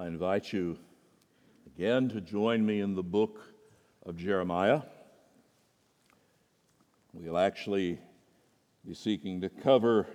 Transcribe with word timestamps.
I 0.00 0.06
invite 0.06 0.52
you 0.52 0.78
again 1.66 2.08
to 2.10 2.20
join 2.20 2.64
me 2.64 2.80
in 2.80 2.94
the 2.94 3.02
book 3.02 3.40
of 4.06 4.16
Jeremiah. 4.16 4.82
We'll 7.12 7.36
actually 7.36 7.98
be 8.86 8.94
seeking 8.94 9.40
to 9.40 9.48
cover 9.48 10.06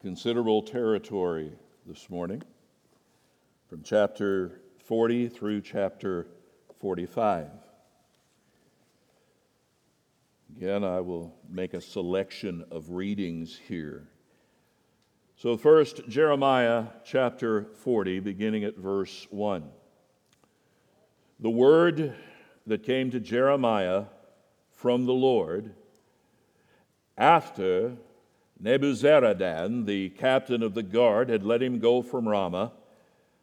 considerable 0.00 0.62
territory 0.62 1.50
this 1.84 2.08
morning 2.08 2.44
from 3.68 3.82
chapter 3.82 4.60
40 4.84 5.28
through 5.28 5.62
chapter 5.62 6.28
45. 6.78 7.48
Again, 10.56 10.84
I 10.84 11.00
will 11.00 11.34
make 11.50 11.74
a 11.74 11.80
selection 11.80 12.64
of 12.70 12.90
readings 12.90 13.58
here. 13.66 14.06
So, 15.36 15.56
first, 15.56 16.08
Jeremiah 16.08 16.86
chapter 17.04 17.64
40, 17.82 18.20
beginning 18.20 18.62
at 18.62 18.76
verse 18.76 19.26
1. 19.30 19.64
The 21.40 21.50
word 21.50 22.14
that 22.68 22.84
came 22.84 23.10
to 23.10 23.18
Jeremiah 23.18 24.04
from 24.70 25.06
the 25.06 25.12
Lord 25.12 25.74
after 27.18 27.96
Nebuzaradan, 28.62 29.86
the 29.86 30.10
captain 30.10 30.62
of 30.62 30.74
the 30.74 30.84
guard, 30.84 31.28
had 31.28 31.42
let 31.42 31.62
him 31.62 31.80
go 31.80 32.00
from 32.00 32.28
Ramah, 32.28 32.72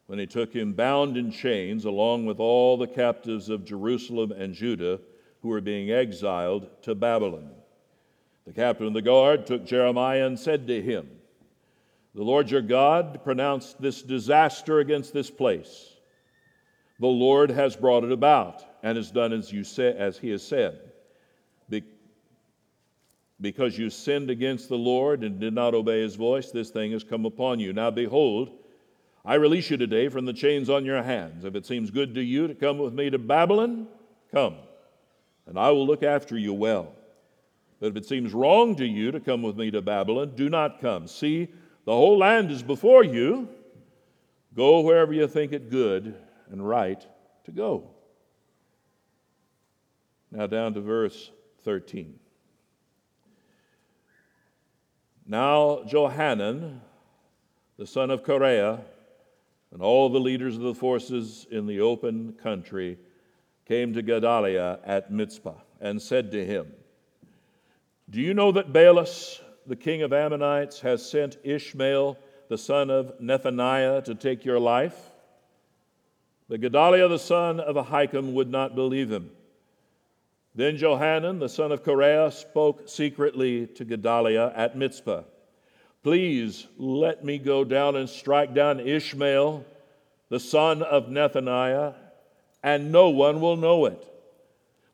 when 0.08 0.18
he 0.18 0.26
took 0.26 0.54
him 0.54 0.74
bound 0.74 1.18
in 1.18 1.30
chains, 1.30 1.84
along 1.84 2.26
with 2.26 2.40
all 2.40 2.78
the 2.78 2.88
captives 2.88 3.50
of 3.50 3.66
Jerusalem 3.66 4.32
and 4.32 4.54
Judah 4.54 5.00
who 5.42 5.50
were 5.50 5.62
being 5.62 5.92
exiled 5.92 6.68
to 6.84 6.96
Babylon. 6.96 7.52
The 8.46 8.54
captain 8.54 8.88
of 8.88 8.94
the 8.94 9.02
guard 9.02 9.46
took 9.46 9.66
Jeremiah 9.66 10.26
and 10.26 10.40
said 10.40 10.68
to 10.68 10.82
him, 10.82 11.10
The 12.14 12.24
Lord 12.24 12.52
your 12.52 12.62
God 12.62 13.24
pronounced 13.24 13.82
this 13.82 14.02
disaster 14.02 14.80
against 14.80 15.14
this 15.14 15.30
place. 15.30 15.94
The 17.00 17.08
Lord 17.08 17.50
has 17.50 17.76
brought 17.76 18.04
it 18.04 18.12
about 18.12 18.64
and 18.84 18.98
has 18.98 19.12
done 19.12 19.34
as, 19.34 19.52
you 19.52 19.64
say, 19.64 19.96
as 19.98 20.18
he 20.18 20.30
has 20.30 20.46
said. 20.46 20.80
Be- 21.70 21.84
because 23.40 23.78
you 23.78 23.90
sinned 23.90 24.30
against 24.30 24.70
the 24.70 24.78
Lord 24.78 25.24
and 25.24 25.40
did 25.40 25.54
not 25.54 25.74
obey 25.74 26.02
his 26.02 26.16
voice, 26.16 26.52
this 26.52 26.70
thing 26.70 26.92
has 26.92 27.04
come 27.04 27.26
upon 27.26 27.60
you. 27.60 27.74
Now 27.74 27.90
behold, 27.92 28.52
I 29.24 29.36
release 29.36 29.70
you 29.70 29.78
today 29.78 30.10
from 30.10 30.26
the 30.26 30.34
chains 30.34 30.70
on 30.70 30.86
your 30.86 31.02
hands. 31.02 31.46
If 31.46 31.56
it 31.56 31.66
seems 31.66 31.92
good 31.92 32.14
to 32.16 32.22
you 32.22 32.48
to 32.48 32.56
come 32.56 32.78
with 32.78 32.94
me 32.94 33.10
to 33.10 33.18
Babylon, 33.18 33.88
come 34.32 34.56
and 35.52 35.60
I 35.60 35.70
will 35.72 35.86
look 35.86 36.04
after 36.04 36.38
you 36.38 36.54
well. 36.54 36.94
But 37.80 37.88
if 37.88 37.96
it 37.98 38.06
seems 38.06 38.34
wrong 38.34 38.76
to 38.76 38.86
you 38.86 39.12
to 39.12 39.20
come 39.20 39.42
with 39.42 39.58
me 39.58 39.72
to 39.72 39.82
Babylon, 39.82 40.34
do 40.36 40.50
not 40.50 40.80
come. 40.80 41.08
See, 41.08 41.50
the 41.86 41.92
whole 41.92 42.18
land 42.18 42.52
is 42.52 42.64
before 42.64 43.04
you. 43.04 43.50
Go 44.54 44.82
wherever 44.82 45.14
you 45.14 45.28
think 45.28 45.54
it 45.54 45.70
good 45.70 46.16
and 46.50 46.68
right 46.68 47.06
to 47.46 47.52
go. 47.52 47.90
Now, 50.32 50.48
down 50.48 50.74
to 50.74 50.82
verse 50.82 51.32
13. 51.64 52.20
Now, 55.26 55.84
Johanan, 55.88 56.82
the 57.78 57.88
son 57.88 58.12
of 58.12 58.24
Kareah, 58.24 58.82
and 59.72 59.82
all 59.82 60.10
the 60.10 60.20
leaders 60.20 60.56
of 60.56 60.62
the 60.62 60.76
forces 60.76 61.48
in 61.50 61.66
the 61.66 61.80
open 61.80 62.34
country 62.34 62.98
came 63.66 63.94
to 63.94 64.02
Gedaliah 64.02 64.80
at 64.86 65.12
Mizpah 65.12 65.60
and 65.80 66.02
said 66.02 66.32
to 66.32 66.46
him, 66.46 66.74
Do 68.10 68.20
you 68.20 68.34
know 68.34 68.52
that 68.52 68.74
Baalis, 68.74 69.40
the 69.68 69.76
king 69.76 70.02
of 70.02 70.14
Ammonites, 70.14 70.80
has 70.82 71.08
sent 71.08 71.38
Ishmael, 71.44 72.18
the 72.50 72.58
son 72.58 72.90
of 72.90 73.20
Nethaniah, 73.20 74.04
to 74.04 74.16
take 74.16 74.44
your 74.46 74.60
life? 74.60 74.98
But 76.50 76.62
Gedaliah, 76.62 77.08
the 77.08 77.20
son 77.20 77.60
of 77.60 77.76
Ahikam, 77.76 78.34
would 78.34 78.50
not 78.50 78.76
believe 78.76 79.12
him. 79.12 79.32
Then 80.54 80.76
Johanan, 80.76 81.40
the 81.40 81.48
son 81.48 81.72
of 81.72 81.84
Kareah, 81.84 82.34
spoke 82.34 82.90
secretly 82.90 83.68
to 83.68 83.86
Gedaliah 83.86 84.52
at 84.56 84.78
Mizpah. 84.78 85.24
Please 86.04 86.68
let 86.78 87.24
me 87.24 87.38
go 87.38 87.64
down 87.64 87.96
and 87.96 88.10
strike 88.10 88.54
down 88.54 88.80
Ishmael, 88.80 89.64
the 90.30 90.40
son 90.40 90.82
of 90.82 91.08
Nethaniah, 91.08 91.94
and 92.64 92.92
no 92.92 93.10
one 93.10 93.40
will 93.40 93.56
know 93.56 93.86
it. 93.86 94.06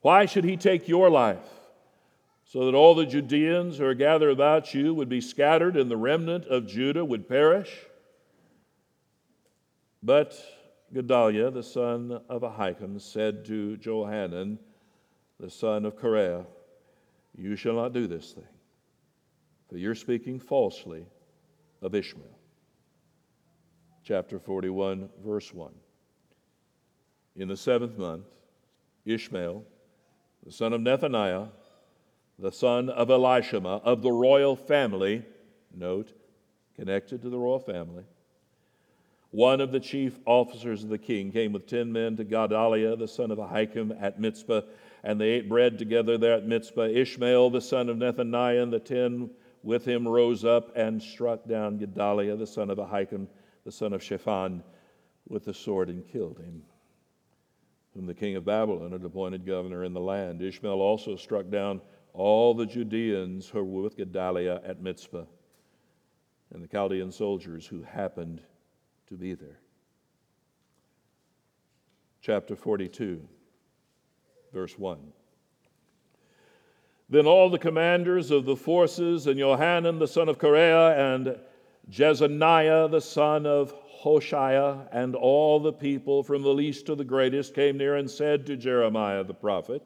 Why 0.01 0.25
should 0.25 0.43
he 0.43 0.57
take 0.57 0.87
your 0.87 1.09
life? 1.09 1.56
So 2.47 2.65
that 2.65 2.75
all 2.75 2.95
the 2.95 3.05
Judeans 3.05 3.77
who 3.77 3.85
are 3.85 3.93
gathered 3.93 4.31
about 4.31 4.73
you 4.73 4.93
would 4.93 5.09
be 5.09 5.19
scattered, 5.19 5.75
and 5.75 5.91
the 5.91 5.97
remnant 5.97 6.45
of 6.45 6.65
Judah 6.65 7.03
would 7.03 7.27
perish? 7.27 7.77
But 10.01 10.33
Gedaliah, 10.93 11.51
the 11.51 11.61
son 11.61 12.21
of 12.29 12.43
Ahikam, 12.43 13.01
said 13.01 13.43
to 13.45 13.75
Johanan, 13.75 14.59
the 15.39 15.49
son 15.49 15.83
of 15.83 15.97
Kareah, 15.97 16.45
You 17.37 17.57
shall 17.57 17.75
not 17.75 17.91
do 17.91 18.07
this 18.07 18.31
thing, 18.31 18.47
for 19.69 19.77
you're 19.77 19.93
speaking 19.93 20.39
falsely 20.39 21.05
of 21.81 21.93
Ishmael. 21.93 22.39
Chapter 24.05 24.39
41, 24.39 25.09
verse 25.21 25.53
1 25.53 25.73
in 27.35 27.49
the 27.49 27.57
seventh 27.57 27.97
month, 27.97 28.25
Ishmael, 29.05 29.63
the 30.43 30.51
son 30.51 30.73
of 30.73 30.81
Nethaniah, 30.81 31.49
the 32.39 32.51
son 32.51 32.89
of 32.89 33.09
Elishama, 33.09 33.81
of 33.83 34.01
the 34.01 34.11
royal 34.11 34.55
family, 34.55 35.25
note, 35.73 36.13
connected 36.75 37.21
to 37.21 37.29
the 37.29 37.37
royal 37.37 37.59
family, 37.59 38.03
one 39.31 39.59
of 39.59 39.71
the 39.71 39.79
chief 39.79 40.17
officers 40.25 40.83
of 40.83 40.89
the 40.89 40.97
king 40.97 41.31
came 41.31 41.51
with 41.51 41.67
ten 41.67 41.91
men 41.91 42.15
to 42.15 42.23
Gedaliah, 42.23 42.95
the 42.95 43.07
son 43.07 43.31
of 43.31 43.39
Ahikam, 43.39 43.95
at 44.01 44.19
Mizpah, 44.19 44.61
and 45.03 45.19
they 45.19 45.29
ate 45.29 45.49
bread 45.49 45.77
together 45.77 46.17
there 46.17 46.33
at 46.33 46.47
Mizpah. 46.47 46.87
Ishmael, 46.87 47.49
the 47.49 47.61
son 47.61 47.89
of 47.89 47.97
Nethaniah, 47.97 48.63
and 48.63 48.71
the 48.71 48.79
ten 48.79 49.29
with 49.63 49.85
him 49.85 50.07
rose 50.07 50.45
up 50.45 50.71
and 50.75 51.01
struck 51.01 51.45
down 51.47 51.77
Gedaliah, 51.77 52.37
the 52.37 52.47
son 52.47 52.69
of 52.69 52.77
Ahikam, 52.77 53.27
the 53.65 53.71
son 53.71 53.93
of 53.93 54.01
Shaphan, 54.01 54.63
with 55.27 55.43
the 55.43 55.53
sword 55.53 55.89
and 55.89 56.07
killed 56.07 56.39
him 56.39 56.63
whom 57.97 58.05
the 58.05 58.13
king 58.13 58.35
of 58.35 58.45
Babylon 58.45 58.91
had 58.91 59.03
appointed 59.03 59.43
governor 59.43 59.83
in 59.83 59.91
the 59.91 59.99
land. 59.99 60.39
Ishmael 60.39 60.79
also 60.79 61.15
struck 61.15 61.49
down 61.49 61.81
all 62.17 62.55
the 62.55 62.65
Judeans 62.65 63.47
who 63.47 63.63
were 63.63 63.83
with 63.83 63.95
Gedaliah 63.95 64.59
at 64.65 64.81
Mizpah 64.81 65.25
and 66.51 66.63
the 66.63 66.67
Chaldean 66.67 67.11
soldiers 67.11 67.67
who 67.67 67.83
happened 67.83 68.41
to 69.07 69.15
be 69.15 69.35
there. 69.35 69.59
Chapter 72.21 72.55
42, 72.55 73.21
verse 74.51 74.77
1. 74.77 74.97
Then 77.09 77.27
all 77.27 77.49
the 77.49 77.59
commanders 77.59 78.31
of 78.31 78.45
the 78.45 78.55
forces, 78.55 79.27
and 79.27 79.39
Johanan 79.39 79.99
the 79.99 80.07
son 80.07 80.27
of 80.27 80.39
Kareah, 80.39 81.15
and 81.15 81.37
Jezaniah 81.89 82.89
the 82.89 82.99
son 82.99 83.45
of 83.45 83.73
Hoshea 83.85 84.87
and 84.91 85.15
all 85.15 85.59
the 85.59 85.71
people, 85.71 86.23
from 86.23 86.41
the 86.41 86.53
least 86.53 86.87
to 86.87 86.95
the 86.95 87.05
greatest, 87.05 87.53
came 87.53 87.77
near 87.77 87.95
and 87.95 88.09
said 88.09 88.45
to 88.47 88.57
Jeremiah 88.57 89.23
the 89.23 89.33
prophet, 89.33 89.83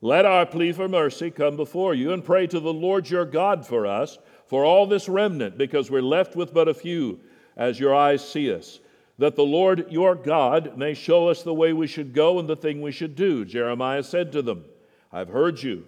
Let 0.00 0.26
our 0.26 0.44
plea 0.44 0.72
for 0.72 0.88
mercy 0.88 1.30
come 1.30 1.56
before 1.56 1.94
you, 1.94 2.12
and 2.12 2.24
pray 2.24 2.46
to 2.48 2.60
the 2.60 2.72
Lord 2.72 3.08
your 3.08 3.24
God 3.24 3.66
for 3.66 3.86
us, 3.86 4.18
for 4.46 4.64
all 4.64 4.86
this 4.86 5.08
remnant, 5.08 5.56
because 5.56 5.90
we're 5.90 6.02
left 6.02 6.36
with 6.36 6.52
but 6.52 6.68
a 6.68 6.74
few, 6.74 7.20
as 7.56 7.80
your 7.80 7.94
eyes 7.94 8.26
see 8.26 8.52
us, 8.52 8.80
that 9.18 9.36
the 9.36 9.44
Lord 9.44 9.90
your 9.90 10.14
God 10.14 10.76
may 10.76 10.94
show 10.94 11.28
us 11.28 11.42
the 11.42 11.54
way 11.54 11.72
we 11.72 11.86
should 11.86 12.12
go 12.12 12.38
and 12.38 12.48
the 12.48 12.56
thing 12.56 12.82
we 12.82 12.92
should 12.92 13.16
do. 13.16 13.44
Jeremiah 13.44 14.02
said 14.02 14.32
to 14.32 14.42
them, 14.42 14.64
I've 15.12 15.28
heard 15.28 15.62
you. 15.62 15.84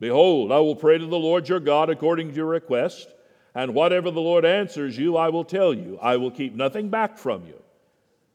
Behold, 0.00 0.52
I 0.52 0.58
will 0.58 0.76
pray 0.76 0.98
to 0.98 1.06
the 1.06 1.16
Lord 1.16 1.48
your 1.48 1.60
God 1.60 1.88
according 1.88 2.30
to 2.30 2.34
your 2.34 2.46
request. 2.46 3.08
And 3.54 3.72
whatever 3.72 4.10
the 4.10 4.20
Lord 4.20 4.44
answers 4.44 4.98
you, 4.98 5.16
I 5.16 5.28
will 5.28 5.44
tell 5.44 5.72
you. 5.72 5.96
I 6.02 6.16
will 6.16 6.32
keep 6.32 6.54
nothing 6.54 6.88
back 6.88 7.16
from 7.16 7.46
you. 7.46 7.62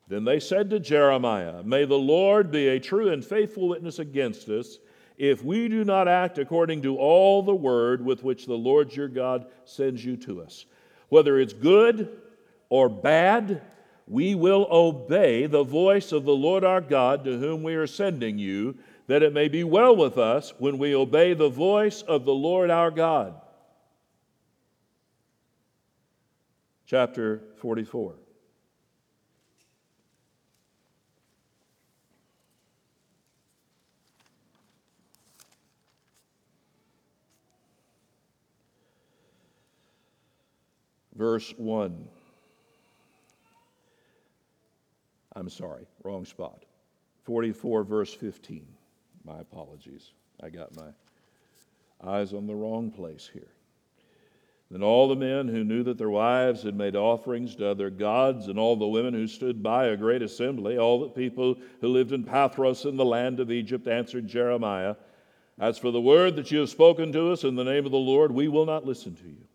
Then 0.10 0.26
they 0.26 0.40
said 0.40 0.70
to 0.72 0.80
Jeremiah, 0.80 1.64
May 1.64 1.86
the 1.86 1.98
Lord 1.98 2.52
be 2.52 2.68
a 2.68 2.80
true 2.80 3.10
and 3.10 3.24
faithful 3.24 3.70
witness 3.70 4.00
against 4.00 4.50
us 4.50 4.80
if 5.18 5.44
we 5.44 5.68
do 5.68 5.84
not 5.84 6.08
act 6.08 6.38
according 6.38 6.82
to 6.82 6.98
all 6.98 7.44
the 7.44 7.56
word 7.56 8.04
with 8.04 8.24
which 8.24 8.46
the 8.46 8.58
Lord 8.58 8.94
your 8.96 9.08
God 9.08 9.46
sends 9.66 10.04
you 10.04 10.18
to 10.18 10.42
us. 10.42 10.66
Whether 11.10 11.40
it's 11.40 11.54
good 11.54 12.18
or 12.70 12.90
bad, 12.90 13.62
we 14.08 14.34
will 14.36 14.68
obey 14.72 15.46
the 15.46 15.64
voice 15.64 16.12
of 16.12 16.26
the 16.26 16.36
Lord 16.36 16.64
our 16.64 16.82
God 16.82 17.24
to 17.26 17.38
whom 17.38 17.64
we 17.64 17.76
are 17.76 17.88
sending 17.88 18.38
you, 18.38 18.78
that 19.08 19.24
it 19.24 19.34
may 19.34 19.48
be 19.48 19.64
well 19.64 19.96
with 19.96 20.18
us 20.18 20.54
when 20.58 20.78
we 20.78 20.96
obey 20.96 21.34
the 21.34 21.50
voice 21.50 22.02
of 22.02 22.26
the 22.26 22.34
Lord 22.34 22.70
our 22.70 22.92
God. 22.92 23.36
chapter 26.90 27.44
44. 27.58 28.16
Verse 41.20 41.54
1. 41.58 42.08
I'm 45.36 45.50
sorry, 45.50 45.86
wrong 46.02 46.24
spot. 46.24 46.64
44, 47.26 47.84
verse 47.84 48.14
15. 48.14 48.66
My 49.26 49.42
apologies. 49.42 50.14
I 50.42 50.50
got 50.50 50.74
my 50.78 50.92
eyes 52.02 52.32
on 52.32 52.48
the 52.48 52.56
wrong 52.56 52.90
place 52.90 53.30
here. 53.34 53.52
Then 54.72 54.82
all 54.82 55.10
the 55.10 55.16
men 55.18 55.50
who 55.50 55.66
knew 55.66 55.84
that 55.84 55.98
their 55.98 56.10
wives 56.10 56.64
had 56.64 56.78
made 56.78 56.96
offerings 56.96 57.54
to 57.56 57.68
other 57.68 57.90
gods, 57.90 58.48
and 58.48 58.58
all 58.58 58.78
the 58.78 58.88
women 58.88 59.14
who 59.14 59.28
stood 59.28 59.62
by 59.62 59.88
a 59.88 59.98
great 59.98 60.22
assembly, 60.22 60.78
all 60.78 61.02
the 61.02 61.10
people 61.10 61.58
who 61.82 61.90
lived 61.90 62.14
in 62.14 62.24
Pathros 62.24 62.86
in 62.86 62.96
the 62.96 63.04
land 63.04 63.42
of 63.42 63.52
Egypt, 63.52 63.90
answered 63.90 64.26
Jeremiah, 64.26 64.96
As 65.60 65.78
for 65.78 65.92
the 65.92 66.00
word 66.00 66.38
that 66.38 66.50
you 66.50 66.60
have 66.60 66.70
spoken 66.70 67.12
to 67.12 67.34
us 67.34 67.44
in 67.44 67.56
the 67.56 67.66
name 67.66 67.86
of 67.86 67.92
the 67.92 67.98
Lord, 67.98 68.32
we 68.32 68.48
will 68.48 68.66
not 68.66 68.86
listen 68.86 69.16
to 69.16 69.28
you. 69.28 69.49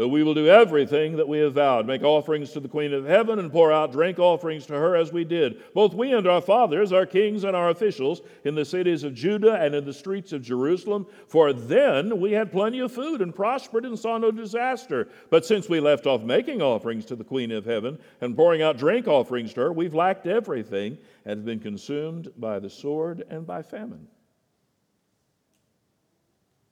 But 0.00 0.08
we 0.08 0.22
will 0.22 0.32
do 0.32 0.48
everything 0.48 1.18
that 1.18 1.28
we 1.28 1.40
have 1.40 1.52
vowed 1.52 1.86
make 1.86 2.02
offerings 2.02 2.52
to 2.52 2.60
the 2.60 2.70
Queen 2.70 2.94
of 2.94 3.04
Heaven 3.04 3.38
and 3.38 3.52
pour 3.52 3.70
out 3.70 3.92
drink 3.92 4.18
offerings 4.18 4.64
to 4.64 4.72
her 4.72 4.96
as 4.96 5.12
we 5.12 5.24
did, 5.24 5.62
both 5.74 5.92
we 5.92 6.14
and 6.14 6.26
our 6.26 6.40
fathers, 6.40 6.90
our 6.90 7.04
kings 7.04 7.44
and 7.44 7.54
our 7.54 7.68
officials, 7.68 8.22
in 8.44 8.54
the 8.54 8.64
cities 8.64 9.04
of 9.04 9.12
Judah 9.12 9.60
and 9.60 9.74
in 9.74 9.84
the 9.84 9.92
streets 9.92 10.32
of 10.32 10.40
Jerusalem. 10.40 11.06
For 11.26 11.52
then 11.52 12.18
we 12.18 12.32
had 12.32 12.50
plenty 12.50 12.78
of 12.78 12.90
food 12.90 13.20
and 13.20 13.34
prospered 13.34 13.84
and 13.84 13.98
saw 13.98 14.16
no 14.16 14.30
disaster. 14.30 15.06
But 15.28 15.44
since 15.44 15.68
we 15.68 15.80
left 15.80 16.06
off 16.06 16.22
making 16.22 16.62
offerings 16.62 17.04
to 17.04 17.14
the 17.14 17.22
Queen 17.22 17.52
of 17.52 17.66
Heaven 17.66 17.98
and 18.22 18.34
pouring 18.34 18.62
out 18.62 18.78
drink 18.78 19.06
offerings 19.06 19.52
to 19.52 19.60
her, 19.60 19.72
we've 19.74 19.92
lacked 19.92 20.26
everything 20.26 20.96
and 21.26 21.40
have 21.40 21.44
been 21.44 21.60
consumed 21.60 22.32
by 22.38 22.58
the 22.58 22.70
sword 22.70 23.24
and 23.28 23.46
by 23.46 23.60
famine. 23.60 24.08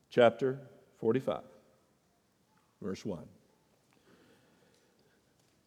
Chapter 0.09 0.61
45 1.01 1.58
verse 2.83 3.05
1. 3.05 3.21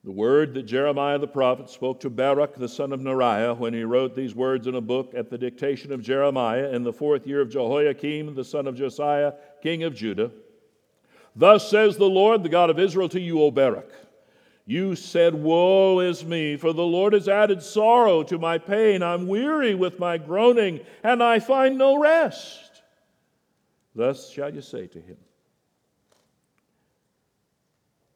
The 0.04 0.12
word 0.12 0.56
that 0.56 0.64
Jeremiah 0.64 1.20
the 1.20 1.28
prophet 1.28 1.70
spoke 1.70 2.00
to 2.00 2.10
Baruch 2.10 2.56
the 2.56 2.68
son 2.68 2.92
of 2.92 3.02
Neriah 3.02 3.56
when 3.56 3.74
he 3.74 3.84
wrote 3.84 4.16
these 4.16 4.34
words 4.34 4.66
in 4.66 4.74
a 4.74 4.82
book 4.82 5.14
at 5.16 5.30
the 5.30 5.38
dictation 5.38 5.92
of 5.92 6.02
Jeremiah 6.02 6.72
in 6.72 6.84
the 6.84 6.94
fourth 6.94 7.28
year 7.28 7.40
of 7.40 7.52
Jehoiakim 7.52 8.34
the 8.34 8.44
son 8.44 8.66
of 8.66 8.76
Josiah, 8.76 9.34
king 9.62 9.84
of 9.84 9.94
Judah. 9.94 10.32
Thus 11.36 11.70
says 11.70 11.98
the 11.98 12.10
Lord, 12.10 12.42
the 12.42 12.50
God 12.50 12.72
of 12.72 12.80
Israel, 12.80 13.10
to 13.10 13.20
you, 13.20 13.42
O 13.42 13.52
Baruch. 13.52 13.94
You 14.66 14.96
said, 14.96 15.36
Woe 15.36 16.00
is 16.00 16.26
me, 16.26 16.58
for 16.58 16.74
the 16.74 16.84
Lord 16.84 17.14
has 17.14 17.28
added 17.28 17.62
sorrow 17.62 18.24
to 18.24 18.40
my 18.40 18.58
pain. 18.58 19.04
I'm 19.04 19.28
weary 19.28 19.76
with 19.76 20.00
my 20.00 20.18
groaning, 20.18 20.82
and 21.04 21.22
I 21.22 21.40
find 21.40 21.78
no 21.78 22.00
rest. 22.00 22.82
Thus 23.94 24.30
shall 24.30 24.54
you 24.54 24.62
say 24.62 24.88
to 24.88 25.00
him, 25.00 25.18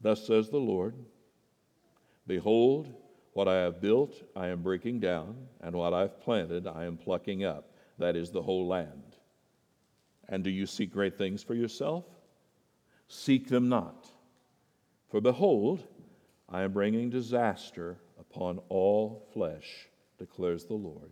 Thus 0.05 0.23
says 0.23 0.49
the 0.49 0.57
Lord 0.57 0.93
Behold, 2.27 2.93
what 3.33 3.47
I 3.47 3.55
have 3.55 3.81
built 3.81 4.13
I 4.35 4.49
am 4.49 4.61
breaking 4.61 4.99
down, 4.99 5.35
and 5.61 5.75
what 5.75 5.95
I've 5.95 6.21
planted 6.21 6.67
I 6.67 6.85
am 6.85 6.95
plucking 6.95 7.43
up. 7.43 7.71
That 7.97 8.15
is 8.15 8.29
the 8.29 8.43
whole 8.43 8.67
land. 8.67 9.15
And 10.29 10.43
do 10.43 10.51
you 10.51 10.67
seek 10.67 10.93
great 10.93 11.17
things 11.17 11.41
for 11.41 11.55
yourself? 11.55 12.05
Seek 13.07 13.47
them 13.47 13.67
not. 13.67 14.07
For 15.09 15.21
behold, 15.21 15.81
I 16.47 16.61
am 16.61 16.71
bringing 16.71 17.09
disaster 17.09 17.97
upon 18.19 18.59
all 18.69 19.27
flesh, 19.33 19.87
declares 20.19 20.65
the 20.65 20.75
Lord. 20.75 21.09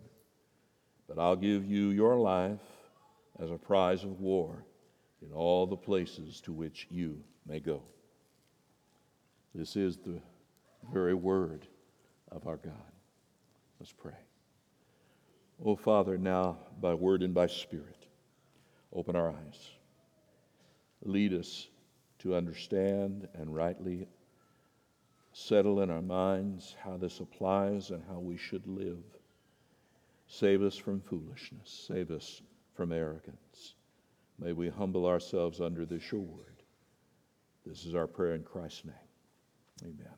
But 1.08 1.18
I'll 1.18 1.34
give 1.34 1.64
you 1.64 1.88
your 1.88 2.14
life 2.14 2.60
as 3.40 3.50
a 3.50 3.58
prize 3.58 4.04
of 4.04 4.20
war 4.20 4.64
in 5.20 5.32
all 5.32 5.66
the 5.66 5.76
places 5.76 6.40
to 6.42 6.52
which 6.52 6.86
you 6.92 7.24
may 7.44 7.58
go. 7.58 7.82
This 9.54 9.76
is 9.76 9.96
the 9.96 10.20
very 10.92 11.14
word 11.14 11.66
of 12.32 12.46
our 12.46 12.56
God. 12.56 12.72
Let's 13.78 13.92
pray. 13.92 14.16
Oh, 15.64 15.76
Father, 15.76 16.18
now 16.18 16.58
by 16.80 16.94
word 16.94 17.22
and 17.22 17.32
by 17.32 17.46
spirit, 17.46 18.06
open 18.92 19.14
our 19.14 19.30
eyes. 19.30 19.70
Lead 21.04 21.32
us 21.32 21.68
to 22.20 22.34
understand 22.34 23.28
and 23.34 23.54
rightly 23.54 24.08
settle 25.32 25.80
in 25.82 25.90
our 25.90 26.02
minds 26.02 26.74
how 26.82 26.96
this 26.96 27.20
applies 27.20 27.90
and 27.90 28.02
how 28.08 28.18
we 28.18 28.36
should 28.36 28.66
live. 28.66 29.02
Save 30.26 30.62
us 30.62 30.76
from 30.76 31.00
foolishness. 31.00 31.84
Save 31.86 32.10
us 32.10 32.42
from 32.74 32.92
arrogance. 32.92 33.74
May 34.38 34.52
we 34.52 34.68
humble 34.68 35.06
ourselves 35.06 35.60
under 35.60 35.84
this 35.84 36.10
your 36.10 36.22
word. 36.22 36.62
This 37.66 37.84
is 37.84 37.94
our 37.94 38.06
prayer 38.06 38.34
in 38.34 38.42
Christ's 38.42 38.86
name. 38.86 38.94
Amen. 39.82 40.14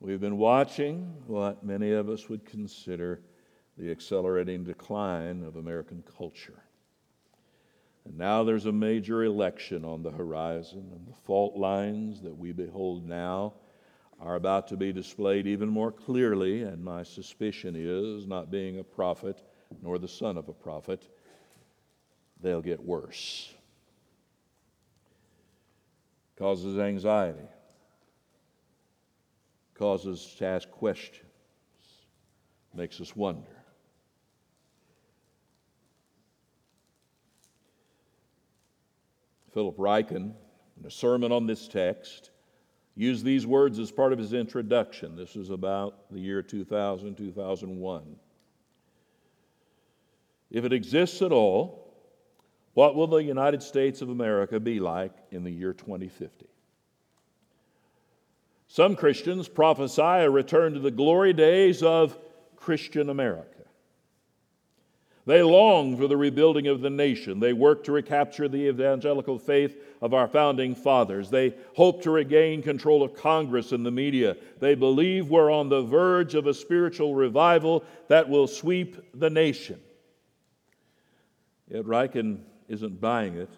We've 0.00 0.20
been 0.20 0.38
watching 0.38 1.14
what 1.26 1.64
many 1.64 1.92
of 1.92 2.08
us 2.08 2.28
would 2.28 2.44
consider 2.44 3.22
the 3.78 3.90
accelerating 3.90 4.64
decline 4.64 5.42
of 5.44 5.56
American 5.56 6.02
culture. 6.16 6.62
And 8.04 8.18
now 8.18 8.42
there's 8.42 8.66
a 8.66 8.72
major 8.72 9.24
election 9.24 9.84
on 9.84 10.02
the 10.02 10.10
horizon, 10.10 10.90
and 10.92 11.06
the 11.06 11.14
fault 11.14 11.56
lines 11.56 12.20
that 12.22 12.36
we 12.36 12.52
behold 12.52 13.08
now 13.08 13.54
are 14.20 14.34
about 14.34 14.68
to 14.68 14.76
be 14.76 14.92
displayed 14.92 15.46
even 15.46 15.68
more 15.68 15.92
clearly. 15.92 16.62
And 16.62 16.84
my 16.84 17.04
suspicion 17.04 17.74
is, 17.76 18.26
not 18.26 18.50
being 18.50 18.80
a 18.80 18.84
prophet 18.84 19.42
nor 19.82 19.98
the 19.98 20.08
son 20.08 20.36
of 20.36 20.48
a 20.48 20.52
prophet, 20.52 21.08
they'll 22.40 22.60
get 22.60 22.82
worse 22.82 23.54
causes 26.36 26.78
anxiety, 26.78 27.48
causes 29.74 30.24
us 30.26 30.34
to 30.34 30.46
ask 30.46 30.70
questions, 30.70 31.26
makes 32.74 33.00
us 33.00 33.14
wonder. 33.14 33.48
Philip 39.52 39.76
Ryken, 39.76 40.32
in 40.80 40.86
a 40.86 40.90
sermon 40.90 41.30
on 41.30 41.46
this 41.46 41.68
text, 41.68 42.30
used 42.94 43.24
these 43.24 43.46
words 43.46 43.78
as 43.78 43.90
part 43.90 44.12
of 44.12 44.18
his 44.18 44.32
introduction. 44.32 45.16
This 45.16 45.36
is 45.36 45.50
about 45.50 46.10
the 46.10 46.20
year 46.20 46.42
2000, 46.42 47.14
2001. 47.14 48.16
If 50.50 50.64
it 50.64 50.72
exists 50.72 51.22
at 51.22 51.32
all, 51.32 51.81
what 52.74 52.94
will 52.94 53.06
the 53.06 53.22
United 53.22 53.62
States 53.62 54.00
of 54.00 54.08
America 54.08 54.58
be 54.58 54.80
like 54.80 55.12
in 55.30 55.44
the 55.44 55.50
year 55.50 55.72
2050? 55.72 56.46
Some 58.68 58.96
Christians 58.96 59.48
prophesy 59.48 60.00
a 60.00 60.30
return 60.30 60.72
to 60.72 60.80
the 60.80 60.90
glory 60.90 61.34
days 61.34 61.82
of 61.82 62.16
Christian 62.56 63.10
America. 63.10 63.48
They 65.24 65.42
long 65.42 65.96
for 65.96 66.08
the 66.08 66.16
rebuilding 66.16 66.66
of 66.66 66.80
the 66.80 66.90
nation. 66.90 67.38
They 67.38 67.52
work 67.52 67.84
to 67.84 67.92
recapture 67.92 68.48
the 68.48 68.68
evangelical 68.68 69.38
faith 69.38 69.76
of 70.00 70.14
our 70.14 70.26
founding 70.26 70.74
fathers. 70.74 71.30
They 71.30 71.54
hope 71.76 72.02
to 72.02 72.10
regain 72.10 72.60
control 72.60 73.04
of 73.04 73.14
Congress 73.14 73.70
and 73.70 73.86
the 73.86 73.90
media. 73.90 74.36
They 74.58 74.74
believe 74.74 75.28
we're 75.28 75.52
on 75.52 75.68
the 75.68 75.82
verge 75.82 76.34
of 76.34 76.46
a 76.46 76.54
spiritual 76.54 77.14
revival 77.14 77.84
that 78.08 78.28
will 78.28 78.48
sweep 78.48 78.96
the 79.14 79.30
nation. 79.30 79.78
Yet 81.68 81.84
Ryken 81.84 82.40
isn't 82.72 83.00
buying 83.00 83.36
it. 83.36 83.50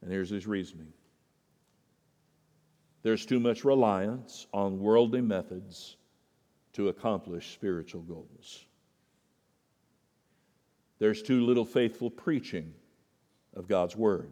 And 0.00 0.12
here's 0.12 0.30
his 0.30 0.46
reasoning 0.46 0.92
there's 3.02 3.26
too 3.26 3.40
much 3.40 3.64
reliance 3.64 4.46
on 4.52 4.80
worldly 4.80 5.20
methods 5.20 5.96
to 6.74 6.88
accomplish 6.88 7.52
spiritual 7.52 8.02
goals. 8.02 8.64
There's 10.98 11.22
too 11.22 11.44
little 11.44 11.64
faithful 11.64 12.10
preaching 12.10 12.72
of 13.54 13.68
God's 13.68 13.96
Word, 13.96 14.30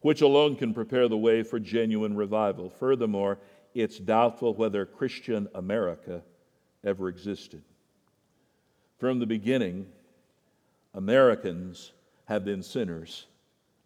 which 0.00 0.20
alone 0.20 0.56
can 0.56 0.74
prepare 0.74 1.08
the 1.08 1.16
way 1.16 1.42
for 1.42 1.58
genuine 1.58 2.16
revival. 2.16 2.68
Furthermore, 2.68 3.38
it's 3.72 3.98
doubtful 3.98 4.54
whether 4.54 4.84
Christian 4.84 5.48
America 5.54 6.22
ever 6.84 7.08
existed. 7.08 7.62
From 8.98 9.20
the 9.20 9.26
beginning, 9.26 9.86
Americans 10.94 11.92
have 12.30 12.44
been 12.44 12.62
sinners 12.62 13.26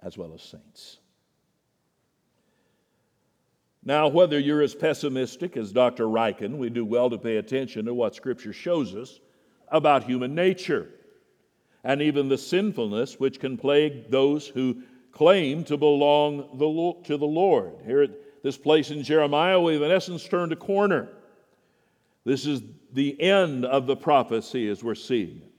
as 0.02 0.18
well 0.18 0.34
as 0.34 0.42
saints. 0.42 0.98
Now, 3.82 4.06
whether 4.08 4.38
you're 4.38 4.60
as 4.60 4.74
pessimistic 4.74 5.56
as 5.56 5.72
Dr. 5.72 6.04
Ryken, 6.04 6.58
we 6.58 6.68
do 6.68 6.84
well 6.84 7.08
to 7.08 7.16
pay 7.16 7.38
attention 7.38 7.86
to 7.86 7.94
what 7.94 8.14
Scripture 8.14 8.52
shows 8.52 8.94
us 8.94 9.18
about 9.68 10.04
human 10.04 10.34
nature 10.34 10.90
and 11.84 12.02
even 12.02 12.28
the 12.28 12.36
sinfulness 12.36 13.18
which 13.18 13.40
can 13.40 13.56
plague 13.56 14.10
those 14.10 14.46
who 14.46 14.82
claim 15.10 15.64
to 15.64 15.78
belong 15.78 16.58
to 17.04 17.16
the 17.16 17.26
Lord. 17.26 17.72
Here 17.86 18.02
at 18.02 18.42
this 18.42 18.58
place 18.58 18.90
in 18.90 19.02
Jeremiah, 19.02 19.58
we've 19.58 19.80
in 19.80 19.90
essence 19.90 20.28
turned 20.28 20.52
a 20.52 20.56
corner. 20.56 21.08
This 22.26 22.44
is 22.44 22.60
the 22.92 23.18
end 23.18 23.64
of 23.64 23.86
the 23.86 23.96
prophecy 23.96 24.68
as 24.68 24.84
we're 24.84 24.94
seeing 24.94 25.38
it. 25.38 25.53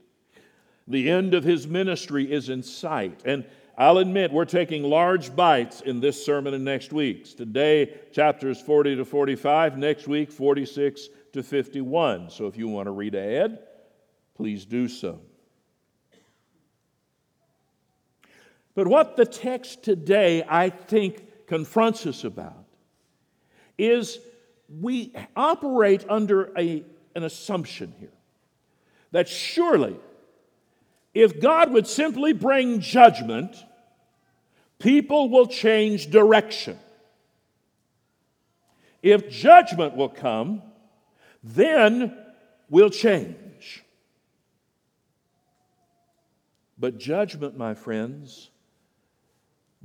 The 0.88 1.10
end 1.10 1.34
of 1.34 1.44
his 1.44 1.68
ministry 1.68 2.32
is 2.32 2.50
in 2.50 2.62
sight. 2.62 3.22
And 3.26 3.46
I'll 3.78 3.98
admit 3.98 4.32
we're 4.32 4.46
taking 4.46 4.84
large 4.84 5.36
bites 5.36 5.82
in 5.82 6.00
this 6.00 6.24
sermon 6.24 6.54
and 6.54 6.64
next 6.64 6.94
week's. 6.94 7.34
Today, 7.34 7.94
chapters 8.12 8.62
40 8.62 8.98
to 8.98 9.06
45, 9.06 9.78
next 9.78 10.08
week, 10.08 10.32
46 10.32 11.10
to 11.34 11.44
51. 11.44 12.30
So 12.30 12.48
if 12.48 12.56
you 12.56 12.68
want 12.68 12.86
to 12.86 12.92
read 12.92 13.16
ahead, 13.16 13.60
please 14.36 14.66
do 14.66 14.88
so. 14.88 15.20
But 18.76 18.88
what 18.88 19.16
the 19.16 19.26
text 19.26 19.84
today, 19.84 20.44
I 20.48 20.70
think, 20.70 21.48
confronts 21.48 22.06
us 22.06 22.24
about 22.24 22.66
is 23.78 24.20
we 24.82 25.14
operate 25.36 26.06
under 26.10 26.52
a, 26.58 26.84
an 27.16 27.24
assumption 27.24 27.94
here 28.00 28.12
that 29.12 29.28
surely, 29.28 29.96
if 31.16 31.40
God 31.40 31.72
would 31.72 31.88
simply 31.88 32.34
bring 32.34 32.82
judgment, 32.82 33.56
people 34.80 35.30
will 35.30 35.48
change 35.48 36.12
direction. 36.12 36.78
If 39.02 39.30
judgment 39.30 39.96
will 39.96 40.10
come, 40.10 40.62
then 41.42 42.18
we'll 42.70 42.90
change. 42.90 43.86
But 46.78 46.98
judgment, 46.98 47.58
my 47.58 47.76
friends, 47.76 48.50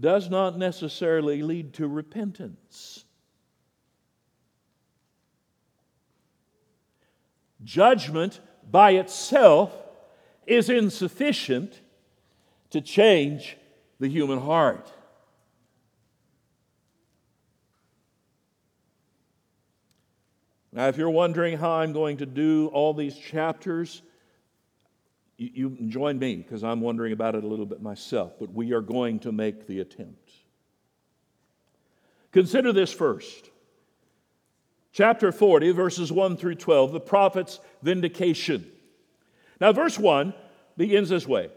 does 0.01 0.29
not 0.29 0.59
necessarily 0.59 1.43
lead 1.43 1.75
to 1.75 1.87
repentance. 1.87 3.05
Judgment 7.63 8.41
by 8.69 8.93
itself 8.93 9.73
is 10.51 10.69
insufficient 10.69 11.81
to 12.71 12.81
change 12.81 13.57
the 14.01 14.09
human 14.09 14.41
heart. 14.41 14.93
Now, 20.73 20.89
if 20.89 20.97
you're 20.97 21.11
wondering 21.11 21.57
how 21.57 21.71
I'm 21.71 21.93
going 21.93 22.17
to 22.19 22.27
do 22.27 22.69
all 22.73 22.95
these 22.95 23.17
chapters, 23.17 24.03
you, 25.37 25.77
you 25.79 25.89
join 25.89 26.19
me 26.19 26.37
because 26.37 26.65
I'm 26.65 26.81
wondering 26.81 27.13
about 27.13 27.35
it 27.35 27.45
a 27.45 27.47
little 27.47 27.67
bit 27.67 27.81
myself, 27.81 28.33
but 28.39 28.53
we 28.53 28.73
are 28.73 28.81
going 28.81 29.21
to 29.21 29.33
make 29.33 29.67
the 29.67 29.81
attempt. 29.81 30.31
Consider 32.33 32.73
this 32.73 32.93
first. 32.93 33.51
Chapter 34.93 35.31
40, 35.31 35.71
verses 35.73 36.11
1 36.11 36.37
through 36.37 36.57
12, 36.57 36.93
the 36.93 37.01
prophet's 37.01 37.61
vindication. 37.83 38.71
Now, 39.61 39.73
verse 39.73 39.99
1 39.99 40.33
begins 40.77 41.11
this 41.11 41.27
way 41.27 41.51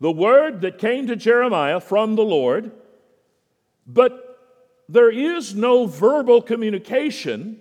The 0.00 0.12
word 0.12 0.60
that 0.60 0.78
came 0.78 1.06
to 1.06 1.16
Jeremiah 1.16 1.80
from 1.80 2.14
the 2.14 2.24
Lord, 2.24 2.72
but 3.86 4.22
there 4.88 5.10
is 5.10 5.54
no 5.54 5.86
verbal 5.86 6.42
communication 6.42 7.60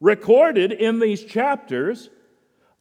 recorded 0.00 0.72
in 0.72 0.98
these 0.98 1.22
chapters 1.22 2.08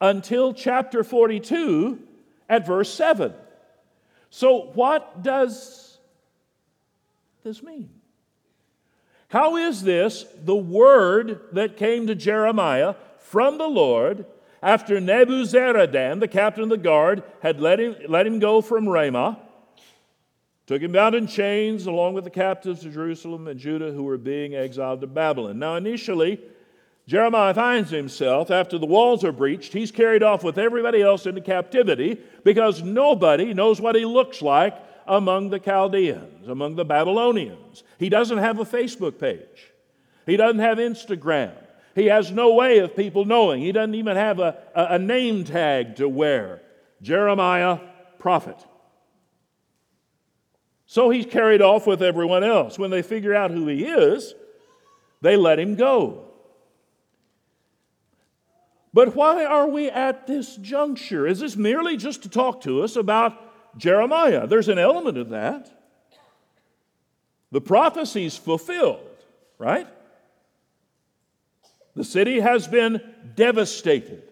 until 0.02 0.54
chapter 0.54 1.04
42 1.04 2.00
at 2.48 2.66
verse 2.66 2.92
7. 2.94 3.34
So, 4.30 4.72
what 4.74 5.22
does 5.22 5.98
this 7.44 7.62
mean? 7.62 7.90
How 9.28 9.58
is 9.58 9.84
this 9.84 10.26
the 10.44 10.56
word 10.56 11.42
that 11.54 11.78
came 11.78 12.08
to 12.08 12.16
Jeremiah 12.16 12.96
from 13.18 13.58
the 13.58 13.68
Lord 13.68 14.26
after 14.62 15.00
Nebuzaradan, 15.00 16.20
the 16.20 16.28
captain 16.28 16.64
of 16.64 16.70
the 16.70 16.78
guard, 16.78 17.24
had 17.42 17.62
let 17.62 17.80
him, 17.80 17.96
let 18.08 18.28
him 18.28 18.40
go 18.40 18.62
from 18.62 18.88
Ramah, 18.88 19.40
took 20.68 20.82
him 20.82 20.96
out 20.96 21.16
in 21.16 21.28
chains 21.28 21.86
along 21.86 22.14
with 22.14 22.26
the 22.26 22.30
captives 22.30 22.86
of 22.86 22.94
Jerusalem 22.94 23.48
and 23.48 23.60
Judah 23.60 23.92
who 23.92 24.04
were 24.04 24.18
being 24.18 24.56
exiled 24.56 25.02
to 25.02 25.08
Babylon? 25.08 25.60
Now, 25.60 25.76
initially, 25.76 26.40
Jeremiah 27.08 27.56
finds 27.56 27.90
himself, 27.90 28.52
after 28.52 28.78
the 28.78 28.86
walls 28.86 29.24
are 29.24 29.32
breached, 29.32 29.74
he's 29.74 29.92
carried 29.92 30.22
off 30.22 30.44
with 30.44 30.60
everybody 30.60 31.02
else 31.02 31.26
into 31.26 31.42
captivity 31.42 32.22
because 32.44 32.84
nobody 32.84 33.52
knows 33.56 33.82
what 33.82 33.96
he 33.96 34.06
looks 34.06 34.44
like 34.44 34.76
among 35.08 35.50
the 35.50 35.58
Chaldeans, 35.58 36.48
among 36.48 36.76
the 36.76 36.86
Babylonians. 36.86 37.84
He 37.98 38.10
doesn't 38.10 38.38
have 38.38 38.60
a 38.60 38.66
Facebook 38.66 39.18
page, 39.18 39.72
he 40.28 40.38
doesn't 40.38 40.60
have 40.60 40.78
Instagram. 40.78 41.54
He 42.00 42.06
has 42.06 42.32
no 42.32 42.54
way 42.54 42.80
of 42.80 42.96
people 42.96 43.26
knowing. 43.26 43.62
He 43.62 43.74
doesn't 43.74 43.96
even 43.96 44.16
have 44.16 44.40
a, 44.40 44.58
a, 44.74 44.98
name 44.98 45.44
tag 45.44 45.98
to 45.98 46.08
wear. 46.08 46.62
Jeremiah, 47.02 47.80
prophet. 48.20 48.56
So 50.86 51.10
he's 51.10 51.26
carried 51.26 51.62
off 51.62 51.86
with 51.86 52.02
everyone 52.02 52.46
else. 52.46 52.80
When 52.80 52.90
they 52.90 53.02
figure 53.02 53.36
out 53.36 53.52
who 53.52 53.68
he 53.68 53.84
is, 53.86 54.34
they 55.22 55.36
let 55.36 55.60
him 55.60 55.76
go. 55.76 56.24
But 58.94 59.14
why 59.14 59.44
are 59.44 59.68
we 59.68 59.90
at 59.90 60.26
this 60.26 60.56
juncture? 60.56 61.28
Is 61.28 61.40
this 61.40 61.58
merely 61.58 61.98
just 61.98 62.24
to 62.24 62.30
talk 62.30 62.62
to 62.62 62.82
us 62.82 62.96
about 62.96 63.78
Jeremiah? 63.78 64.48
There's 64.48 64.70
an 64.70 64.80
element 64.80 65.18
of 65.18 65.30
that. 65.30 65.70
The 67.52 67.62
prophecy's 67.62 68.38
fulfilled, 68.38 69.06
right? 69.58 69.88
The 71.96 72.04
city 72.04 72.40
has 72.40 72.68
been 72.68 73.02
devastated. 73.36 74.24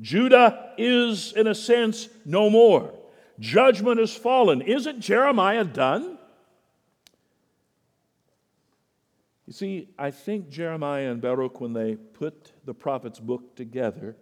Judah 0.00 0.72
is, 0.76 1.32
in 1.32 1.46
a 1.46 1.54
sense, 1.54 2.08
no 2.24 2.50
more. 2.50 2.92
Judgment 3.38 3.98
has 3.98 4.14
fallen. 4.14 4.62
Isn't 4.62 5.00
Jeremiah 5.00 5.64
done? 5.64 6.18
You 9.46 9.52
see, 9.52 9.88
I 9.98 10.10
think 10.10 10.48
Jeremiah 10.48 11.10
and 11.10 11.20
Baruch, 11.20 11.60
when 11.60 11.72
they 11.72 11.96
put 11.96 12.52
the 12.64 12.74
prophet's 12.74 13.20
book 13.20 13.54
together, 13.54 14.16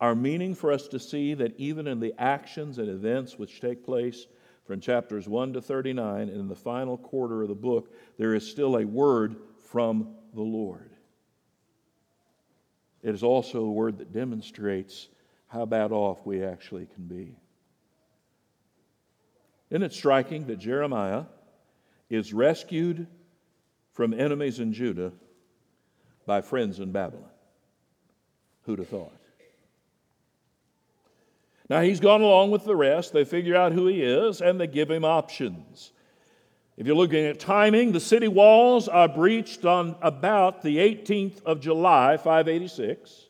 are 0.00 0.14
meaning 0.14 0.54
for 0.54 0.72
us 0.72 0.88
to 0.88 0.98
see 0.98 1.34
that 1.34 1.58
even 1.58 1.86
in 1.86 2.00
the 2.00 2.14
actions 2.18 2.78
and 2.78 2.88
events 2.88 3.38
which 3.38 3.60
take 3.60 3.84
place 3.84 4.26
from 4.64 4.80
chapters 4.80 5.28
1 5.28 5.54
to 5.54 5.60
39 5.60 6.28
and 6.28 6.30
in 6.30 6.48
the 6.48 6.54
final 6.54 6.96
quarter 6.96 7.42
of 7.42 7.48
the 7.48 7.54
book, 7.54 7.92
there 8.18 8.34
is 8.34 8.48
still 8.48 8.76
a 8.76 8.86
word 8.86 9.36
from 9.64 10.14
the 10.34 10.42
Lord. 10.42 10.91
It 13.02 13.14
is 13.14 13.22
also 13.22 13.64
a 13.64 13.70
word 13.70 13.98
that 13.98 14.12
demonstrates 14.12 15.08
how 15.48 15.66
bad 15.66 15.92
off 15.92 16.24
we 16.24 16.44
actually 16.44 16.86
can 16.94 17.04
be. 17.04 17.36
Isn't 19.70 19.82
it 19.82 19.92
striking 19.92 20.46
that 20.46 20.58
Jeremiah 20.58 21.24
is 22.10 22.32
rescued 22.32 23.06
from 23.92 24.12
enemies 24.12 24.60
in 24.60 24.72
Judah 24.72 25.12
by 26.26 26.40
friends 26.40 26.78
in 26.78 26.92
Babylon. 26.92 27.28
Who'd 28.62 28.78
have 28.78 28.88
thought? 28.88 29.12
Now 31.68 31.80
he's 31.80 32.00
gone 32.00 32.20
along 32.20 32.50
with 32.50 32.64
the 32.64 32.76
rest. 32.76 33.12
They 33.12 33.24
figure 33.24 33.56
out 33.56 33.72
who 33.72 33.86
he 33.86 34.02
is 34.02 34.40
and 34.40 34.60
they 34.60 34.66
give 34.66 34.90
him 34.90 35.04
options. 35.04 35.92
If 36.76 36.86
you're 36.86 36.96
looking 36.96 37.26
at 37.26 37.38
timing, 37.38 37.92
the 37.92 38.00
city 38.00 38.28
walls 38.28 38.88
are 38.88 39.08
breached 39.08 39.64
on 39.64 39.94
about 40.00 40.62
the 40.62 40.78
18th 40.78 41.42
of 41.44 41.60
July, 41.60 42.16
586. 42.16 43.28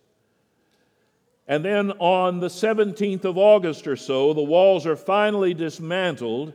And 1.49 1.65
then 1.65 1.91
on 1.93 2.39
the 2.39 2.49
17th 2.49 3.25
of 3.25 3.37
August 3.37 3.87
or 3.89 3.97
so, 3.97 4.33
the 4.33 4.43
walls 4.43 4.87
are 4.87 4.97
finally 4.97 5.55
dismantled 5.55 6.53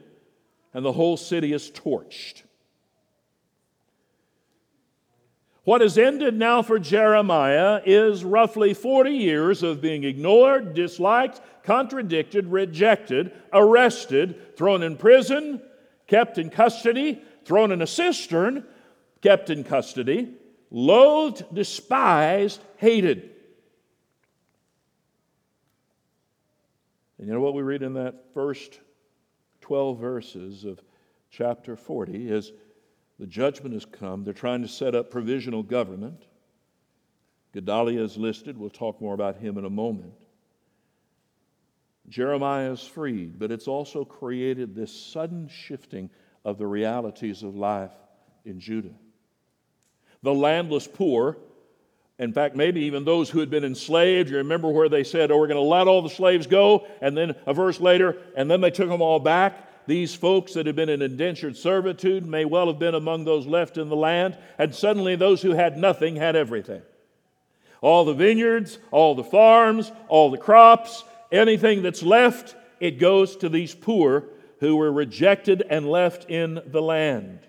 and 0.73 0.85
the 0.85 0.93
whole 0.93 1.17
city 1.17 1.53
is 1.53 1.69
torched. 1.69 2.43
What 5.65 5.81
has 5.81 5.97
ended 5.97 6.33
now 6.35 6.61
for 6.61 6.79
Jeremiah 6.79 7.81
is 7.85 8.23
roughly 8.23 8.73
40 8.73 9.11
years 9.11 9.63
of 9.63 9.81
being 9.81 10.05
ignored, 10.05 10.73
disliked, 10.73 11.41
contradicted, 11.63 12.47
rejected, 12.47 13.33
arrested, 13.51 14.55
thrown 14.55 14.81
in 14.81 14.95
prison, 14.95 15.61
kept 16.07 16.37
in 16.37 16.49
custody, 16.49 17.21
thrown 17.45 17.71
in 17.71 17.81
a 17.81 17.87
cistern, 17.87 18.65
kept 19.21 19.49
in 19.49 19.63
custody, 19.63 20.33
loathed, 20.71 21.43
despised, 21.53 22.61
hated. 22.77 23.31
And 27.17 27.27
you 27.27 27.33
know 27.33 27.41
what 27.41 27.53
we 27.53 27.61
read 27.61 27.83
in 27.83 27.93
that 27.93 28.33
first 28.33 28.79
12 29.61 29.99
verses 29.99 30.65
of 30.65 30.79
chapter 31.29 31.75
40 31.75 32.29
is 32.29 32.51
the 33.19 33.27
judgment 33.27 33.73
has 33.73 33.85
come. 33.85 34.23
They're 34.23 34.33
trying 34.33 34.61
to 34.61 34.67
set 34.67 34.93
up 34.93 35.09
provisional 35.09 35.63
government. 35.63 36.25
Gedaliah 37.53 38.03
is 38.03 38.17
listed. 38.17 38.57
We'll 38.57 38.69
talk 38.69 39.01
more 39.01 39.15
about 39.15 39.37
him 39.37 39.57
in 39.57 39.65
a 39.65 39.69
moment. 39.69 40.13
Jeremiah 42.09 42.71
is 42.71 42.81
freed, 42.81 43.37
but 43.37 43.51
it's 43.51 43.67
also 43.67 44.05
created 44.05 44.73
this 44.73 44.91
sudden 44.91 45.49
shifting 45.49 46.09
of 46.45 46.57
the 46.57 46.67
realities 46.67 47.43
of 47.43 47.55
life 47.55 47.91
in 48.45 48.59
Judah. 48.59 48.93
The 50.23 50.33
landless 50.33 50.87
poor, 50.87 51.37
in 52.17 52.31
fact, 52.33 52.55
maybe 52.55 52.81
even 52.81 53.03
those 53.03 53.29
who 53.29 53.39
had 53.39 53.49
been 53.49 53.65
enslaved, 53.65 54.29
you 54.29 54.37
remember 54.37 54.69
where 54.69 54.89
they 54.89 55.03
said, 55.03 55.31
Oh, 55.31 55.37
we're 55.37 55.47
going 55.47 55.57
to 55.57 55.61
let 55.61 55.87
all 55.87 56.01
the 56.01 56.09
slaves 56.09 56.47
go, 56.47 56.87
and 57.01 57.15
then 57.15 57.35
a 57.45 57.53
verse 57.53 57.79
later, 57.79 58.17
and 58.35 58.49
then 58.49 58.61
they 58.61 58.71
took 58.71 58.89
them 58.89 59.01
all 59.01 59.19
back. 59.19 59.63
these 59.85 60.13
folks 60.13 60.53
that 60.53 60.65
had 60.65 60.75
been 60.75 60.89
in 60.89 61.01
indentured 61.01 61.55
servitude 61.55 62.25
may 62.25 62.43
well 62.43 62.67
have 62.67 62.79
been 62.79 62.95
among 62.95 63.23
those 63.23 63.45
left 63.45 63.77
in 63.77 63.87
the 63.89 63.95
land, 63.95 64.37
and 64.57 64.73
suddenly 64.73 65.15
those 65.15 65.41
who 65.41 65.51
had 65.51 65.77
nothing 65.77 66.15
had 66.15 66.35
everything. 66.35 66.81
All 67.79 68.03
the 68.03 68.13
vineyards, 68.13 68.79
all 68.91 69.15
the 69.15 69.23
farms, 69.23 69.91
all 70.09 70.31
the 70.31 70.37
crops, 70.37 71.03
anything 71.31 71.81
that's 71.81 72.03
left, 72.03 72.55
it 72.79 72.99
goes 72.99 73.35
to 73.37 73.49
these 73.49 73.73
poor 73.73 74.25
who 74.59 74.75
were 74.75 74.91
rejected 74.91 75.63
and 75.69 75.87
left 75.87 76.29
in 76.29 76.61
the 76.67 76.81
land. 76.81 77.39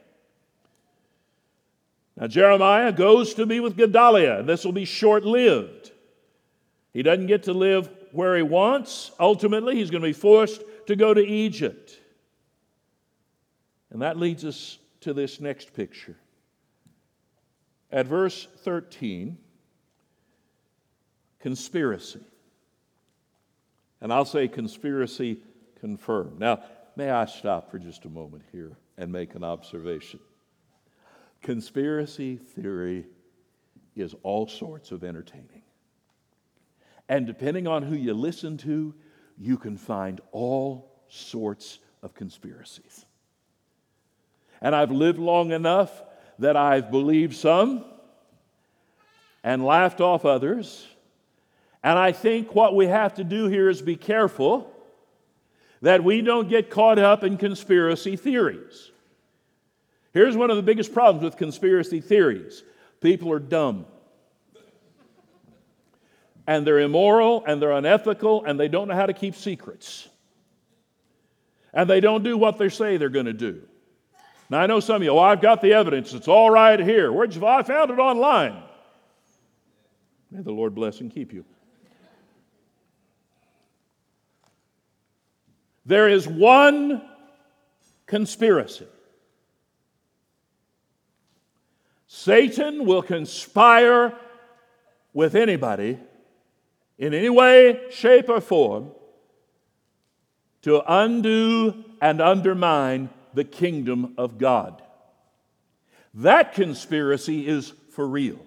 Now, 2.16 2.26
Jeremiah 2.26 2.92
goes 2.92 3.34
to 3.34 3.46
be 3.46 3.60
with 3.60 3.76
Gedaliah, 3.76 4.42
this 4.42 4.64
will 4.64 4.72
be 4.72 4.84
short 4.84 5.24
lived. 5.24 5.92
He 6.92 7.02
doesn't 7.02 7.26
get 7.26 7.44
to 7.44 7.52
live 7.52 7.90
where 8.12 8.36
he 8.36 8.42
wants. 8.42 9.12
Ultimately, 9.20 9.76
he's 9.76 9.90
going 9.90 10.02
to 10.02 10.08
be 10.08 10.12
forced 10.12 10.62
to 10.86 10.96
go 10.96 11.14
to 11.14 11.24
Egypt. 11.24 11.96
And 13.90 14.02
that 14.02 14.16
leads 14.16 14.44
us 14.44 14.78
to 15.02 15.12
this 15.12 15.40
next 15.40 15.72
picture. 15.74 16.16
At 17.92 18.06
verse 18.06 18.48
13, 18.64 19.38
conspiracy. 21.40 22.20
And 24.00 24.12
I'll 24.12 24.24
say 24.24 24.48
conspiracy 24.48 25.38
confirmed. 25.80 26.38
Now, 26.38 26.62
may 26.96 27.10
I 27.10 27.24
stop 27.26 27.70
for 27.70 27.78
just 27.78 28.04
a 28.04 28.08
moment 28.08 28.44
here 28.52 28.76
and 28.96 29.10
make 29.10 29.34
an 29.34 29.44
observation? 29.44 30.20
Conspiracy 31.42 32.36
theory 32.36 33.06
is 33.96 34.14
all 34.22 34.46
sorts 34.48 34.92
of 34.92 35.04
entertaining. 35.04 35.62
And 37.08 37.26
depending 37.26 37.66
on 37.66 37.82
who 37.82 37.94
you 37.94 38.14
listen 38.14 38.56
to, 38.58 38.94
you 39.38 39.56
can 39.56 39.76
find 39.76 40.20
all 40.32 41.02
sorts 41.08 41.78
of 42.02 42.14
conspiracies. 42.14 43.06
And 44.60 44.74
I've 44.74 44.90
lived 44.90 45.18
long 45.18 45.52
enough 45.52 46.02
that 46.38 46.56
I've 46.56 46.90
believed 46.90 47.34
some 47.34 47.84
and 49.42 49.64
laughed 49.64 50.00
off 50.00 50.24
others. 50.24 50.86
And 51.82 51.98
I 51.98 52.12
think 52.12 52.54
what 52.54 52.74
we 52.74 52.86
have 52.86 53.14
to 53.14 53.24
do 53.24 53.46
here 53.46 53.68
is 53.68 53.80
be 53.82 53.96
careful 53.96 54.72
that 55.82 56.02
we 56.02 56.22
don't 56.22 56.48
get 56.48 56.70
caught 56.70 56.98
up 56.98 57.22
in 57.22 57.36
conspiracy 57.36 58.16
theories. 58.16 58.90
Here's 60.12 60.36
one 60.36 60.50
of 60.50 60.56
the 60.56 60.62
biggest 60.62 60.92
problems 60.92 61.22
with 61.22 61.36
conspiracy 61.36 62.00
theories 62.00 62.64
people 63.00 63.32
are 63.32 63.38
dumb. 63.38 63.86
And 66.46 66.66
they're 66.66 66.80
immoral 66.80 67.44
and 67.46 67.60
they're 67.60 67.72
unethical 67.72 68.44
and 68.44 68.58
they 68.58 68.68
don't 68.68 68.88
know 68.88 68.94
how 68.94 69.06
to 69.06 69.12
keep 69.12 69.34
secrets. 69.34 70.08
And 71.74 71.88
they 71.88 72.00
don't 72.00 72.24
do 72.24 72.38
what 72.38 72.56
they 72.56 72.70
say 72.70 72.96
they're 72.96 73.10
going 73.10 73.26
to 73.26 73.34
do. 73.34 73.62
Now, 74.50 74.60
I 74.60 74.66
know 74.66 74.80
some 74.80 74.96
of 74.96 75.02
you, 75.02 75.12
well, 75.12 75.24
I've 75.24 75.42
got 75.42 75.60
the 75.60 75.74
evidence. 75.74 76.14
It's 76.14 76.26
all 76.26 76.50
right 76.50 76.80
here. 76.80 77.12
Where'd 77.12 77.34
you 77.34 77.46
I 77.46 77.62
found 77.62 77.90
it 77.90 77.98
online. 77.98 78.62
May 80.30 80.40
the 80.40 80.52
Lord 80.52 80.74
bless 80.74 81.00
and 81.00 81.12
keep 81.12 81.34
you. 81.34 81.44
There 85.88 86.06
is 86.06 86.28
one 86.28 87.02
conspiracy 88.06 88.86
Satan 92.06 92.84
will 92.84 93.00
conspire 93.00 94.14
with 95.14 95.34
anybody 95.34 95.98
in 96.98 97.14
any 97.14 97.30
way, 97.30 97.80
shape, 97.90 98.28
or 98.28 98.42
form 98.42 98.90
to 100.62 100.82
undo 100.86 101.84
and 102.02 102.20
undermine 102.20 103.08
the 103.32 103.44
kingdom 103.44 104.14
of 104.18 104.36
God. 104.36 104.82
That 106.12 106.52
conspiracy 106.52 107.48
is 107.48 107.72
for 107.92 108.06
real. 108.06 108.38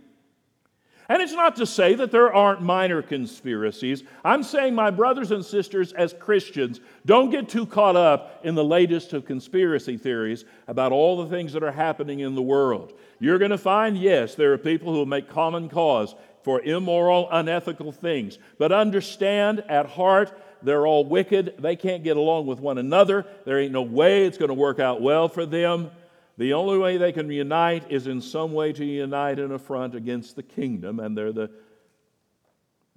And 1.11 1.21
it's 1.21 1.33
not 1.33 1.57
to 1.57 1.65
say 1.65 1.93
that 1.95 2.09
there 2.09 2.33
aren't 2.33 2.61
minor 2.61 3.01
conspiracies. 3.01 4.05
I'm 4.23 4.43
saying, 4.43 4.73
my 4.73 4.91
brothers 4.91 5.31
and 5.31 5.43
sisters, 5.43 5.91
as 5.91 6.13
Christians, 6.17 6.79
don't 7.05 7.29
get 7.29 7.49
too 7.49 7.65
caught 7.65 7.97
up 7.97 8.39
in 8.45 8.55
the 8.55 8.63
latest 8.63 9.11
of 9.11 9.25
conspiracy 9.25 9.97
theories 9.97 10.45
about 10.69 10.93
all 10.93 11.21
the 11.21 11.29
things 11.29 11.51
that 11.51 11.63
are 11.63 11.71
happening 11.73 12.21
in 12.21 12.33
the 12.33 12.41
world. 12.41 12.93
You're 13.19 13.39
going 13.39 13.51
to 13.51 13.57
find, 13.57 13.97
yes, 13.97 14.35
there 14.35 14.53
are 14.53 14.57
people 14.57 14.93
who 14.93 14.99
will 14.99 15.05
make 15.05 15.27
common 15.27 15.67
cause 15.67 16.15
for 16.43 16.61
immoral, 16.61 17.27
unethical 17.29 17.91
things. 17.91 18.37
But 18.57 18.71
understand 18.71 19.65
at 19.67 19.87
heart, 19.87 20.31
they're 20.63 20.87
all 20.87 21.03
wicked. 21.03 21.55
They 21.59 21.75
can't 21.75 22.05
get 22.05 22.15
along 22.15 22.47
with 22.47 22.61
one 22.61 22.77
another. 22.77 23.25
There 23.43 23.59
ain't 23.59 23.73
no 23.73 23.81
way 23.81 24.25
it's 24.25 24.37
going 24.37 24.47
to 24.47 24.53
work 24.53 24.79
out 24.79 25.01
well 25.01 25.27
for 25.27 25.45
them. 25.45 25.91
The 26.37 26.53
only 26.53 26.77
way 26.77 26.97
they 26.97 27.11
can 27.11 27.29
unite 27.29 27.91
is 27.91 28.07
in 28.07 28.21
some 28.21 28.53
way 28.53 28.73
to 28.73 28.85
unite 28.85 29.39
in 29.39 29.51
a 29.51 29.59
front 29.59 29.95
against 29.95 30.35
the 30.35 30.43
kingdom, 30.43 30.99
and 30.99 31.17
they're 31.17 31.33
the 31.33 31.51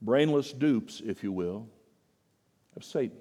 brainless 0.00 0.52
dupes, 0.52 1.02
if 1.04 1.22
you 1.22 1.32
will, 1.32 1.68
of 2.76 2.84
Satan. 2.84 3.18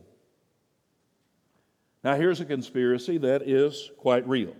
Now, 2.03 2.15
here's 2.15 2.41
a 2.41 2.45
conspiracy 2.45 3.17
that 3.19 3.43
is 3.47 3.89
quite 3.97 4.27
real. 4.27 4.55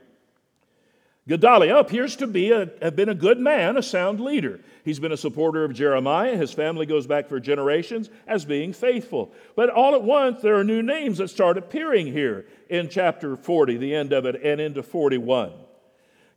Gedaliah 1.25 1.75
oh, 1.75 1.79
appears 1.79 2.17
to 2.17 2.27
be 2.27 2.51
a, 2.51 2.69
have 2.81 2.97
been 2.97 3.07
a 3.07 3.15
good 3.15 3.39
man, 3.39 3.77
a 3.77 3.83
sound 3.83 4.19
leader. 4.19 4.59
He's 4.83 4.99
been 4.99 5.13
a 5.13 5.17
supporter 5.17 5.63
of 5.63 5.73
Jeremiah. 5.73 6.35
His 6.35 6.51
family 6.51 6.85
goes 6.85 7.07
back 7.07 7.29
for 7.29 7.39
generations 7.39 8.09
as 8.27 8.43
being 8.43 8.73
faithful. 8.73 9.31
But 9.55 9.69
all 9.69 9.95
at 9.95 10.03
once, 10.03 10.41
there 10.41 10.55
are 10.55 10.65
new 10.65 10.81
names 10.81 11.19
that 11.19 11.29
start 11.29 11.57
appearing 11.57 12.07
here 12.07 12.45
in 12.69 12.89
chapter 12.89 13.37
40, 13.37 13.77
the 13.77 13.95
end 13.95 14.11
of 14.11 14.25
it, 14.25 14.41
and 14.43 14.59
into 14.59 14.83
41. 14.83 15.53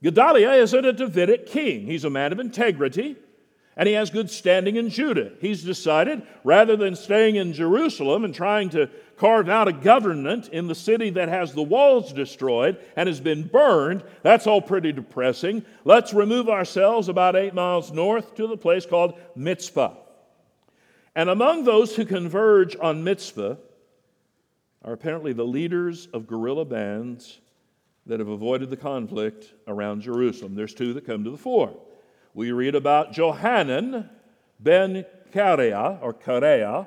Gedaliah 0.04 0.52
isn't 0.52 0.84
a 0.84 0.92
Davidic 0.92 1.46
king, 1.46 1.86
he's 1.86 2.04
a 2.04 2.10
man 2.10 2.30
of 2.30 2.38
integrity 2.38 3.16
and 3.76 3.86
he 3.86 3.94
has 3.94 4.08
good 4.08 4.30
standing 4.30 4.76
in 4.76 4.88
Judah. 4.88 5.32
He's 5.40 5.62
decided 5.62 6.22
rather 6.44 6.76
than 6.76 6.96
staying 6.96 7.36
in 7.36 7.52
Jerusalem 7.52 8.24
and 8.24 8.34
trying 8.34 8.70
to 8.70 8.88
carve 9.18 9.48
out 9.50 9.68
a 9.68 9.72
government 9.72 10.48
in 10.48 10.66
the 10.66 10.74
city 10.74 11.10
that 11.10 11.28
has 11.28 11.52
the 11.52 11.62
walls 11.62 12.12
destroyed 12.12 12.78
and 12.96 13.06
has 13.06 13.20
been 13.20 13.46
burned, 13.46 14.02
that's 14.22 14.46
all 14.46 14.62
pretty 14.62 14.92
depressing. 14.92 15.62
Let's 15.84 16.14
remove 16.14 16.48
ourselves 16.48 17.08
about 17.08 17.36
eight 17.36 17.54
miles 17.54 17.92
north 17.92 18.34
to 18.36 18.46
the 18.46 18.56
place 18.56 18.86
called 18.86 19.18
Mizpah. 19.34 19.94
And 21.14 21.28
among 21.28 21.64
those 21.64 21.94
who 21.94 22.04
converge 22.06 22.76
on 22.80 23.04
Mizpah 23.04 23.56
are 24.84 24.92
apparently 24.92 25.34
the 25.34 25.44
leaders 25.44 26.08
of 26.14 26.26
guerrilla 26.26 26.64
bands 26.64 27.40
that 28.06 28.20
have 28.20 28.28
avoided 28.28 28.70
the 28.70 28.76
conflict 28.76 29.52
around 29.66 30.00
Jerusalem. 30.00 30.54
There's 30.54 30.74
two 30.74 30.94
that 30.94 31.06
come 31.06 31.24
to 31.24 31.30
the 31.30 31.36
fore 31.36 31.76
we 32.36 32.52
read 32.52 32.74
about 32.74 33.12
Johanan 33.12 34.10
ben 34.60 35.06
Kareah, 35.32 35.98
or 36.02 36.12
Kareah, 36.12 36.86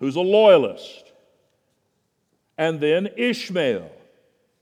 who's 0.00 0.16
a 0.16 0.20
loyalist. 0.20 1.12
And 2.56 2.80
then 2.80 3.10
Ishmael 3.16 3.90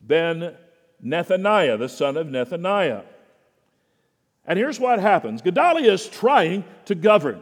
ben 0.01 0.57
Nethaniah, 1.03 1.79
the 1.79 1.89
son 1.89 2.17
of 2.17 2.27
Nethaniah. 2.27 3.05
And 4.45 4.59
here's 4.59 4.81
what 4.81 4.99
happens 4.99 5.41
Gedaliah 5.41 5.93
is 5.93 6.09
trying 6.09 6.65
to 6.87 6.97
govern. 6.97 7.41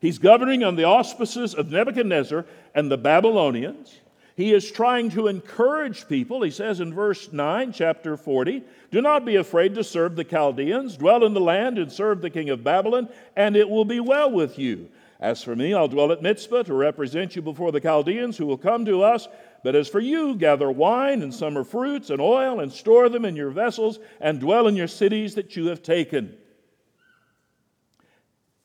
He's 0.00 0.18
governing 0.18 0.64
on 0.64 0.74
the 0.74 0.84
auspices 0.84 1.54
of 1.54 1.70
Nebuchadnezzar 1.70 2.44
and 2.74 2.90
the 2.90 2.98
Babylonians. 2.98 4.00
He 4.36 4.52
is 4.52 4.70
trying 4.70 5.10
to 5.10 5.26
encourage 5.26 6.08
people. 6.08 6.42
He 6.42 6.50
says 6.50 6.80
in 6.80 6.94
verse 6.94 7.32
9, 7.32 7.72
chapter 7.72 8.16
40, 8.16 8.62
Do 8.90 9.02
not 9.02 9.24
be 9.24 9.36
afraid 9.36 9.74
to 9.74 9.84
serve 9.84 10.16
the 10.16 10.24
Chaldeans. 10.24 10.96
Dwell 10.96 11.24
in 11.24 11.34
the 11.34 11.40
land 11.40 11.78
and 11.78 11.90
serve 11.90 12.20
the 12.20 12.30
king 12.30 12.50
of 12.50 12.64
Babylon, 12.64 13.08
and 13.36 13.56
it 13.56 13.68
will 13.68 13.84
be 13.84 14.00
well 14.00 14.30
with 14.30 14.58
you. 14.58 14.88
As 15.20 15.42
for 15.42 15.54
me, 15.54 15.74
I'll 15.74 15.88
dwell 15.88 16.12
at 16.12 16.22
Mizpah 16.22 16.62
to 16.62 16.74
represent 16.74 17.36
you 17.36 17.42
before 17.42 17.72
the 17.72 17.80
Chaldeans 17.80 18.38
who 18.38 18.46
will 18.46 18.56
come 18.56 18.86
to 18.86 19.02
us. 19.02 19.28
But 19.62 19.76
as 19.76 19.88
for 19.88 20.00
you, 20.00 20.34
gather 20.34 20.70
wine 20.70 21.20
and 21.22 21.34
summer 21.34 21.62
fruits 21.62 22.08
and 22.08 22.20
oil 22.20 22.60
and 22.60 22.72
store 22.72 23.10
them 23.10 23.26
in 23.26 23.36
your 23.36 23.50
vessels 23.50 23.98
and 24.20 24.40
dwell 24.40 24.66
in 24.66 24.76
your 24.76 24.88
cities 24.88 25.34
that 25.34 25.56
you 25.56 25.66
have 25.66 25.82
taken. 25.82 26.34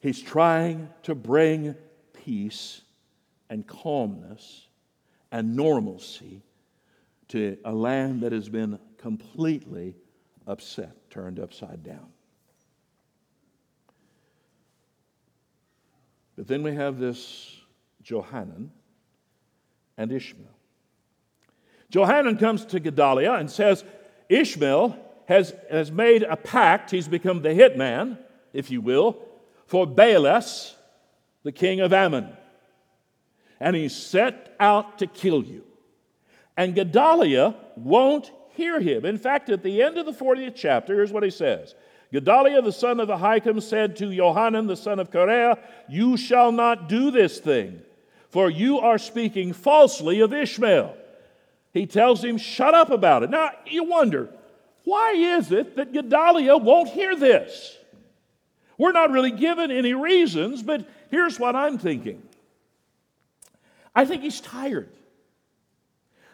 He's 0.00 0.22
trying 0.22 0.88
to 1.02 1.14
bring 1.14 1.74
peace 2.14 2.80
and 3.50 3.66
calmness 3.66 4.65
and 5.32 5.56
normalcy 5.56 6.42
to 7.28 7.56
a 7.64 7.72
land 7.72 8.22
that 8.22 8.32
has 8.32 8.48
been 8.48 8.78
completely 8.98 9.94
upset, 10.46 11.10
turned 11.10 11.40
upside 11.40 11.82
down. 11.82 12.06
But 16.36 16.46
then 16.46 16.62
we 16.62 16.74
have 16.74 16.98
this 16.98 17.56
Johanan 18.02 18.70
and 19.96 20.12
Ishmael. 20.12 20.46
Johanan 21.90 22.36
comes 22.36 22.64
to 22.66 22.80
Gedaliah 22.80 23.34
and 23.34 23.50
says, 23.50 23.84
Ishmael 24.28 24.96
has, 25.26 25.54
has 25.70 25.90
made 25.90 26.22
a 26.22 26.36
pact, 26.36 26.90
he's 26.90 27.08
become 27.08 27.42
the 27.42 27.48
hitman, 27.48 28.18
if 28.52 28.70
you 28.70 28.80
will, 28.80 29.18
for 29.66 29.86
Baalis, 29.86 30.74
the 31.42 31.52
king 31.52 31.80
of 31.80 31.92
Ammon 31.92 32.36
and 33.60 33.76
he 33.76 33.88
set 33.88 34.54
out 34.60 34.98
to 34.98 35.06
kill 35.06 35.42
you. 35.42 35.64
And 36.56 36.74
Gedaliah 36.74 37.54
won't 37.76 38.30
hear 38.50 38.80
him. 38.80 39.04
In 39.04 39.18
fact, 39.18 39.50
at 39.50 39.62
the 39.62 39.82
end 39.82 39.98
of 39.98 40.06
the 40.06 40.12
40th 40.12 40.54
chapter, 40.56 40.94
here's 40.94 41.12
what 41.12 41.22
he 41.22 41.30
says 41.30 41.74
Gedaliah 42.12 42.62
the 42.62 42.72
son 42.72 43.00
of 43.00 43.08
Ahikam 43.08 43.62
said 43.62 43.96
to 43.96 44.14
Johanan 44.14 44.66
the 44.66 44.76
son 44.76 44.98
of 44.98 45.10
Kareah, 45.10 45.58
You 45.88 46.16
shall 46.16 46.52
not 46.52 46.88
do 46.88 47.10
this 47.10 47.38
thing, 47.38 47.80
for 48.30 48.48
you 48.48 48.78
are 48.78 48.98
speaking 48.98 49.52
falsely 49.52 50.20
of 50.20 50.32
Ishmael. 50.32 50.96
He 51.72 51.86
tells 51.86 52.24
him, 52.24 52.38
Shut 52.38 52.74
up 52.74 52.90
about 52.90 53.22
it. 53.22 53.30
Now, 53.30 53.50
you 53.66 53.84
wonder, 53.84 54.30
why 54.84 55.12
is 55.12 55.52
it 55.52 55.76
that 55.76 55.92
Gedaliah 55.92 56.56
won't 56.56 56.88
hear 56.88 57.16
this? 57.16 57.76
We're 58.78 58.92
not 58.92 59.10
really 59.10 59.30
given 59.30 59.70
any 59.70 59.94
reasons, 59.94 60.62
but 60.62 60.86
here's 61.10 61.40
what 61.40 61.56
I'm 61.56 61.78
thinking 61.78 62.22
I 63.96 64.04
think 64.04 64.22
he's 64.22 64.42
tired. 64.42 64.90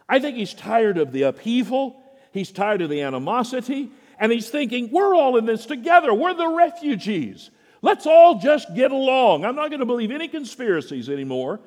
I 0.08 0.18
think 0.18 0.36
he's 0.36 0.52
tired 0.52 0.98
of 0.98 1.12
the 1.12 1.22
upheaval, 1.22 2.02
he's 2.32 2.50
tired 2.50 2.82
of 2.82 2.90
the 2.90 3.00
animosity, 3.00 3.90
and 4.18 4.30
he's 4.30 4.50
thinking, 4.50 4.90
we're 4.90 5.14
all 5.14 5.36
in 5.38 5.46
this 5.46 5.64
together. 5.64 6.12
We're 6.12 6.34
the 6.34 6.48
refugees. 6.48 7.50
Let's 7.80 8.06
all 8.06 8.38
just 8.38 8.74
get 8.74 8.90
along. 8.90 9.44
I'm 9.44 9.54
not 9.54 9.70
going 9.70 9.80
to 9.80 9.86
believe 9.86 10.10
any 10.10 10.28
conspiracies 10.28 11.08
anymore. 11.08 11.60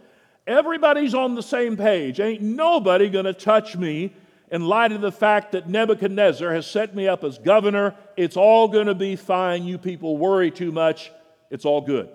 Everybody's 0.45 1.15
on 1.15 1.35
the 1.35 1.41
same 1.41 1.75
page. 1.75 2.19
Ain't 2.19 2.41
nobody 2.41 3.09
going 3.09 3.25
to 3.25 3.33
touch 3.33 3.75
me 3.75 4.13
in 4.51 4.67
light 4.67 4.91
of 4.91 5.01
the 5.01 5.11
fact 5.11 5.53
that 5.53 5.67
Nebuchadnezzar 5.67 6.53
has 6.53 6.67
set 6.67 6.95
me 6.95 7.07
up 7.07 7.23
as 7.23 7.37
governor. 7.37 7.95
It's 8.15 8.37
all 8.37 8.67
going 8.67 8.87
to 8.87 8.95
be 8.95 9.15
fine. 9.15 9.63
You 9.63 9.77
people 9.77 10.17
worry 10.17 10.51
too 10.51 10.71
much. 10.71 11.11
It's 11.49 11.65
all 11.65 11.81
good. 11.81 12.09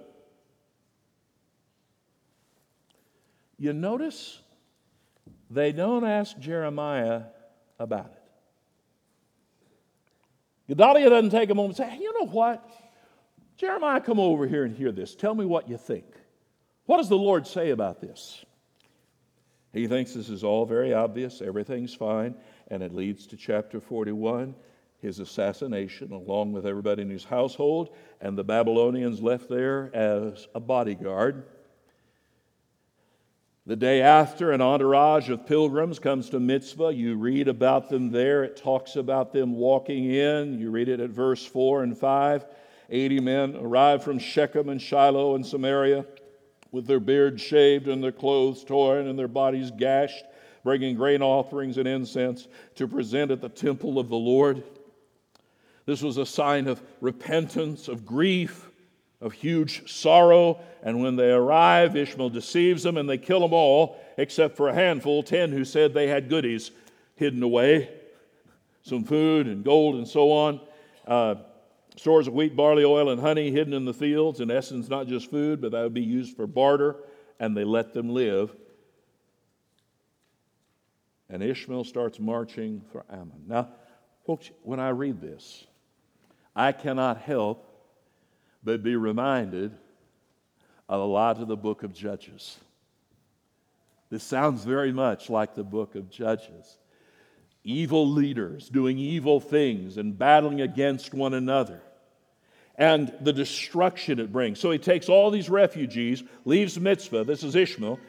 You 3.60 3.74
notice 3.74 4.40
they 5.50 5.70
don't 5.70 6.04
ask 6.04 6.38
Jeremiah 6.38 7.24
about 7.78 8.06
it. 8.06 8.22
Gedaliah 10.68 11.10
doesn't 11.10 11.30
take 11.30 11.50
a 11.50 11.54
moment 11.54 11.78
and 11.78 11.86
say, 11.86 11.94
hey, 11.94 12.02
you 12.02 12.12
know 12.18 12.26
what? 12.26 12.66
Jeremiah, 13.58 14.00
come 14.00 14.18
over 14.18 14.46
here 14.46 14.64
and 14.64 14.74
hear 14.74 14.92
this. 14.92 15.14
Tell 15.14 15.34
me 15.34 15.44
what 15.44 15.68
you 15.68 15.76
think. 15.76 16.06
What 16.86 16.96
does 16.96 17.10
the 17.10 17.18
Lord 17.18 17.46
say 17.46 17.70
about 17.70 18.00
this? 18.00 18.42
He 19.74 19.86
thinks 19.86 20.14
this 20.14 20.30
is 20.30 20.42
all 20.42 20.64
very 20.64 20.94
obvious, 20.94 21.42
everything's 21.42 21.94
fine, 21.94 22.34
and 22.68 22.82
it 22.82 22.94
leads 22.94 23.26
to 23.28 23.36
chapter 23.36 23.78
41 23.78 24.54
his 25.00 25.18
assassination, 25.18 26.12
along 26.12 26.52
with 26.52 26.66
everybody 26.66 27.02
in 27.02 27.10
his 27.10 27.24
household, 27.24 27.94
and 28.20 28.36
the 28.36 28.44
Babylonians 28.44 29.22
left 29.22 29.48
there 29.48 29.90
as 29.94 30.46
a 30.54 30.60
bodyguard. 30.60 31.44
The 33.66 33.76
day 33.76 34.00
after, 34.00 34.52
an 34.52 34.62
entourage 34.62 35.28
of 35.28 35.46
pilgrims 35.46 35.98
comes 35.98 36.30
to 36.30 36.40
Mizpah. 36.40 36.88
You 36.88 37.16
read 37.16 37.46
about 37.46 37.88
them 37.90 38.10
there. 38.10 38.42
It 38.42 38.56
talks 38.56 38.96
about 38.96 39.32
them 39.32 39.52
walking 39.52 40.06
in. 40.06 40.58
You 40.58 40.70
read 40.70 40.88
it 40.88 40.98
at 40.98 41.10
verse 41.10 41.44
4 41.44 41.82
and 41.82 41.96
5. 41.96 42.46
80 42.88 43.20
men 43.20 43.56
arrived 43.56 44.02
from 44.02 44.18
Shechem 44.18 44.68
and 44.70 44.80
Shiloh 44.80 45.34
and 45.34 45.46
Samaria 45.46 46.06
with 46.72 46.86
their 46.86 47.00
beards 47.00 47.42
shaved 47.42 47.88
and 47.88 48.02
their 48.02 48.12
clothes 48.12 48.64
torn 48.64 49.06
and 49.06 49.18
their 49.18 49.28
bodies 49.28 49.70
gashed, 49.70 50.24
bringing 50.64 50.96
grain 50.96 51.22
offerings 51.22 51.78
and 51.78 51.86
incense 51.86 52.48
to 52.76 52.88
present 52.88 53.30
at 53.30 53.40
the 53.40 53.48
temple 53.48 53.98
of 53.98 54.08
the 54.08 54.16
Lord. 54.16 54.62
This 55.86 56.02
was 56.02 56.16
a 56.16 56.26
sign 56.26 56.66
of 56.66 56.82
repentance, 57.00 57.88
of 57.88 58.06
grief, 58.06 58.69
of 59.20 59.32
huge 59.32 59.90
sorrow. 59.90 60.60
And 60.82 61.02
when 61.02 61.16
they 61.16 61.30
arrive, 61.30 61.96
Ishmael 61.96 62.30
deceives 62.30 62.82
them 62.82 62.96
and 62.96 63.08
they 63.08 63.18
kill 63.18 63.40
them 63.40 63.52
all, 63.52 64.00
except 64.16 64.56
for 64.56 64.68
a 64.68 64.74
handful, 64.74 65.22
10 65.22 65.52
who 65.52 65.64
said 65.64 65.92
they 65.92 66.08
had 66.08 66.28
goodies 66.28 66.70
hidden 67.16 67.42
away 67.42 67.90
some 68.82 69.04
food 69.04 69.46
and 69.46 69.64
gold 69.64 69.96
and 69.96 70.06
so 70.06 70.32
on. 70.32 70.60
Uh, 71.06 71.36
stores 71.96 72.26
of 72.26 72.34
wheat, 72.34 72.56
barley, 72.56 72.84
oil, 72.84 73.10
and 73.10 73.20
honey 73.20 73.50
hidden 73.50 73.72
in 73.72 73.84
the 73.84 73.94
fields. 73.94 74.40
In 74.40 74.50
essence, 74.50 74.88
not 74.88 75.06
just 75.06 75.30
food, 75.30 75.60
but 75.60 75.72
that 75.72 75.82
would 75.82 75.94
be 75.94 76.02
used 76.02 76.36
for 76.36 76.46
barter, 76.46 76.96
and 77.38 77.56
they 77.56 77.64
let 77.64 77.92
them 77.92 78.10
live. 78.10 78.54
And 81.28 81.42
Ishmael 81.42 81.84
starts 81.84 82.18
marching 82.18 82.82
for 82.90 83.04
Ammon. 83.10 83.44
Now, 83.46 83.68
folks, 84.26 84.50
when 84.62 84.80
I 84.80 84.88
read 84.88 85.20
this, 85.20 85.66
I 86.56 86.72
cannot 86.72 87.18
help 87.18 87.69
but 88.62 88.82
be 88.82 88.96
reminded 88.96 89.72
of 90.88 91.00
a 91.00 91.04
lot 91.04 91.40
of 91.40 91.48
the 91.48 91.56
book 91.56 91.82
of 91.82 91.92
Judges. 91.92 92.58
This 94.10 94.24
sounds 94.24 94.64
very 94.64 94.92
much 94.92 95.30
like 95.30 95.54
the 95.54 95.64
book 95.64 95.94
of 95.94 96.10
Judges. 96.10 96.78
Evil 97.62 98.08
leaders 98.08 98.68
doing 98.68 98.98
evil 98.98 99.38
things 99.38 99.96
and 99.96 100.18
battling 100.18 100.60
against 100.60 101.14
one 101.14 101.34
another 101.34 101.80
and 102.80 103.12
the 103.20 103.32
destruction 103.32 104.18
it 104.18 104.32
brings. 104.32 104.58
So 104.58 104.70
he 104.70 104.78
takes 104.78 105.08
all 105.08 105.30
these 105.30 105.50
refugees, 105.50 106.24
leaves 106.46 106.80
Mizpah, 106.80 107.24
this 107.24 107.44
is 107.44 107.54
Ishmael, 107.54 108.00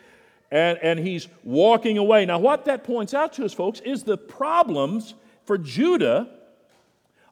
and, 0.49 0.79
and 0.81 0.97
he's 0.97 1.27
walking 1.43 1.97
away. 1.97 2.25
Now, 2.25 2.39
what 2.39 2.65
that 2.65 2.85
points 2.85 3.13
out 3.13 3.33
to 3.33 3.45
us, 3.45 3.53
folks, 3.53 3.81
is 3.81 4.03
the 4.03 4.17
problems 4.17 5.13
for 5.45 5.57
Judah 5.57 6.29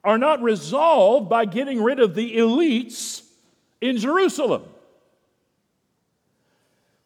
are 0.02 0.18
not 0.18 0.42
resolved 0.42 1.28
by 1.28 1.44
getting 1.44 1.82
rid 1.82 2.00
of 2.00 2.14
the 2.14 2.36
elites 2.36 3.22
in 3.80 3.98
Jerusalem. 3.98 4.64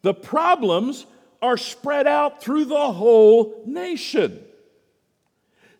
The 0.01 0.13
problems 0.13 1.05
are 1.41 1.57
spread 1.57 2.07
out 2.07 2.41
through 2.41 2.65
the 2.65 2.91
whole 2.91 3.63
nation. 3.65 4.43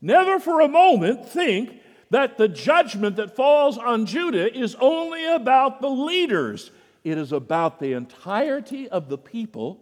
Never 0.01 0.39
for 0.39 0.61
a 0.61 0.67
moment 0.67 1.27
think 1.27 1.79
that 2.09 2.37
the 2.37 2.47
judgment 2.47 3.15
that 3.15 3.35
falls 3.35 3.77
on 3.77 4.05
Judah 4.05 4.53
is 4.53 4.75
only 4.79 5.25
about 5.25 5.81
the 5.81 5.89
leaders, 5.89 6.71
it 7.03 7.17
is 7.17 7.31
about 7.31 7.79
the 7.79 7.93
entirety 7.93 8.89
of 8.89 9.09
the 9.09 9.17
people 9.17 9.81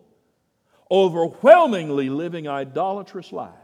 overwhelmingly 0.89 2.09
living 2.09 2.47
idolatrous 2.47 3.31
lives. 3.31 3.62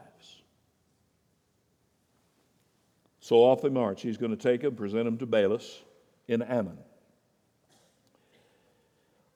So 3.29 3.43
off 3.43 3.61
they 3.61 3.69
march. 3.69 4.01
He's 4.01 4.17
going 4.17 4.35
to 4.35 4.41
take 4.41 4.61
them, 4.61 4.73
present 4.73 5.05
them 5.05 5.19
to 5.19 5.27
Baalis 5.27 5.81
in 6.27 6.41
Ammon. 6.41 6.79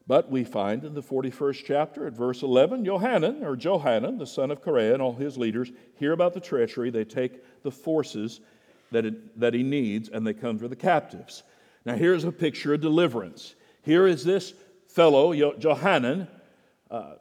But 0.07 0.31
we 0.31 0.43
find 0.43 0.83
in 0.83 0.95
the 0.95 1.03
41st 1.03 1.63
chapter 1.63 2.07
at 2.07 2.13
verse 2.13 2.41
11, 2.41 2.85
Johanan, 2.85 3.43
or 3.43 3.55
Johanan, 3.55 4.17
the 4.17 4.25
son 4.25 4.49
of 4.49 4.63
Kareah, 4.63 4.93
and 4.93 5.01
all 5.03 5.13
his 5.13 5.37
leaders 5.37 5.71
hear 5.99 6.11
about 6.11 6.33
the 6.33 6.39
treachery. 6.39 6.89
They 6.89 7.03
take 7.03 7.43
the 7.61 7.69
forces 7.69 8.41
that, 8.91 9.05
it, 9.05 9.39
that 9.39 9.53
he 9.53 9.61
needs, 9.61 10.09
and 10.09 10.25
they 10.25 10.33
come 10.33 10.57
for 10.57 10.67
the 10.67 10.75
captives. 10.75 11.43
Now, 11.85 11.93
here's 11.93 12.23
a 12.23 12.31
picture 12.31 12.73
of 12.73 12.81
deliverance. 12.81 13.53
Here 13.83 14.07
is 14.07 14.23
this 14.23 14.55
fellow, 14.87 15.33
Johanan, 15.59 16.27
uh, 16.89 17.13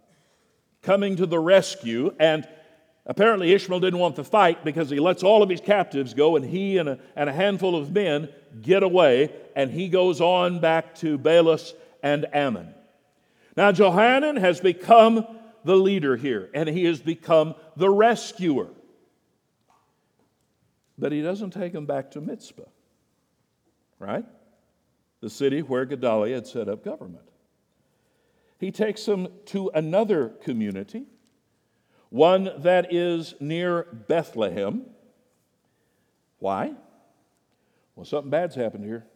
coming 0.80 1.16
to 1.16 1.26
the 1.26 1.38
rescue, 1.38 2.14
and 2.18 2.48
apparently 3.06 3.52
Ishmael 3.52 3.80
didn't 3.80 4.00
want 4.00 4.16
the 4.16 4.24
fight 4.24 4.64
because 4.64 4.90
he 4.90 5.00
lets 5.00 5.22
all 5.22 5.42
of 5.42 5.48
his 5.48 5.60
captives 5.60 6.14
go, 6.14 6.36
and 6.36 6.44
he 6.44 6.78
and 6.78 6.88
a, 6.88 6.98
and 7.16 7.28
a 7.28 7.32
handful 7.32 7.76
of 7.76 7.92
men 7.92 8.28
get 8.60 8.82
away, 8.82 9.32
and 9.56 9.70
he 9.70 9.88
goes 9.88 10.20
on 10.20 10.60
back 10.60 10.94
to 10.96 11.18
Baalis 11.18 11.72
and 12.02 12.26
Ammon. 12.34 12.74
Now, 13.56 13.72
Johanan 13.72 14.36
has 14.36 14.60
become 14.60 15.26
the 15.64 15.76
leader 15.76 16.16
here, 16.16 16.50
and 16.54 16.68
he 16.68 16.84
has 16.84 17.00
become 17.00 17.54
the 17.76 17.90
rescuer. 17.90 18.68
But 20.98 21.12
he 21.12 21.22
doesn't 21.22 21.50
take 21.50 21.72
them 21.72 21.86
back 21.86 22.12
to 22.12 22.20
Mizpah, 22.20 22.62
right? 23.98 24.24
The 25.20 25.30
city 25.30 25.62
where 25.62 25.84
Gedaliah 25.84 26.36
had 26.36 26.46
set 26.46 26.68
up 26.68 26.84
government. 26.84 27.28
He 28.58 28.70
takes 28.70 29.04
them 29.04 29.28
to 29.46 29.70
another 29.74 30.28
community, 30.28 31.06
one 32.12 32.50
that 32.58 32.92
is 32.92 33.34
near 33.40 33.84
Bethlehem. 34.06 34.84
Why? 36.40 36.74
Well, 37.96 38.04
something 38.04 38.30
bad's 38.30 38.54
happened 38.54 38.84
here. 38.84 39.06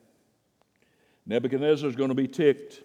Nebuchadnezzar's 1.27 1.95
going 1.95 2.09
to 2.09 2.15
be 2.15 2.27
ticked. 2.27 2.83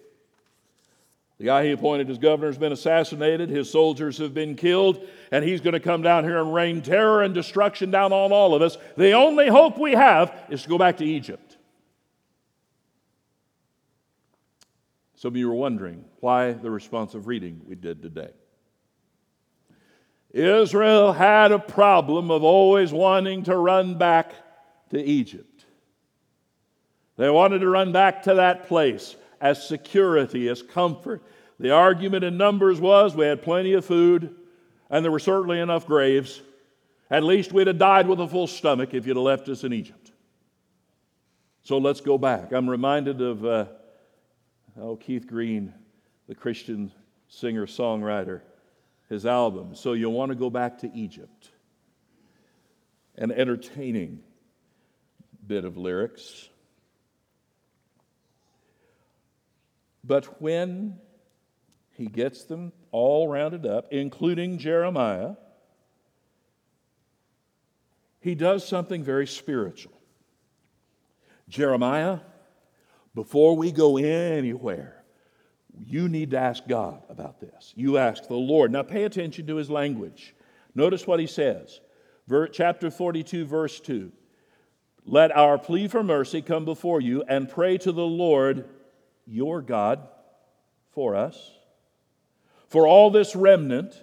The 1.38 1.46
guy 1.46 1.64
he 1.64 1.70
appointed 1.72 2.10
as 2.10 2.18
governor 2.18 2.48
has 2.48 2.58
been 2.58 2.72
assassinated, 2.72 3.48
his 3.48 3.70
soldiers 3.70 4.18
have 4.18 4.34
been 4.34 4.54
killed, 4.54 5.00
and 5.30 5.42
he's 5.42 5.62
going 5.62 5.72
to 5.72 5.80
come 5.80 6.02
down 6.02 6.24
here 6.24 6.38
and 6.38 6.52
rain 6.52 6.82
terror 6.82 7.22
and 7.22 7.32
destruction 7.32 7.90
down 7.90 8.12
on 8.12 8.32
all 8.32 8.54
of 8.54 8.60
us. 8.60 8.76
The 8.98 9.12
only 9.12 9.48
hope 9.48 9.78
we 9.78 9.92
have 9.92 10.36
is 10.50 10.62
to 10.64 10.68
go 10.68 10.76
back 10.76 10.98
to 10.98 11.06
Egypt. 11.06 11.56
Some 15.16 15.32
of 15.32 15.36
you 15.36 15.50
are 15.50 15.54
wondering 15.54 16.04
why 16.20 16.52
the 16.52 16.70
responsive 16.70 17.26
reading 17.26 17.62
we 17.66 17.76
did 17.76 18.02
today. 18.02 18.32
Israel 20.32 21.12
had 21.12 21.52
a 21.52 21.58
problem 21.58 22.30
of 22.30 22.42
always 22.42 22.92
wanting 22.92 23.44
to 23.44 23.56
run 23.56 23.98
back 23.98 24.32
to 24.90 25.02
Egypt. 25.02 25.64
They 27.16 27.28
wanted 27.28 27.60
to 27.60 27.68
run 27.68 27.92
back 27.92 28.22
to 28.24 28.34
that 28.34 28.66
place 28.66 29.16
as 29.40 29.66
security, 29.66 30.48
as 30.48 30.62
comfort. 30.62 31.22
The 31.60 31.70
argument 31.70 32.24
in 32.24 32.36
Numbers 32.36 32.80
was 32.80 33.14
we 33.14 33.26
had 33.26 33.42
plenty 33.42 33.74
of 33.74 33.84
food, 33.84 34.34
and 34.88 35.04
there 35.04 35.12
were 35.12 35.18
certainly 35.18 35.60
enough 35.60 35.86
graves. 35.86 36.40
At 37.10 37.22
least 37.22 37.52
we'd 37.52 37.66
have 37.66 37.78
died 37.78 38.08
with 38.08 38.20
a 38.20 38.28
full 38.28 38.46
stomach 38.46 38.94
if 38.94 39.06
you'd 39.06 39.16
have 39.16 39.24
left 39.24 39.48
us 39.48 39.64
in 39.64 39.72
Egypt. 39.72 40.12
So 41.62 41.78
let's 41.78 42.00
go 42.00 42.16
back. 42.16 42.52
I'm 42.52 42.68
reminded 42.68 43.20
of 43.20 43.44
uh, 43.44 43.66
oh, 44.80 44.96
Keith 44.96 45.26
Green, 45.26 45.74
the 46.26 46.34
Christian 46.34 46.90
singer 47.28 47.66
songwriter, 47.66 48.40
his 49.12 49.26
album. 49.26 49.74
So 49.74 49.92
you'll 49.92 50.12
want 50.12 50.30
to 50.30 50.34
go 50.34 50.48
back 50.48 50.78
to 50.78 50.90
Egypt. 50.92 51.50
An 53.16 53.30
entertaining 53.30 54.20
bit 55.46 55.66
of 55.66 55.76
lyrics. 55.76 56.48
But 60.02 60.40
when 60.40 60.96
he 61.92 62.06
gets 62.06 62.44
them 62.44 62.72
all 62.90 63.28
rounded 63.28 63.66
up, 63.66 63.92
including 63.92 64.56
Jeremiah, 64.56 65.34
he 68.20 68.34
does 68.34 68.66
something 68.66 69.04
very 69.04 69.26
spiritual. 69.26 69.92
Jeremiah, 71.50 72.20
before 73.14 73.56
we 73.56 73.72
go 73.72 73.98
anywhere, 73.98 75.01
you 75.78 76.08
need 76.08 76.30
to 76.32 76.38
ask 76.38 76.66
God 76.66 77.02
about 77.08 77.40
this. 77.40 77.72
You 77.76 77.98
ask 77.98 78.26
the 78.26 78.34
Lord. 78.34 78.72
Now 78.72 78.82
pay 78.82 79.04
attention 79.04 79.46
to 79.46 79.56
his 79.56 79.70
language. 79.70 80.34
Notice 80.74 81.06
what 81.06 81.20
he 81.20 81.26
says. 81.26 81.80
Chapter 82.52 82.90
42, 82.90 83.44
verse 83.44 83.80
2. 83.80 84.12
Let 85.04 85.36
our 85.36 85.58
plea 85.58 85.88
for 85.88 86.02
mercy 86.02 86.42
come 86.42 86.64
before 86.64 87.00
you 87.00 87.24
and 87.28 87.48
pray 87.48 87.78
to 87.78 87.92
the 87.92 88.06
Lord 88.06 88.68
your 89.26 89.60
God 89.60 90.06
for 90.92 91.16
us. 91.16 91.50
For 92.68 92.86
all 92.86 93.10
this 93.10 93.34
remnant, 93.34 94.02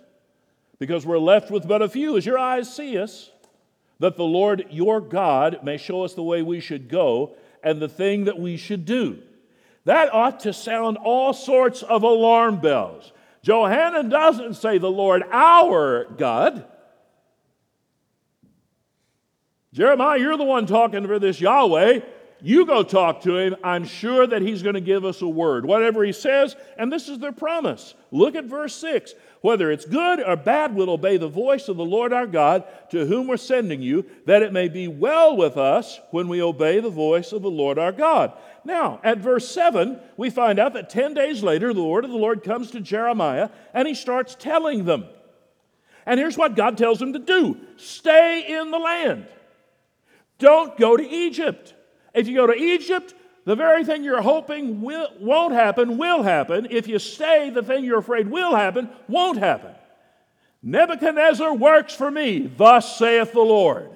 because 0.78 1.06
we're 1.06 1.18
left 1.18 1.50
with 1.50 1.68
but 1.68 1.82
a 1.82 1.90
few, 1.90 2.18
as 2.18 2.26
your 2.26 2.38
eyes 2.38 2.74
see 2.74 2.98
us, 2.98 3.32
that 4.00 4.16
the 4.16 4.24
Lord 4.24 4.66
your 4.70 5.02
God 5.02 5.60
may 5.64 5.78
show 5.78 6.04
us 6.04 6.14
the 6.14 6.24
way 6.24 6.42
we 6.42 6.60
should 6.60 6.88
go 6.90 7.36
and 7.64 7.82
the 7.82 7.90
thing 7.90 8.26
that 8.26 8.40
we 8.40 8.58
should 8.58 8.86
do. 8.86 9.22
That 9.90 10.14
ought 10.14 10.42
to 10.42 10.54
sound 10.54 10.98
all 10.98 11.34
sorts 11.34 11.82
of 11.82 12.04
alarm 12.04 12.62
bells. 12.62 13.12
Johanan 13.42 14.08
doesn't 14.10 14.54
say 14.54 14.78
the 14.78 14.92
Lord 14.92 15.24
our 15.32 16.06
God. 16.16 16.64
Jeremiah, 19.74 20.20
you're 20.20 20.38
the 20.38 20.44
one 20.44 20.68
talking 20.68 21.08
for 21.08 21.18
this 21.18 21.42
Yahweh. 21.42 22.02
You 22.42 22.66
go 22.66 22.84
talk 22.84 23.22
to 23.24 23.38
him. 23.38 23.56
I'm 23.64 23.86
sure 23.86 24.26
that 24.26 24.42
he's 24.42 24.64
going 24.64 24.76
to 24.76 24.82
give 24.82 25.04
us 25.04 25.22
a 25.22 25.28
word. 25.28 25.66
Whatever 25.66 26.04
he 26.04 26.14
says, 26.14 26.56
and 26.78 26.92
this 26.92 27.10
is 27.10 27.20
their 27.20 27.32
promise. 27.32 27.94
Look 28.12 28.36
at 28.36 28.46
verse 28.46 28.74
6. 28.76 29.14
Whether 29.42 29.72
it's 29.72 29.86
good 29.86 30.22
or 30.22 30.36
bad, 30.36 30.76
we'll 30.76 30.90
obey 30.90 31.18
the 31.18 31.28
voice 31.28 31.68
of 31.68 31.78
the 31.78 31.86
Lord 31.86 32.14
our 32.14 32.28
God, 32.28 32.64
to 32.92 33.06
whom 33.06 33.28
we're 33.28 33.38
sending 33.38 33.82
you, 33.82 34.06
that 34.26 34.42
it 34.42 34.54
may 34.54 34.68
be 34.68 34.88
well 34.88 35.36
with 35.36 35.58
us 35.58 36.00
when 36.12 36.28
we 36.28 36.42
obey 36.42 36.80
the 36.80 36.90
voice 36.90 37.32
of 37.32 37.42
the 37.42 37.52
Lord 37.52 37.78
our 37.78 37.92
God. 37.92 38.34
Now, 38.64 39.00
at 39.04 39.20
verse 39.20 39.48
7, 39.50 40.00
we 40.18 40.30
find 40.30 40.60
out 40.60 40.74
that 40.74 40.90
10 40.90 41.14
days 41.14 41.44
later, 41.44 41.74
the 41.74 41.84
word 41.84 42.06
of 42.06 42.12
the 42.12 42.18
Lord 42.18 42.44
comes 42.44 42.72
to 42.72 42.82
Jeremiah, 42.82 43.50
and 43.74 43.88
he 43.88 43.96
starts 43.96 44.36
telling 44.36 44.86
them. 44.86 45.06
And 46.06 46.20
here's 46.20 46.38
what 46.38 46.56
God 46.56 46.78
tells 46.78 47.02
him 47.02 47.14
to 47.14 47.20
do 47.20 47.58
stay 47.78 48.46
in 48.48 48.72
the 48.72 48.80
land. 48.80 49.28
Don't 50.38 50.78
go 50.78 50.98
to 50.98 51.08
Egypt. 51.08 51.74
If 52.14 52.28
you 52.28 52.36
go 52.36 52.48
to 52.48 52.56
Egypt, 52.56 53.14
the 53.46 53.56
very 53.56 53.84
thing 53.84 54.04
you're 54.04 54.22
hoping 54.22 54.82
will, 54.82 55.10
won't 55.20 55.54
happen 55.54 55.98
will 55.98 56.24
happen. 56.24 56.68
If 56.70 56.88
you 56.88 57.00
stay, 57.00 57.50
the 57.50 57.64
thing 57.64 57.84
you're 57.84 58.00
afraid 58.00 58.30
will 58.30 58.56
happen 58.56 58.90
won't 59.08 59.40
happen. 59.40 59.74
Nebuchadnezzar 60.62 61.56
works 61.56 61.96
for 61.96 62.12
me, 62.12 62.40
thus 62.40 62.98
saith 62.98 63.32
the 63.32 63.40
Lord. 63.40 63.90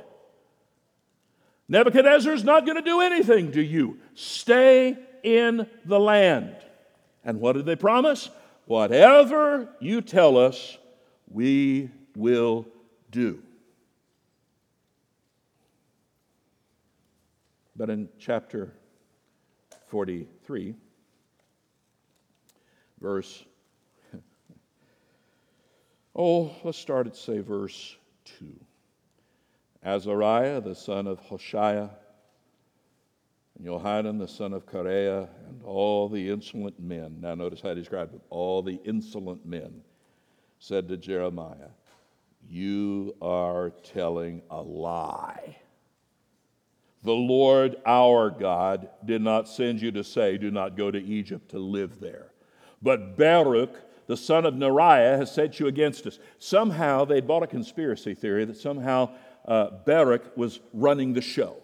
Nebuchadnezzar's 1.68 2.44
not 2.44 2.66
going 2.66 2.78
to 2.78 2.84
do 2.84 3.02
anything 3.02 3.52
to 3.54 3.62
you. 3.62 3.98
Stay 4.16 4.98
in 5.24 5.68
the 5.86 6.00
land. 6.00 6.56
And 7.24 7.40
what 7.40 7.54
did 7.54 7.66
they 7.66 7.76
promise? 7.76 8.30
Whatever 8.66 9.70
you 9.80 10.02
tell 10.02 10.38
us, 10.38 10.78
we 11.30 11.90
will 12.16 12.66
do. 13.12 13.42
But 17.76 17.90
in 17.90 18.10
chapter 18.20 18.74
43, 19.88 20.76
verse, 23.02 23.44
oh, 26.16 26.56
let's 26.64 26.78
start 26.78 27.08
at, 27.08 27.16
say, 27.16 27.40
verse 27.40 27.96
2. 28.40 28.46
Azariah, 29.84 30.62
the 30.62 30.76
son 30.76 31.08
of 31.08 31.20
Hoshea, 31.20 31.90
and 33.58 33.66
Johanan, 33.66 34.18
the 34.18 34.28
son 34.28 34.54
of 34.54 34.66
Kareah, 34.66 35.28
and 35.48 35.62
all 35.64 36.10
the 36.10 36.30
insolent 36.30 36.80
men. 36.80 37.18
Now, 37.20 37.36
notice 37.36 37.62
how 37.62 37.70
he 37.70 37.76
described 37.76 38.14
them. 38.14 38.22
All 38.30 38.62
the 38.62 38.80
insolent 38.86 39.46
men 39.46 39.82
said 40.60 40.88
to 40.88 40.98
Jeremiah, 40.98 41.72
You 42.48 43.16
are 43.22 43.72
telling 43.84 44.42
a 44.50 44.62
lie. 44.62 45.58
The 47.04 47.12
Lord 47.12 47.76
our 47.86 48.30
God 48.30 48.90
did 49.04 49.22
not 49.22 49.50
send 49.50 49.82
you 49.82 49.92
to 49.92 50.04
say, 50.04 50.38
Do 50.38 50.52
not 50.52 50.78
go 50.78 50.90
to 50.90 51.02
Egypt 51.02 51.52
to 51.52 51.60
live 51.60 52.00
there. 52.00 52.32
But 52.82 53.18
Baruch, 53.18 53.76
the 54.08 54.18
son 54.18 54.46
of 54.46 54.54
Neriah, 54.54 55.18
has 55.18 55.34
set 55.34 55.60
you 55.60 55.68
against 55.68 56.08
us. 56.08 56.20
Somehow 56.40 57.06
they'd 57.06 57.28
bought 57.28 57.44
a 57.44 57.48
conspiracy 57.48 58.14
theory 58.14 58.46
that 58.46 58.58
somehow 58.58 59.10
uh, 59.46 59.70
Baruch 59.86 60.38
was 60.38 60.60
running 60.74 61.14
the 61.14 61.22
show. 61.22 61.58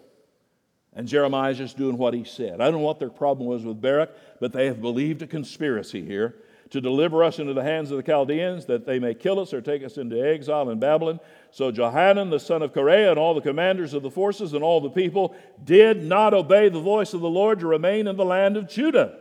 And 0.92 1.06
Jeremiah's 1.06 1.58
just 1.58 1.76
doing 1.76 1.96
what 1.96 2.14
he 2.14 2.24
said. 2.24 2.60
I 2.60 2.64
don't 2.64 2.80
know 2.80 2.86
what 2.86 2.98
their 2.98 3.10
problem 3.10 3.48
was 3.48 3.64
with 3.64 3.80
Baruch, 3.80 4.10
but 4.40 4.52
they 4.52 4.66
have 4.66 4.80
believed 4.80 5.22
a 5.22 5.26
conspiracy 5.26 6.04
here 6.04 6.34
to 6.70 6.80
deliver 6.80 7.22
us 7.24 7.38
into 7.38 7.52
the 7.54 7.62
hands 7.62 7.90
of 7.90 7.96
the 7.96 8.02
Chaldeans, 8.02 8.66
that 8.66 8.86
they 8.86 8.98
may 8.98 9.14
kill 9.14 9.40
us 9.40 9.52
or 9.52 9.60
take 9.60 9.82
us 9.84 9.98
into 9.98 10.20
exile 10.20 10.70
in 10.70 10.78
Babylon. 10.78 11.20
So 11.52 11.72
Johanan, 11.72 12.30
the 12.30 12.38
son 12.38 12.62
of 12.62 12.72
Kareah, 12.72 13.10
and 13.10 13.18
all 13.18 13.34
the 13.34 13.40
commanders 13.40 13.92
of 13.92 14.02
the 14.02 14.10
forces 14.10 14.52
and 14.52 14.62
all 14.62 14.80
the 14.80 14.90
people 14.90 15.34
did 15.62 16.02
not 16.02 16.32
obey 16.32 16.68
the 16.68 16.80
voice 16.80 17.12
of 17.12 17.20
the 17.20 17.28
Lord 17.28 17.60
to 17.60 17.66
remain 17.66 18.06
in 18.06 18.16
the 18.16 18.24
land 18.24 18.56
of 18.56 18.68
Judah. 18.68 19.18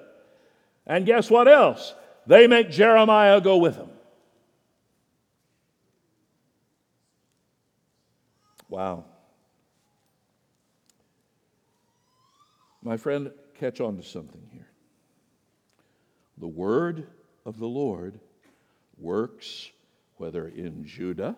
And 0.85 1.05
guess 1.05 1.29
what 1.29 1.47
else? 1.47 1.93
They 2.27 2.45
make 2.45 2.69
Jeremiah 2.69 3.41
go 3.41 3.57
with 3.57 3.75
them. 3.75 3.89
Wow. 8.69 9.05
My 12.83 12.97
friend, 12.97 13.31
catch 13.55 13.81
on 13.81 13.97
to 13.97 14.03
something 14.03 14.47
here. 14.51 14.69
The 16.37 16.47
word 16.47 17.07
of 17.45 17.57
the 17.57 17.67
Lord 17.67 18.19
works 18.97 19.71
whether 20.17 20.47
in 20.47 20.85
Judah 20.85 21.35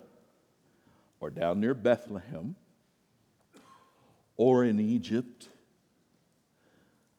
or 1.22 1.30
down 1.30 1.60
near 1.60 1.74
Bethlehem 1.74 2.56
or 4.36 4.66
in 4.66 4.80
Egypt 4.80 5.48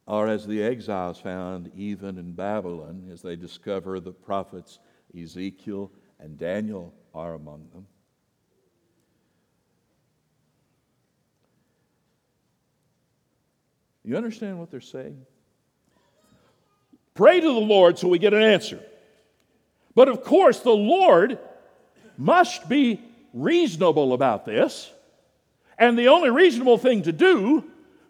or 0.07 0.29
as 0.29 0.47
the 0.47 0.63
exiles 0.63 1.19
found 1.19 1.71
even 1.77 2.19
in 2.19 2.33
Babylon 2.33 3.09
as 3.13 3.23
they 3.23 3.37
discover 3.37 4.01
the 4.01 4.13
prophets 4.13 4.81
Ezekiel 5.17 5.91
and 6.19 6.37
Daniel 6.37 6.93
are 7.15 7.35
among 7.35 7.69
them. 7.73 7.87
You 14.05 14.17
understand 14.17 14.59
what 14.59 14.71
they're 14.71 14.81
saying? 14.81 15.25
Pray 17.15 17.41
to 17.41 17.47
the 17.47 17.53
Lord 17.53 17.99
so 17.99 18.09
we 18.09 18.19
get 18.19 18.35
an 18.35 18.43
answer. 18.43 18.81
But 19.95 20.09
of 20.09 20.25
course, 20.25 20.61
the 20.61 20.71
Lord 20.71 21.39
must 22.17 22.69
be 22.69 23.01
reasonable 23.33 24.13
about 24.13 24.45
this. 24.45 24.91
And 25.79 25.99
the 25.99 26.09
only 26.09 26.31
reasonable 26.31 26.79
thing 26.79 27.03
to 27.03 27.13
do 27.13 27.65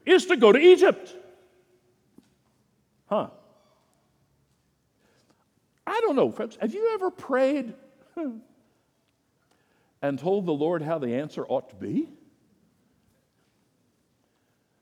is 0.05 0.27
to 0.27 0.37
go 0.37 0.53
to 0.53 0.59
Egypt. 0.59 1.15
Huh. 3.07 3.29
I 5.87 6.01
don't 6.01 6.17
know, 6.17 6.31
folks. 6.31 6.57
Have 6.61 6.75
you 6.75 6.93
ever 6.95 7.11
prayed 7.11 7.75
and 10.03 10.19
told 10.19 10.47
the 10.47 10.53
Lord 10.53 10.83
how 10.83 10.99
the 10.99 11.15
answer 11.15 11.45
ought 11.47 11.71
to 11.71 11.77
be? 11.77 12.09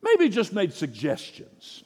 Maybe 0.03 0.29
just 0.29 0.53
made 0.53 0.73
suggestions 0.73 1.85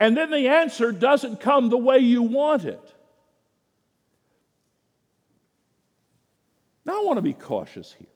and 0.00 0.16
then 0.16 0.30
the 0.30 0.48
answer 0.48 0.92
doesn't 0.92 1.40
come 1.40 1.68
the 1.68 1.78
way 1.78 1.98
you 1.98 2.22
want 2.22 2.64
it. 2.64 2.80
Now, 6.84 6.93
I 6.93 6.93
want 7.04 7.18
to 7.18 7.22
be 7.22 7.32
cautious 7.32 7.92
here. 7.92 8.08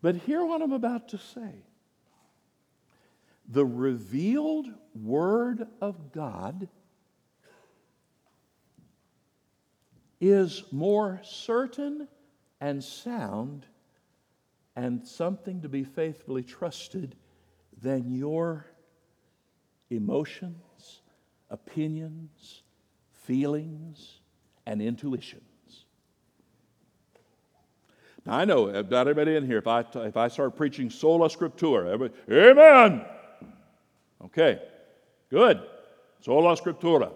But 0.00 0.16
hear 0.16 0.44
what 0.44 0.60
I'm 0.62 0.72
about 0.72 1.08
to 1.08 1.18
say. 1.18 1.64
The 3.48 3.64
revealed 3.64 4.66
Word 4.94 5.66
of 5.80 6.12
God 6.12 6.68
is 10.20 10.64
more 10.70 11.20
certain 11.22 12.08
and 12.60 12.82
sound 12.82 13.66
and 14.76 15.06
something 15.06 15.62
to 15.62 15.68
be 15.68 15.84
faithfully 15.84 16.42
trusted 16.42 17.16
than 17.80 18.10
your 18.10 18.66
emotions, 19.90 21.02
opinions, 21.50 22.62
feelings, 23.10 24.20
and 24.64 24.80
intuitions. 24.80 25.51
Now, 28.24 28.34
I 28.34 28.44
know 28.44 28.70
not 28.70 29.08
everybody 29.08 29.36
in 29.36 29.46
here, 29.46 29.58
if 29.58 29.66
I, 29.66 29.80
if 29.94 30.16
I 30.16 30.28
start 30.28 30.56
preaching 30.56 30.90
sola 30.90 31.28
scriptura, 31.28 31.92
everybody, 31.92 32.14
amen. 32.30 33.04
Okay, 34.24 34.60
good. 35.30 35.60
Sola 36.20 36.56
scriptura. 36.56 37.12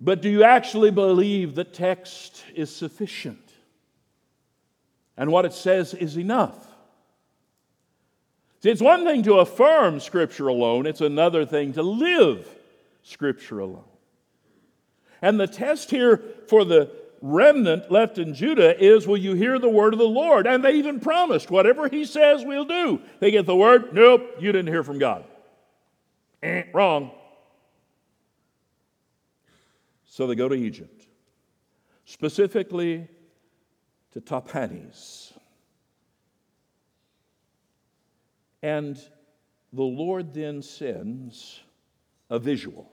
But 0.00 0.22
do 0.22 0.28
you 0.28 0.44
actually 0.44 0.90
believe 0.90 1.54
the 1.54 1.64
text 1.64 2.44
is 2.54 2.74
sufficient? 2.74 3.50
And 5.16 5.30
what 5.30 5.44
it 5.44 5.52
says 5.52 5.92
is 5.92 6.16
enough? 6.16 6.66
See, 8.62 8.70
it's 8.70 8.82
one 8.82 9.04
thing 9.04 9.22
to 9.24 9.36
affirm 9.36 10.00
Scripture 10.00 10.48
alone, 10.48 10.86
it's 10.86 11.00
another 11.00 11.44
thing 11.44 11.72
to 11.74 11.82
live 11.82 12.46
Scripture 13.02 13.60
alone. 13.60 13.84
And 15.22 15.38
the 15.38 15.46
test 15.46 15.90
here 15.90 16.22
for 16.48 16.64
the 16.64 16.90
remnant 17.22 17.90
left 17.90 18.18
in 18.18 18.34
Judah 18.34 18.82
is 18.82 19.06
will 19.06 19.16
you 19.16 19.34
hear 19.34 19.58
the 19.58 19.68
word 19.68 19.92
of 19.92 19.98
the 19.98 20.04
Lord? 20.06 20.46
And 20.46 20.64
they 20.64 20.72
even 20.72 21.00
promised, 21.00 21.50
whatever 21.50 21.88
he 21.88 22.04
says, 22.04 22.44
we'll 22.44 22.64
do. 22.64 23.00
They 23.20 23.30
get 23.30 23.46
the 23.46 23.56
word, 23.56 23.92
nope, 23.92 24.36
you 24.38 24.52
didn't 24.52 24.72
hear 24.72 24.82
from 24.82 24.98
God. 24.98 25.24
Eh, 26.42 26.64
wrong. 26.72 27.10
So 30.06 30.26
they 30.26 30.34
go 30.34 30.48
to 30.48 30.54
Egypt, 30.54 31.06
specifically 32.04 33.08
to 34.12 34.20
Tahpanhes. 34.20 35.32
And 38.62 38.98
the 39.72 39.82
Lord 39.82 40.34
then 40.34 40.62
sends 40.62 41.60
a 42.28 42.38
visual. 42.38 42.90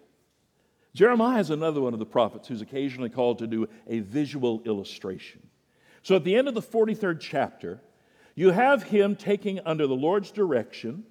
Jeremiah 0.97 1.39
is 1.39 1.51
another 1.51 1.79
one 1.79 1.93
of 1.93 1.99
the 1.99 2.07
prophets 2.07 2.47
who's 2.47 2.63
occasionally 2.63 3.11
called 3.11 3.37
to 3.37 3.45
do 3.45 3.69
a 3.85 3.99
visual 3.99 4.63
illustration. 4.65 5.47
So 6.01 6.15
at 6.15 6.23
the 6.23 6.35
end 6.35 6.47
of 6.47 6.55
the 6.55 6.61
43rd 6.61 7.19
chapter, 7.19 7.79
you 8.33 8.49
have 8.49 8.81
him 8.81 9.15
taking 9.15 9.59
under 9.63 9.85
the 9.85 9.95
Lord's 9.95 10.31
direction 10.31 11.03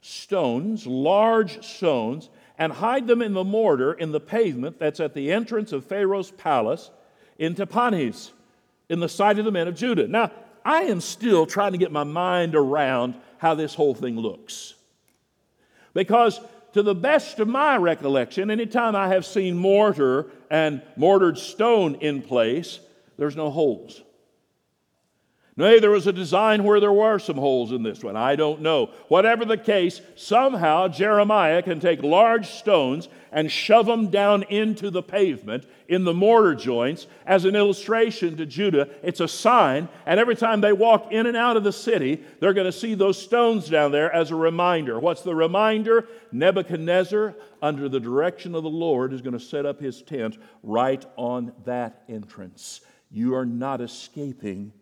stones, 0.00 0.88
large 0.88 1.64
stones, 1.64 2.30
and 2.58 2.72
hide 2.72 3.06
them 3.06 3.22
in 3.22 3.32
the 3.32 3.44
mortar 3.44 3.92
in 3.92 4.10
the 4.10 4.18
pavement 4.18 4.80
that's 4.80 4.98
at 4.98 5.14
the 5.14 5.30
entrance 5.30 5.72
of 5.72 5.84
Pharaoh's 5.84 6.32
palace 6.32 6.90
in 7.38 7.54
Tahpanhes, 7.54 8.32
in 8.88 8.98
the 8.98 9.08
sight 9.08 9.38
of 9.38 9.44
the 9.44 9.52
men 9.52 9.68
of 9.68 9.76
Judah. 9.76 10.08
Now, 10.08 10.32
I 10.64 10.82
am 10.82 11.00
still 11.00 11.46
trying 11.46 11.72
to 11.72 11.78
get 11.78 11.92
my 11.92 12.04
mind 12.04 12.56
around 12.56 13.14
how 13.38 13.54
this 13.54 13.74
whole 13.74 13.94
thing 13.94 14.18
looks. 14.18 14.74
Because 15.94 16.40
to 16.76 16.82
the 16.82 16.94
best 16.94 17.40
of 17.40 17.48
my 17.48 17.74
recollection, 17.78 18.50
anytime 18.50 18.94
I 18.94 19.08
have 19.08 19.24
seen 19.24 19.56
mortar 19.56 20.26
and 20.50 20.82
mortared 20.94 21.38
stone 21.38 21.94
in 22.02 22.20
place, 22.20 22.80
there's 23.16 23.34
no 23.34 23.50
holes. 23.50 24.02
Nay, 25.58 25.78
there 25.78 25.90
was 25.90 26.06
a 26.06 26.12
design 26.12 26.64
where 26.64 26.80
there 26.80 26.92
were 26.92 27.18
some 27.18 27.36
holes 27.36 27.72
in 27.72 27.82
this 27.82 28.04
one. 28.04 28.14
I 28.14 28.36
don't 28.36 28.60
know. 28.60 28.90
Whatever 29.08 29.46
the 29.46 29.56
case, 29.56 30.02
somehow 30.14 30.88
Jeremiah 30.88 31.62
can 31.62 31.80
take 31.80 32.02
large 32.02 32.46
stones 32.46 33.08
and 33.32 33.50
shove 33.50 33.86
them 33.86 34.10
down 34.10 34.42
into 34.44 34.90
the 34.90 35.02
pavement 35.02 35.64
in 35.88 36.04
the 36.04 36.12
mortar 36.12 36.54
joints 36.54 37.06
as 37.24 37.46
an 37.46 37.56
illustration 37.56 38.36
to 38.36 38.44
Judah. 38.44 38.90
It's 39.02 39.20
a 39.20 39.28
sign, 39.28 39.88
and 40.04 40.20
every 40.20 40.36
time 40.36 40.60
they 40.60 40.74
walk 40.74 41.10
in 41.10 41.24
and 41.24 41.38
out 41.38 41.56
of 41.56 41.64
the 41.64 41.72
city, 41.72 42.22
they're 42.38 42.52
going 42.52 42.66
to 42.66 42.72
see 42.72 42.94
those 42.94 43.20
stones 43.20 43.70
down 43.70 43.92
there 43.92 44.14
as 44.14 44.30
a 44.30 44.36
reminder. 44.36 45.00
What's 45.00 45.22
the 45.22 45.34
reminder? 45.34 46.06
Nebuchadnezzar, 46.32 47.34
under 47.62 47.88
the 47.88 48.00
direction 48.00 48.54
of 48.54 48.62
the 48.62 48.68
Lord, 48.68 49.14
is 49.14 49.22
going 49.22 49.32
to 49.32 49.40
set 49.40 49.64
up 49.64 49.80
his 49.80 50.02
tent 50.02 50.36
right 50.62 51.04
on 51.16 51.54
that 51.64 52.02
entrance. 52.10 52.82
You 53.10 53.34
are 53.36 53.46
not 53.46 53.80
escaping 53.80 54.74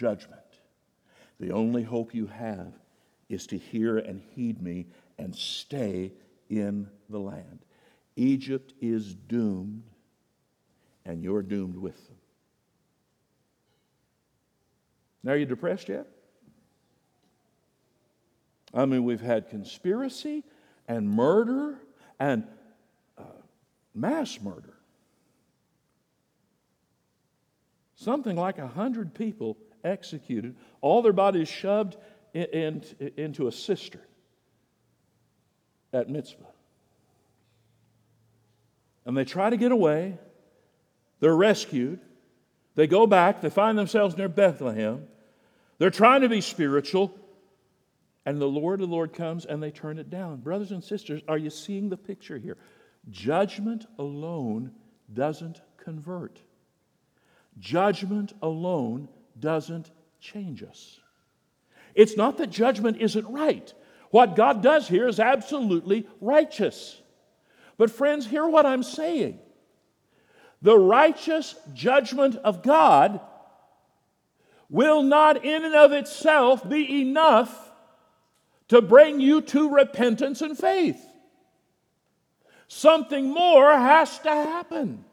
judgment. 0.00 0.40
The 1.38 1.52
only 1.52 1.82
hope 1.82 2.14
you 2.14 2.26
have 2.26 2.72
is 3.28 3.46
to 3.48 3.58
hear 3.58 3.98
and 3.98 4.22
heed 4.34 4.62
me 4.62 4.86
and 5.18 5.36
stay 5.36 6.12
in 6.48 6.88
the 7.10 7.18
land. 7.18 7.58
Egypt 8.16 8.72
is 8.80 9.14
doomed, 9.14 9.82
and 11.04 11.22
you're 11.22 11.42
doomed 11.42 11.76
with 11.76 11.96
them. 12.08 12.16
Now, 15.22 15.32
are 15.32 15.36
you 15.36 15.44
depressed 15.44 15.90
yet? 15.90 16.06
I 18.72 18.86
mean, 18.86 19.04
we've 19.04 19.20
had 19.20 19.50
conspiracy 19.50 20.44
and 20.88 21.10
murder 21.10 21.78
and 22.18 22.44
uh, 23.18 23.24
mass 23.94 24.40
murder. 24.40 24.78
Something 27.96 28.36
like 28.36 28.56
a 28.56 28.66
hundred 28.66 29.12
people 29.12 29.58
executed, 29.84 30.56
all 30.80 31.02
their 31.02 31.12
bodies 31.12 31.48
shoved 31.48 31.96
in, 32.34 32.44
in, 32.44 33.12
into 33.16 33.46
a 33.46 33.52
cistern 33.52 34.02
at 35.92 36.08
Mizpah. 36.08 36.44
And 39.04 39.16
they 39.16 39.24
try 39.24 39.50
to 39.50 39.56
get 39.56 39.72
away. 39.72 40.18
They're 41.20 41.36
rescued. 41.36 42.00
They 42.74 42.86
go 42.86 43.06
back. 43.06 43.40
They 43.40 43.50
find 43.50 43.76
themselves 43.76 44.16
near 44.16 44.28
Bethlehem. 44.28 45.06
They're 45.78 45.90
trying 45.90 46.20
to 46.20 46.28
be 46.28 46.40
spiritual. 46.40 47.14
And 48.26 48.40
the 48.40 48.46
Lord, 48.46 48.80
the 48.80 48.86
Lord 48.86 49.12
comes 49.12 49.46
and 49.46 49.62
they 49.62 49.70
turn 49.70 49.98
it 49.98 50.10
down. 50.10 50.36
Brothers 50.36 50.70
and 50.70 50.84
sisters, 50.84 51.22
are 51.26 51.38
you 51.38 51.50
seeing 51.50 51.88
the 51.88 51.96
picture 51.96 52.38
here? 52.38 52.56
Judgment 53.10 53.86
alone 53.98 54.72
doesn't 55.12 55.60
convert. 55.78 56.40
Judgment 57.58 58.32
alone 58.42 59.08
doesn't 59.38 59.90
change 60.20 60.62
us. 60.62 61.00
It's 61.94 62.16
not 62.16 62.38
that 62.38 62.50
judgment 62.50 62.98
isn't 63.00 63.26
right. 63.26 63.72
What 64.10 64.36
God 64.36 64.62
does 64.62 64.88
here 64.88 65.08
is 65.08 65.20
absolutely 65.20 66.06
righteous. 66.20 67.00
But, 67.76 67.90
friends, 67.90 68.26
hear 68.26 68.46
what 68.46 68.66
I'm 68.66 68.82
saying. 68.82 69.38
The 70.62 70.78
righteous 70.78 71.54
judgment 71.72 72.36
of 72.36 72.62
God 72.62 73.20
will 74.68 75.02
not, 75.02 75.44
in 75.44 75.64
and 75.64 75.74
of 75.74 75.92
itself, 75.92 76.68
be 76.68 77.00
enough 77.00 77.72
to 78.68 78.80
bring 78.80 79.20
you 79.20 79.40
to 79.40 79.70
repentance 79.70 80.42
and 80.42 80.56
faith. 80.56 81.04
Something 82.68 83.30
more 83.30 83.72
has 83.72 84.18
to 84.20 84.30
happen. 84.30 85.04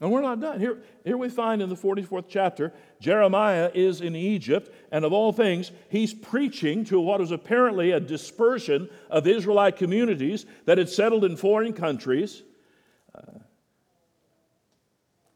And 0.00 0.10
we're 0.10 0.22
not 0.22 0.40
done. 0.40 0.58
Here, 0.58 0.78
here 1.04 1.18
we 1.18 1.28
find 1.28 1.60
in 1.60 1.68
the 1.68 1.76
44th 1.76 2.24
chapter, 2.26 2.72
Jeremiah 3.00 3.70
is 3.74 4.00
in 4.00 4.16
Egypt, 4.16 4.74
and 4.90 5.04
of 5.04 5.12
all 5.12 5.30
things, 5.30 5.72
he's 5.90 6.14
preaching 6.14 6.84
to 6.86 6.98
what 6.98 7.20
was 7.20 7.32
apparently 7.32 7.90
a 7.90 8.00
dispersion 8.00 8.88
of 9.10 9.26
Israelite 9.26 9.76
communities 9.76 10.46
that 10.64 10.78
had 10.78 10.88
settled 10.88 11.24
in 11.24 11.36
foreign 11.36 11.74
countries. 11.74 12.42
Uh, 13.14 13.40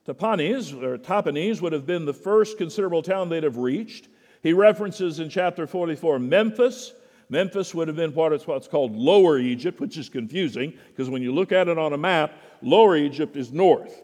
Tahpanhes, 0.07 0.73
or 0.83 0.97
Tahpanhes, 0.97 1.61
would 1.61 1.75
have 1.75 1.85
been 1.85 2.07
the 2.07 2.15
first 2.15 2.57
considerable 2.57 3.03
town 3.03 3.29
they'd 3.29 3.45
have 3.45 3.59
reached. 3.59 4.09
He 4.43 4.55
references 4.55 5.21
in 5.21 5.29
chapter 5.29 5.67
44 5.67 6.19
Memphis. 6.19 6.95
Memphis 7.29 7.75
would 7.75 7.89
have 7.89 7.97
been 7.97 8.13
part 8.13 8.33
of 8.33 8.47
what's 8.47 8.69
called 8.69 8.97
Lower 8.97 9.39
Egypt, 9.39 9.79
which 9.79 9.99
is 9.99 10.09
confusing 10.09 10.73
because 10.89 11.11
when 11.11 11.23
you 11.23 11.35
look 11.35 11.53
at 11.53 11.69
it 11.69 11.77
on 11.77 11.93
a 11.93 11.99
map, 11.99 12.33
Lower 12.63 12.97
Egypt 12.97 13.37
is 13.37 13.53
north. 13.53 14.03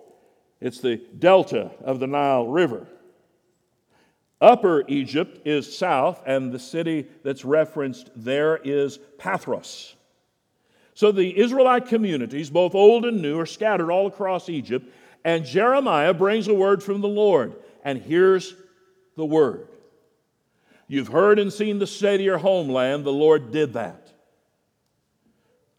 It's 0.61 0.81
the 0.81 0.97
delta 1.19 1.71
of 1.83 2.01
the 2.01 2.07
Nile 2.07 2.47
River. 2.47 2.87
Upper 4.41 4.85
Egypt 4.89 5.47
is 5.47 5.77
south, 5.77 6.23
and 6.27 6.51
the 6.51 6.59
city 6.59 7.07
that's 7.23 7.45
referenced 7.45 8.11
there 8.17 8.57
is 8.57 8.99
Pathros. 9.19 9.95
So 10.95 11.13
the 11.13 11.39
Israelite 11.39 11.87
communities, 11.87 12.51
both 12.51 12.75
old 12.75 13.05
and 13.05 13.21
new, 13.21 13.39
are 13.39 13.47
scattered 13.47 13.91
all 13.91 14.07
across 14.07 14.49
Egypt, 14.49 14.87
and 15.25 15.45
Jeremiah 15.45 16.15
brings 16.15 16.49
a 16.49 16.55
word 16.55 16.83
from 16.83 17.01
the 17.01 17.09
Lord. 17.09 17.55
And 17.85 18.01
here's 18.01 18.55
the 19.17 19.27
word 19.27 19.69
You've 20.89 21.09
heard 21.09 21.39
and 21.39 21.53
seen 21.53 21.79
the 21.79 21.87
state 21.87 22.17
of 22.17 22.21
your 22.27 22.39
homeland, 22.39 23.05
the 23.05 23.13
Lord 23.13 23.53
did 23.53 23.75
that. 23.75 24.10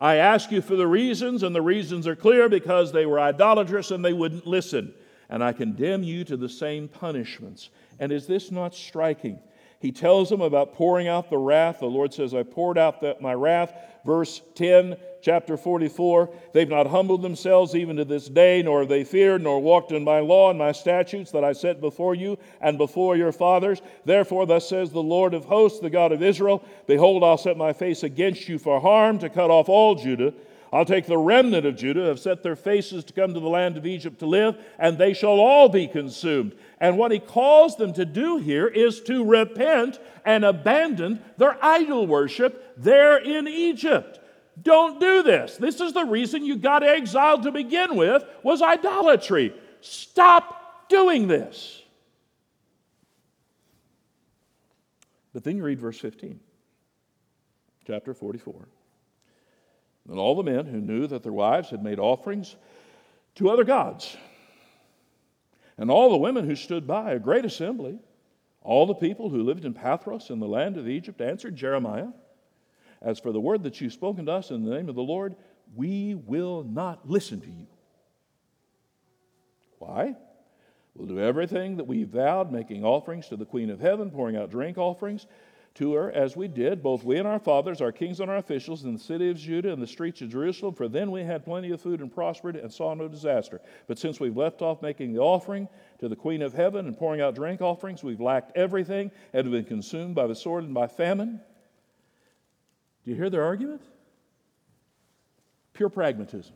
I 0.01 0.15
ask 0.15 0.51
you 0.51 0.63
for 0.63 0.75
the 0.75 0.87
reasons, 0.87 1.43
and 1.43 1.55
the 1.55 1.61
reasons 1.61 2.07
are 2.07 2.15
clear 2.15 2.49
because 2.49 2.91
they 2.91 3.05
were 3.05 3.19
idolatrous 3.19 3.91
and 3.91 4.03
they 4.03 4.13
wouldn't 4.13 4.47
listen. 4.47 4.95
And 5.29 5.43
I 5.43 5.53
condemn 5.53 6.01
you 6.01 6.23
to 6.25 6.35
the 6.35 6.49
same 6.49 6.87
punishments. 6.87 7.69
And 7.99 8.11
is 8.11 8.25
this 8.25 8.49
not 8.49 8.73
striking? 8.73 9.39
He 9.81 9.91
tells 9.91 10.29
them 10.29 10.41
about 10.41 10.73
pouring 10.73 11.07
out 11.07 11.31
the 11.31 11.39
wrath. 11.39 11.79
The 11.79 11.87
Lord 11.87 12.13
says, 12.13 12.35
I 12.35 12.43
poured 12.43 12.77
out 12.77 13.01
the, 13.01 13.17
my 13.19 13.33
wrath. 13.33 13.73
Verse 14.05 14.41
10, 14.55 14.95
chapter 15.23 15.57
44 15.57 16.29
They've 16.53 16.69
not 16.69 16.85
humbled 16.85 17.23
themselves 17.23 17.75
even 17.75 17.95
to 17.95 18.05
this 18.05 18.29
day, 18.29 18.61
nor 18.61 18.81
have 18.81 18.89
they 18.89 19.03
feared, 19.03 19.41
nor 19.41 19.59
walked 19.59 19.91
in 19.91 20.03
my 20.03 20.19
law 20.19 20.51
and 20.51 20.59
my 20.59 20.71
statutes 20.71 21.31
that 21.31 21.43
I 21.43 21.53
set 21.53 21.81
before 21.81 22.13
you 22.13 22.37
and 22.61 22.77
before 22.77 23.17
your 23.17 23.31
fathers. 23.31 23.81
Therefore, 24.05 24.45
thus 24.45 24.69
says 24.69 24.91
the 24.91 25.01
Lord 25.01 25.33
of 25.33 25.45
hosts, 25.45 25.79
the 25.79 25.89
God 25.89 26.11
of 26.11 26.21
Israel 26.21 26.63
Behold, 26.85 27.23
I'll 27.23 27.37
set 27.37 27.57
my 27.57 27.73
face 27.73 28.03
against 28.03 28.47
you 28.47 28.59
for 28.59 28.79
harm, 28.79 29.17
to 29.19 29.29
cut 29.29 29.49
off 29.49 29.67
all 29.67 29.95
Judah 29.95 30.33
I'll 30.73 30.85
take 30.85 31.05
the 31.05 31.17
remnant 31.17 31.65
of 31.65 31.75
Judah, 31.75 32.05
have 32.05 32.19
set 32.19 32.43
their 32.43 32.55
faces 32.55 33.03
to 33.03 33.13
come 33.13 33.33
to 33.33 33.41
the 33.41 33.49
land 33.49 33.75
of 33.75 33.85
Egypt 33.85 34.19
to 34.19 34.25
live, 34.25 34.57
and 34.79 34.97
they 34.97 35.13
shall 35.13 35.39
all 35.39 35.67
be 35.67 35.85
consumed. 35.85 36.55
And 36.81 36.97
what 36.97 37.11
he 37.11 37.19
calls 37.19 37.77
them 37.77 37.93
to 37.93 38.05
do 38.05 38.37
here 38.37 38.67
is 38.67 39.01
to 39.01 39.23
repent 39.23 39.99
and 40.25 40.43
abandon 40.43 41.21
their 41.37 41.63
idol 41.63 42.07
worship 42.07 42.73
there 42.75 43.17
in 43.17 43.47
Egypt. 43.47 44.19
Don't 44.59 44.99
do 44.99 45.21
this. 45.21 45.57
This 45.57 45.79
is 45.79 45.93
the 45.93 46.05
reason 46.05 46.43
you 46.43 46.55
got 46.57 46.83
exiled 46.83 47.43
to 47.43 47.51
begin 47.51 47.95
with 47.95 48.23
was 48.41 48.63
idolatry. 48.63 49.53
Stop 49.81 50.89
doing 50.89 51.27
this. 51.27 51.83
But 55.33 55.43
then 55.43 55.57
you 55.57 55.63
read 55.63 55.79
verse 55.79 55.99
15, 55.99 56.39
chapter 57.85 58.15
44. 58.15 58.67
And 60.09 60.17
all 60.17 60.35
the 60.35 60.43
men 60.43 60.65
who 60.65 60.81
knew 60.81 61.05
that 61.05 61.21
their 61.21 61.31
wives 61.31 61.69
had 61.69 61.83
made 61.83 61.99
offerings 61.99 62.55
to 63.35 63.51
other 63.51 63.63
gods, 63.63 64.17
and 65.77 65.89
all 65.89 66.09
the 66.09 66.17
women 66.17 66.45
who 66.45 66.55
stood 66.55 66.87
by, 66.87 67.13
a 67.13 67.19
great 67.19 67.45
assembly, 67.45 67.99
all 68.61 68.85
the 68.85 68.93
people 68.93 69.29
who 69.29 69.43
lived 69.43 69.65
in 69.65 69.73
Pathros 69.73 70.29
in 70.29 70.39
the 70.39 70.47
land 70.47 70.77
of 70.77 70.87
Egypt 70.87 71.21
answered 71.21 71.55
Jeremiah, 71.55 72.09
As 73.01 73.19
for 73.19 73.31
the 73.31 73.41
word 73.41 73.63
that 73.63 73.81
you've 73.81 73.93
spoken 73.93 74.25
to 74.27 74.33
us 74.33 74.51
in 74.51 74.63
the 74.63 74.75
name 74.75 74.89
of 74.89 74.95
the 74.95 75.01
Lord, 75.01 75.35
we 75.75 76.15
will 76.15 76.63
not 76.63 77.09
listen 77.09 77.41
to 77.41 77.49
you. 77.49 77.67
Why? 79.79 80.15
We'll 80.93 81.07
do 81.07 81.19
everything 81.19 81.77
that 81.77 81.87
we 81.87 82.03
vowed, 82.03 82.51
making 82.51 82.83
offerings 82.83 83.27
to 83.29 83.35
the 83.35 83.45
Queen 83.45 83.69
of 83.69 83.79
Heaven, 83.79 84.11
pouring 84.11 84.35
out 84.35 84.51
drink 84.51 84.77
offerings 84.77 85.25
to 85.75 85.93
her 85.93 86.11
as 86.11 86.35
we 86.35 86.47
did, 86.47 86.83
both 86.83 87.03
we 87.03 87.17
and 87.17 87.27
our 87.27 87.39
fathers, 87.39 87.79
our 87.79 87.91
kings 87.91 88.19
and 88.19 88.29
our 88.29 88.37
officials, 88.37 88.83
in 88.83 88.93
the 88.93 88.99
city 88.99 89.29
of 89.29 89.37
Judah 89.37 89.71
and 89.71 89.81
the 89.81 89.87
streets 89.87 90.21
of 90.21 90.29
Jerusalem, 90.29 90.75
for 90.75 90.89
then 90.89 91.11
we 91.11 91.23
had 91.23 91.45
plenty 91.45 91.71
of 91.71 91.81
food 91.81 92.01
and 92.01 92.13
prospered 92.13 92.57
and 92.57 92.71
saw 92.71 92.93
no 92.93 93.07
disaster. 93.07 93.61
But 93.87 93.97
since 93.97 94.19
we've 94.19 94.35
left 94.35 94.61
off 94.61 94.81
making 94.81 95.13
the 95.13 95.19
offering 95.19 95.69
to 95.99 96.09
the 96.09 96.15
Queen 96.15 96.41
of 96.41 96.53
Heaven 96.53 96.87
and 96.87 96.97
pouring 96.97 97.21
out 97.21 97.35
drink 97.35 97.61
offerings, 97.61 98.03
we've 98.03 98.19
lacked 98.19 98.55
everything 98.57 99.11
and 99.33 99.45
have 99.45 99.51
been 99.51 99.63
consumed 99.63 100.13
by 100.13 100.27
the 100.27 100.35
sword 100.35 100.65
and 100.65 100.73
by 100.73 100.87
famine. 100.87 101.39
Do 103.05 103.11
you 103.11 103.15
hear 103.15 103.29
their 103.29 103.43
argument? 103.43 103.81
Pure 105.73 105.89
pragmatism 105.89 106.53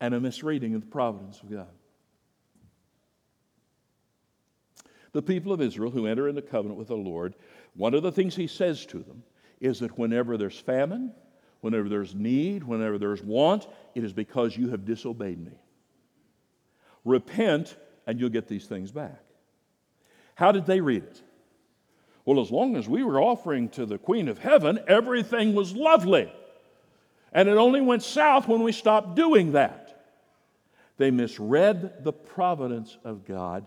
and 0.00 0.14
a 0.14 0.20
misreading 0.20 0.74
of 0.74 0.82
the 0.82 0.86
providence 0.86 1.40
of 1.42 1.50
God. 1.50 1.68
The 5.12 5.22
people 5.22 5.52
of 5.52 5.60
Israel 5.60 5.90
who 5.90 6.06
enter 6.06 6.28
into 6.28 6.42
covenant 6.42 6.78
with 6.78 6.88
the 6.88 6.96
Lord, 6.96 7.34
one 7.74 7.94
of 7.94 8.02
the 8.02 8.12
things 8.12 8.36
he 8.36 8.46
says 8.46 8.86
to 8.86 8.98
them 8.98 9.22
is 9.60 9.80
that 9.80 9.98
whenever 9.98 10.36
there's 10.36 10.58
famine, 10.58 11.12
whenever 11.60 11.88
there's 11.88 12.14
need, 12.14 12.64
whenever 12.64 12.98
there's 12.98 13.22
want, 13.22 13.66
it 13.94 14.04
is 14.04 14.12
because 14.12 14.56
you 14.56 14.70
have 14.70 14.84
disobeyed 14.84 15.44
me. 15.44 15.52
Repent, 17.04 17.76
and 18.06 18.20
you'll 18.20 18.30
get 18.30 18.48
these 18.48 18.66
things 18.66 18.90
back. 18.90 19.20
How 20.34 20.52
did 20.52 20.66
they 20.66 20.80
read 20.80 21.04
it? 21.04 21.22
Well, 22.24 22.40
as 22.40 22.50
long 22.50 22.76
as 22.76 22.88
we 22.88 23.02
were 23.02 23.20
offering 23.20 23.68
to 23.70 23.86
the 23.86 23.98
Queen 23.98 24.28
of 24.28 24.38
Heaven, 24.38 24.78
everything 24.86 25.54
was 25.54 25.74
lovely. 25.74 26.32
And 27.32 27.48
it 27.48 27.56
only 27.56 27.80
went 27.80 28.02
south 28.02 28.48
when 28.48 28.62
we 28.62 28.72
stopped 28.72 29.16
doing 29.16 29.52
that. 29.52 30.04
They 30.96 31.10
misread 31.10 32.04
the 32.04 32.12
providence 32.12 32.98
of 33.04 33.26
God 33.26 33.64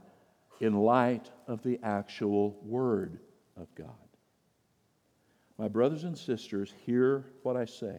in 0.64 0.74
light 0.74 1.30
of 1.46 1.62
the 1.62 1.78
actual 1.84 2.58
Word 2.64 3.20
of 3.58 3.68
God. 3.76 3.90
My 5.58 5.68
brothers 5.68 6.06
and 6.06 6.18
sisters, 6.18 6.74
hear 6.86 7.26
what 7.44 7.58
I 7.58 7.66
say. 7.66 7.98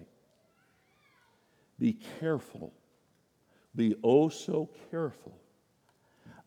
Be 1.79 1.99
careful, 2.19 2.73
be 3.77 3.95
oh 4.03 4.31
so 4.31 4.71
careful 4.91 5.37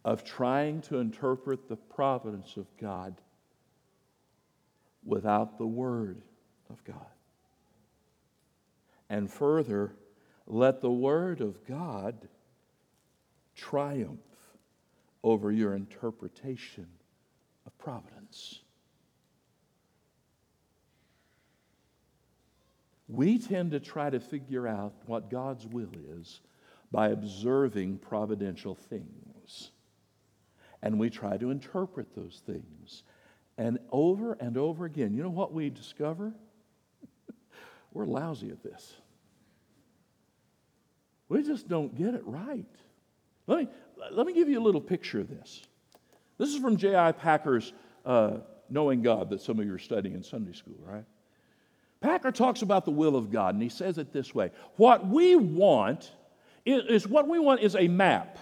of 0.04 0.24
trying 0.24 0.82
to 0.82 0.98
interpret 0.98 1.70
the 1.70 1.76
providence 1.76 2.58
of 2.58 2.66
God 2.82 3.22
without 5.06 5.60
the 5.60 5.68
Word 5.68 6.24
of 6.72 6.84
God. 6.84 6.96
And 9.08 9.32
further, 9.32 9.94
let 10.48 10.82
the 10.82 10.92
Word 10.92 11.42
of 11.42 11.64
God 11.68 12.28
triumph 13.56 14.20
over 15.24 15.52
your 15.52 15.74
interpretation 15.74 16.88
of 17.66 17.78
providence. 17.78 18.62
We 23.08 23.40
tend 23.40 23.72
to 23.72 23.80
try 23.80 24.10
to 24.10 24.20
figure 24.20 24.68
out 24.68 24.94
what 25.06 25.30
God's 25.30 25.66
will 25.66 25.92
is 26.20 26.42
by 26.92 27.10
observing 27.10 28.00
providential 28.00 28.76
things. 28.76 29.72
And 30.82 31.00
we 31.00 31.10
try 31.10 31.38
to 31.38 31.50
interpret 31.50 32.16
those 32.16 32.42
things. 32.46 33.04
And 33.58 33.80
over 33.92 34.34
and 34.34 34.58
over 34.58 34.86
again, 34.86 35.14
you 35.14 35.24
know 35.24 35.30
what 35.30 35.54
we 35.54 35.70
discover? 35.70 36.34
We're 37.94 38.06
lousy 38.06 38.52
at 38.52 38.62
this. 38.62 38.94
We 41.30 41.44
just 41.44 41.68
don't 41.68 41.96
get 41.96 42.14
it 42.14 42.22
right. 42.26 42.66
Let 43.48 43.60
me, 43.60 43.68
let 44.12 44.26
me 44.26 44.34
give 44.34 44.50
you 44.50 44.60
a 44.60 44.64
little 44.64 44.82
picture 44.82 45.20
of 45.20 45.30
this. 45.30 45.64
This 46.38 46.50
is 46.50 46.60
from 46.60 46.78
J.I. 46.78 47.12
Packer's 47.14 47.74
uh, 48.06 48.38
Knowing 48.70 49.02
God 49.02 49.30
that 49.30 49.42
some 49.42 49.60
of 49.60 49.66
you 49.66 49.74
are 49.74 49.80
studying 49.80 50.14
in 50.14 50.24
Sunday 50.24 50.52
school, 50.52 50.76
right? 50.82 51.06
Packer 52.02 52.32
talks 52.32 52.62
about 52.62 52.86
the 52.86 52.92
will 52.92 53.16
of 53.16 53.32
God, 53.32 53.54
and 53.54 53.64
he 53.64 53.70
says 53.70 53.98
it 53.98 54.12
this 54.12 54.36
way 54.36 54.52
What 54.76 55.08
we 55.08 55.36
want 55.36 56.12
is, 56.66 56.84
is 56.86 57.08
what 57.08 57.28
we 57.28 57.40
want 57.40 57.62
is 57.62 57.76
a 57.76 57.88
map. 57.88 58.38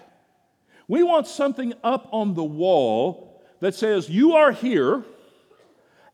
We 0.88 1.04
want 1.04 1.28
something 1.28 1.74
up 1.84 2.10
on 2.12 2.34
the 2.34 2.44
wall 2.44 3.44
that 3.60 3.76
says, 3.76 4.10
You 4.10 4.34
are 4.34 4.52
here, 4.52 5.04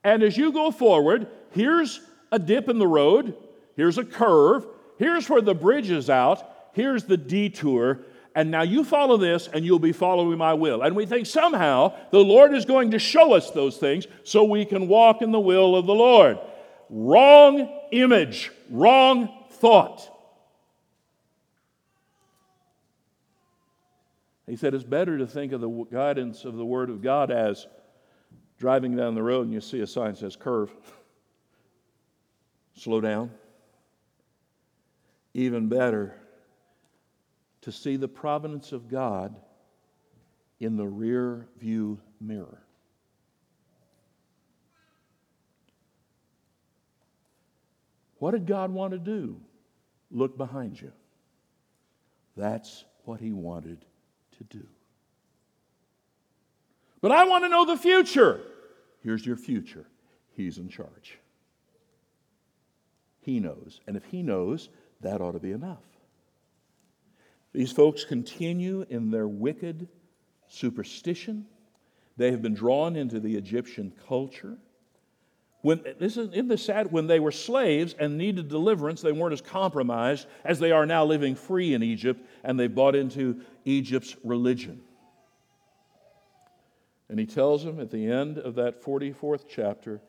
and 0.04 0.24
as 0.24 0.38
you 0.38 0.52
go 0.52 0.72
forward, 0.72 1.28
here's 1.52 2.02
a 2.32 2.40
dip 2.40 2.70
in 2.70 2.80
the 2.80 2.88
road, 2.88 3.36
here's 3.76 3.98
a 3.98 4.06
curve, 4.06 4.66
here's 4.98 5.30
where 5.30 5.42
the 5.42 5.56
bridge 5.56 5.90
is 5.90 6.10
out, 6.10 6.70
here's 6.74 7.06
the 7.06 7.18
detour, 7.18 8.02
and 8.36 8.50
now 8.50 8.62
you 8.62 8.84
follow 8.84 9.18
this 9.18 9.48
and 9.48 9.66
you'll 9.66 9.80
be 9.80 9.92
following 9.92 10.38
my 10.38 10.54
will. 10.54 10.82
And 10.82 10.96
we 10.96 11.06
think 11.06 11.28
somehow 11.28 11.94
the 12.12 12.20
Lord 12.20 12.54
is 12.54 12.66
going 12.66 12.92
to 12.92 13.00
show 13.00 13.34
us 13.34 13.52
those 13.52 13.78
things 13.78 14.08
so 14.24 14.44
we 14.44 14.64
can 14.66 14.88
walk 14.88 15.22
in 15.22 15.32
the 15.32 15.40
will 15.40 15.76
of 15.76 15.86
the 15.86 15.94
Lord. 15.94 16.40
Wrong 16.90 17.82
image, 17.92 18.52
wrong 18.70 19.30
thought. 19.50 20.08
He 24.48 24.56
said 24.56 24.74
it's 24.74 24.84
better 24.84 25.18
to 25.18 25.28
think 25.28 25.52
of 25.54 25.62
the 25.62 25.70
guidance 25.92 26.46
of 26.46 26.56
the 26.56 26.66
Word 26.66 26.90
of 26.90 27.02
God 27.02 27.32
as 27.32 27.68
driving 28.58 28.96
down 28.96 29.16
the 29.16 29.24
road 29.24 29.46
and 29.46 29.54
you 29.54 29.62
see 29.62 29.82
a 29.82 29.88
sign 29.88 30.12
that 30.12 30.20
says 30.20 30.36
curve. 30.36 30.72
Slow 32.76 33.02
down. 33.02 33.32
Even 35.34 35.68
better 35.68 36.21
to 37.62 37.72
see 37.72 37.96
the 37.96 38.08
providence 38.08 38.72
of 38.72 38.90
God 38.90 39.36
in 40.60 40.78
the 40.78 40.88
rear 40.88 41.48
view 41.60 42.00
mirror. 42.20 42.62
What 48.20 48.32
did 48.32 48.46
God 48.46 48.72
want 48.72 48.94
to 48.94 49.00
do? 49.00 49.42
Look 50.12 50.38
behind 50.38 50.80
you. 50.80 50.92
That's 52.38 52.86
what 53.06 53.20
He 53.20 53.32
wanted 53.32 53.84
to 54.38 54.44
do. 54.44 54.68
But 57.02 57.12
I 57.12 57.26
want 57.26 57.44
to 57.46 57.50
know 57.50 57.66
the 57.66 57.78
future. 57.78 58.42
Here's 59.04 59.26
your 59.26 59.38
future 59.38 59.88
He's 60.34 60.60
in 60.60 60.70
charge. 60.70 61.18
He 63.22 63.40
knows. 63.40 63.82
And 63.88 63.98
if 63.98 64.06
He 64.06 64.22
knows, 64.22 64.70
that 65.02 65.20
ought 65.20 65.32
to 65.32 65.40
be 65.40 65.52
enough. 65.52 65.91
These 67.54 67.72
folks 67.72 68.06
continue 68.06 68.86
in 68.90 69.12
their 69.12 69.28
wicked 69.28 69.88
superstition. 70.48 71.46
They 72.18 72.32
have 72.32 72.42
been 72.42 72.54
drawn 72.54 72.96
into 72.96 73.20
the 73.20 73.36
Egyptian 73.36 73.94
culture. 74.08 74.58
When, 75.62 75.84
this 76.00 76.18
is, 76.18 76.34
in 76.34 76.48
the 76.48 76.58
sad? 76.58 76.92
When 76.92 77.08
they 77.08 77.20
were 77.20 77.32
slaves 77.32 77.94
and 78.00 78.18
needed 78.18 78.48
deliverance, 78.48 79.02
they 79.02 79.12
weren't 79.12 79.34
as 79.34 79.42
compromised 79.42 80.28
as 80.44 80.60
they 80.60 80.72
are 80.72 80.86
now 80.86 81.06
living 81.06 81.36
free 81.36 81.74
in 81.74 81.84
Egypt, 81.84 82.26
and 82.44 82.60
they 82.60 82.68
bought 82.68 82.96
into 82.96 83.42
Egypt's 83.66 84.16
religion. 84.24 84.82
And 87.10 87.20
he 87.20 87.26
tells 87.26 87.64
them 87.64 87.80
at 87.80 87.92
the 87.92 88.10
end 88.10 88.40
of 88.40 88.56
that 88.56 88.82
44th 88.82 89.44
chapter, 89.48 90.02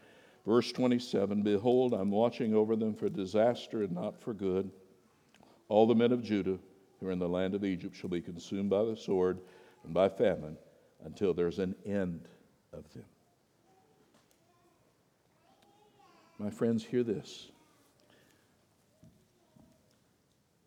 verse 0.47 0.73
27 0.73 1.43
Behold, 1.43 1.93
I'm 1.93 2.13
watching 2.13 2.55
over 2.55 2.77
them 2.77 2.95
for 2.95 3.09
disaster 3.09 3.83
and 3.83 3.93
not 3.93 4.21
for 4.21 4.33
good. 4.33 4.71
All 5.69 5.87
the 5.87 5.95
men 5.95 6.13
of 6.13 6.23
Judah 6.23 6.59
who 7.03 7.09
are 7.09 7.13
in 7.13 7.19
the 7.19 7.29
land 7.29 7.55
of 7.55 7.65
Egypt 7.65 7.97
shall 7.97 8.11
be 8.11 8.21
consumed 8.21 8.71
by 8.71 8.85
the 8.85 8.97
sword 8.97 9.41
and 9.85 9.93
by 9.93 10.09
famine 10.09 10.57
until 11.05 11.35
there's 11.35 11.59
an 11.59 11.75
end 11.85 12.29
of 12.73 12.91
them. 12.95 13.05
My 16.39 16.51
friends, 16.51 16.85
hear 16.85 17.03
this. 17.03 17.49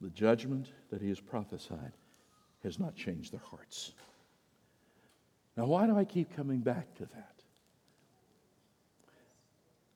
The 0.01 0.09
judgment 0.09 0.71
that 0.91 1.01
he 1.01 1.07
has 1.07 1.21
prophesied 1.21 1.93
has 2.63 2.79
not 2.79 2.95
changed 2.95 3.31
their 3.31 3.39
hearts. 3.39 3.93
Now, 5.55 5.65
why 5.65 5.87
do 5.87 5.97
I 5.97 6.03
keep 6.03 6.35
coming 6.35 6.59
back 6.59 6.93
to 6.95 7.05
that? 7.05 7.34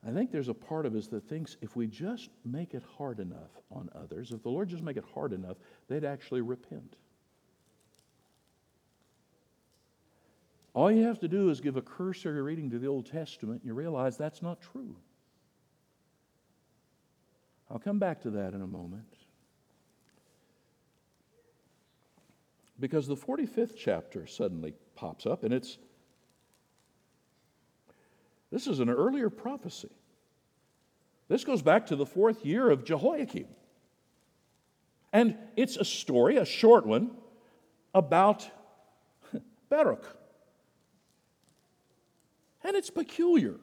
I 0.06 0.12
think 0.12 0.32
there's 0.32 0.48
a 0.48 0.54
part 0.54 0.86
of 0.86 0.96
us 0.96 1.08
that 1.08 1.28
thinks 1.28 1.58
if 1.62 1.76
we 1.76 1.86
just 1.86 2.30
make 2.46 2.74
it 2.74 2.84
hard 2.98 3.20
enough 3.20 3.52
on 3.72 3.90
others, 3.94 4.32
if 4.32 4.42
the 4.44 4.50
Lord 4.50 4.70
just 4.70 4.84
make 4.84 4.98
it 4.98 5.04
hard 5.14 5.34
enough, 5.34 5.58
they'd 5.88 6.06
actually 6.06 6.42
repent. 6.42 6.96
All 10.74 10.90
you 10.90 11.04
have 11.04 11.20
to 11.20 11.28
do 11.28 11.50
is 11.50 11.60
give 11.60 11.76
a 11.76 11.82
cursory 11.82 12.42
reading 12.42 12.70
to 12.70 12.80
the 12.80 12.88
Old 12.88 13.08
Testament, 13.08 13.62
and 13.62 13.68
you 13.68 13.74
realize 13.74 14.18
that's 14.18 14.42
not 14.42 14.62
true. 14.62 14.96
I'll 17.70 17.80
come 17.80 18.00
back 18.00 18.22
to 18.22 18.30
that 18.32 18.54
in 18.54 18.62
a 18.62 18.68
moment. 18.68 19.14
Because 22.80 23.08
the 23.08 23.18
45th 23.18 23.76
chapter 23.78 24.26
suddenly 24.26 24.74
pops 24.96 25.26
up, 25.26 25.44
and 25.44 25.54
it's 25.54 25.78
this 28.52 28.68
is 28.68 28.80
an 28.80 28.90
earlier 28.90 29.30
prophecy. 29.30 29.90
This 31.28 31.44
goes 31.44 31.62
back 31.62 31.88
to 31.88 31.96
the 31.96 32.06
fourth 32.06 32.46
year 32.46 32.70
of 32.70 32.84
Jehoiakim. 32.84 33.48
And 35.14 35.38
it's 35.56 35.78
a 35.78 35.86
story, 35.86 36.38
a 36.38 36.46
short 36.46 36.86
one, 36.86 37.12
about 37.94 38.50
Baruch. 39.70 40.06
And 42.64 42.76
it's 42.76 42.90
peculiar 42.90 43.56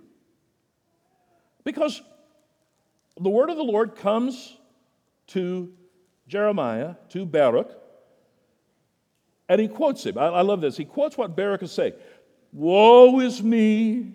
because 1.64 2.00
the 3.20 3.28
word 3.28 3.50
of 3.50 3.56
the 3.56 3.62
Lord 3.62 3.96
comes 3.96 4.56
to 5.28 5.72
Jeremiah, 6.28 6.94
to 7.10 7.26
Baruch, 7.26 7.70
and 9.48 9.60
he 9.60 9.68
quotes 9.68 10.04
him. 10.04 10.18
I, 10.18 10.26
I 10.26 10.42
love 10.42 10.60
this. 10.60 10.76
He 10.76 10.84
quotes 10.84 11.16
what 11.16 11.36
Baruch 11.36 11.62
is 11.62 11.72
saying 11.72 11.94
Woe 12.52 13.20
is 13.20 13.42
me, 13.42 14.14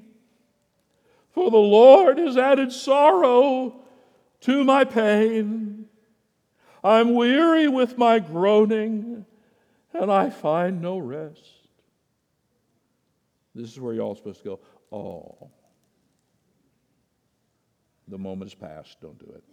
for 1.33 1.49
the 1.49 1.57
Lord 1.57 2.17
has 2.17 2.37
added 2.37 2.71
sorrow 2.71 3.75
to 4.41 4.63
my 4.63 4.83
pain. 4.83 5.85
I'm 6.83 7.13
weary 7.15 7.67
with 7.67 7.97
my 7.97 8.19
groaning, 8.19 9.25
and 9.93 10.11
I 10.11 10.29
find 10.29 10.81
no 10.81 10.97
rest. 10.97 11.41
This 13.53 13.71
is 13.71 13.79
where 13.79 13.93
y'all 13.93 14.15
supposed 14.15 14.39
to 14.39 14.45
go, 14.45 14.59
oh. 14.91 15.49
The 18.07 18.17
moment 18.17 18.51
is 18.51 18.55
past, 18.55 18.99
don't 19.01 19.17
do 19.19 19.31
it. 19.33 19.43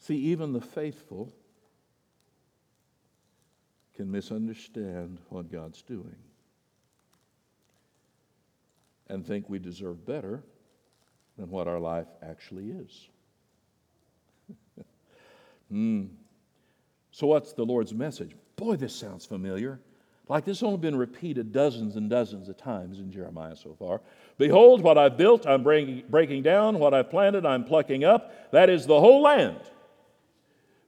See, 0.00 0.16
even 0.16 0.52
the 0.52 0.60
faithful 0.60 1.32
can 3.94 4.10
misunderstand 4.10 5.18
what 5.28 5.52
God's 5.52 5.82
doing 5.82 6.16
and 9.08 9.26
think 9.26 9.48
we 9.48 9.58
deserve 9.58 10.04
better 10.06 10.42
than 11.36 11.50
what 11.50 11.68
our 11.68 11.78
life 11.78 12.08
actually 12.22 12.70
is. 12.70 13.08
mm. 15.72 16.08
So, 17.10 17.26
what's 17.26 17.52
the 17.52 17.64
Lord's 17.64 17.94
message? 17.94 18.34
Boy, 18.56 18.76
this 18.76 18.94
sounds 18.94 19.24
familiar. 19.24 19.80
Like 20.28 20.44
this 20.44 20.62
only 20.62 20.76
been 20.76 20.96
repeated 20.96 21.52
dozens 21.52 21.96
and 21.96 22.10
dozens 22.10 22.50
of 22.50 22.58
times 22.58 22.98
in 22.98 23.10
Jeremiah 23.10 23.56
so 23.56 23.74
far. 23.78 24.02
Behold, 24.36 24.82
what 24.82 24.98
I've 24.98 25.16
built, 25.16 25.46
I'm 25.46 25.62
breaking, 25.62 26.04
breaking 26.10 26.42
down. 26.42 26.78
What 26.78 26.92
I've 26.92 27.08
planted, 27.08 27.46
I'm 27.46 27.64
plucking 27.64 28.04
up. 28.04 28.52
That 28.52 28.68
is 28.68 28.86
the 28.86 29.00
whole 29.00 29.22
land. 29.22 29.60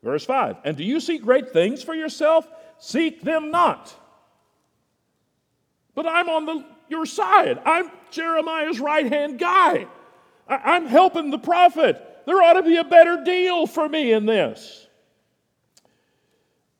Verse 0.02 0.24
5 0.24 0.58
And 0.64 0.76
do 0.76 0.84
you 0.84 1.00
seek 1.00 1.22
great 1.22 1.52
things 1.52 1.82
for 1.82 1.94
yourself? 1.94 2.46
Seek 2.78 3.22
them 3.22 3.50
not. 3.50 3.94
But 5.94 6.06
I'm 6.06 6.28
on 6.28 6.46
the, 6.46 6.64
your 6.90 7.06
side. 7.06 7.60
I'm 7.64 7.90
Jeremiah's 8.10 8.80
right 8.80 9.10
hand 9.10 9.38
guy. 9.38 9.86
I, 10.48 10.56
I'm 10.56 10.86
helping 10.86 11.30
the 11.30 11.38
prophet. 11.38 12.04
There 12.26 12.42
ought 12.42 12.54
to 12.54 12.62
be 12.62 12.76
a 12.76 12.84
better 12.84 13.22
deal 13.24 13.66
for 13.66 13.88
me 13.88 14.12
in 14.12 14.26
this. 14.26 14.86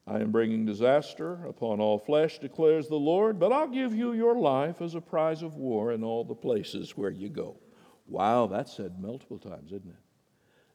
I 0.07 0.19
am 0.19 0.33
bringing 0.33 0.67
disaster 0.67 1.47
upon 1.47 1.81
all 1.81 1.99
flesh, 1.99 2.41
declares 2.41 2.89
the 2.89 2.97
Lord, 2.97 3.39
but 3.39 3.53
I'll 3.53 3.69
give 3.69 3.95
you 3.95 4.13
your 4.13 4.35
life 4.35 4.83
as 4.83 4.97
a 4.97 5.01
prize 5.01 5.43
of 5.43 5.55
war 5.55 5.93
in 5.93 6.03
all 6.03 6.25
the 6.25 6.35
places 6.35 6.97
where 6.97 7.11
you 7.11 7.29
go. 7.29 7.57
Wow, 8.09 8.49
that's 8.49 8.77
said 8.77 9.01
multiple 9.01 9.39
times, 9.39 9.67
isn't 9.67 9.89
it? 9.89 10.03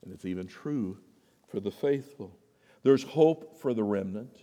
And 0.03 0.13
it's 0.13 0.23
even 0.23 0.47
true 0.47 0.99
for 1.49 1.59
the 1.59 1.71
faithful. 1.71 2.39
There's 2.83 3.03
hope 3.03 3.59
for 3.59 3.73
the 3.73 3.83
remnant. 3.83 4.37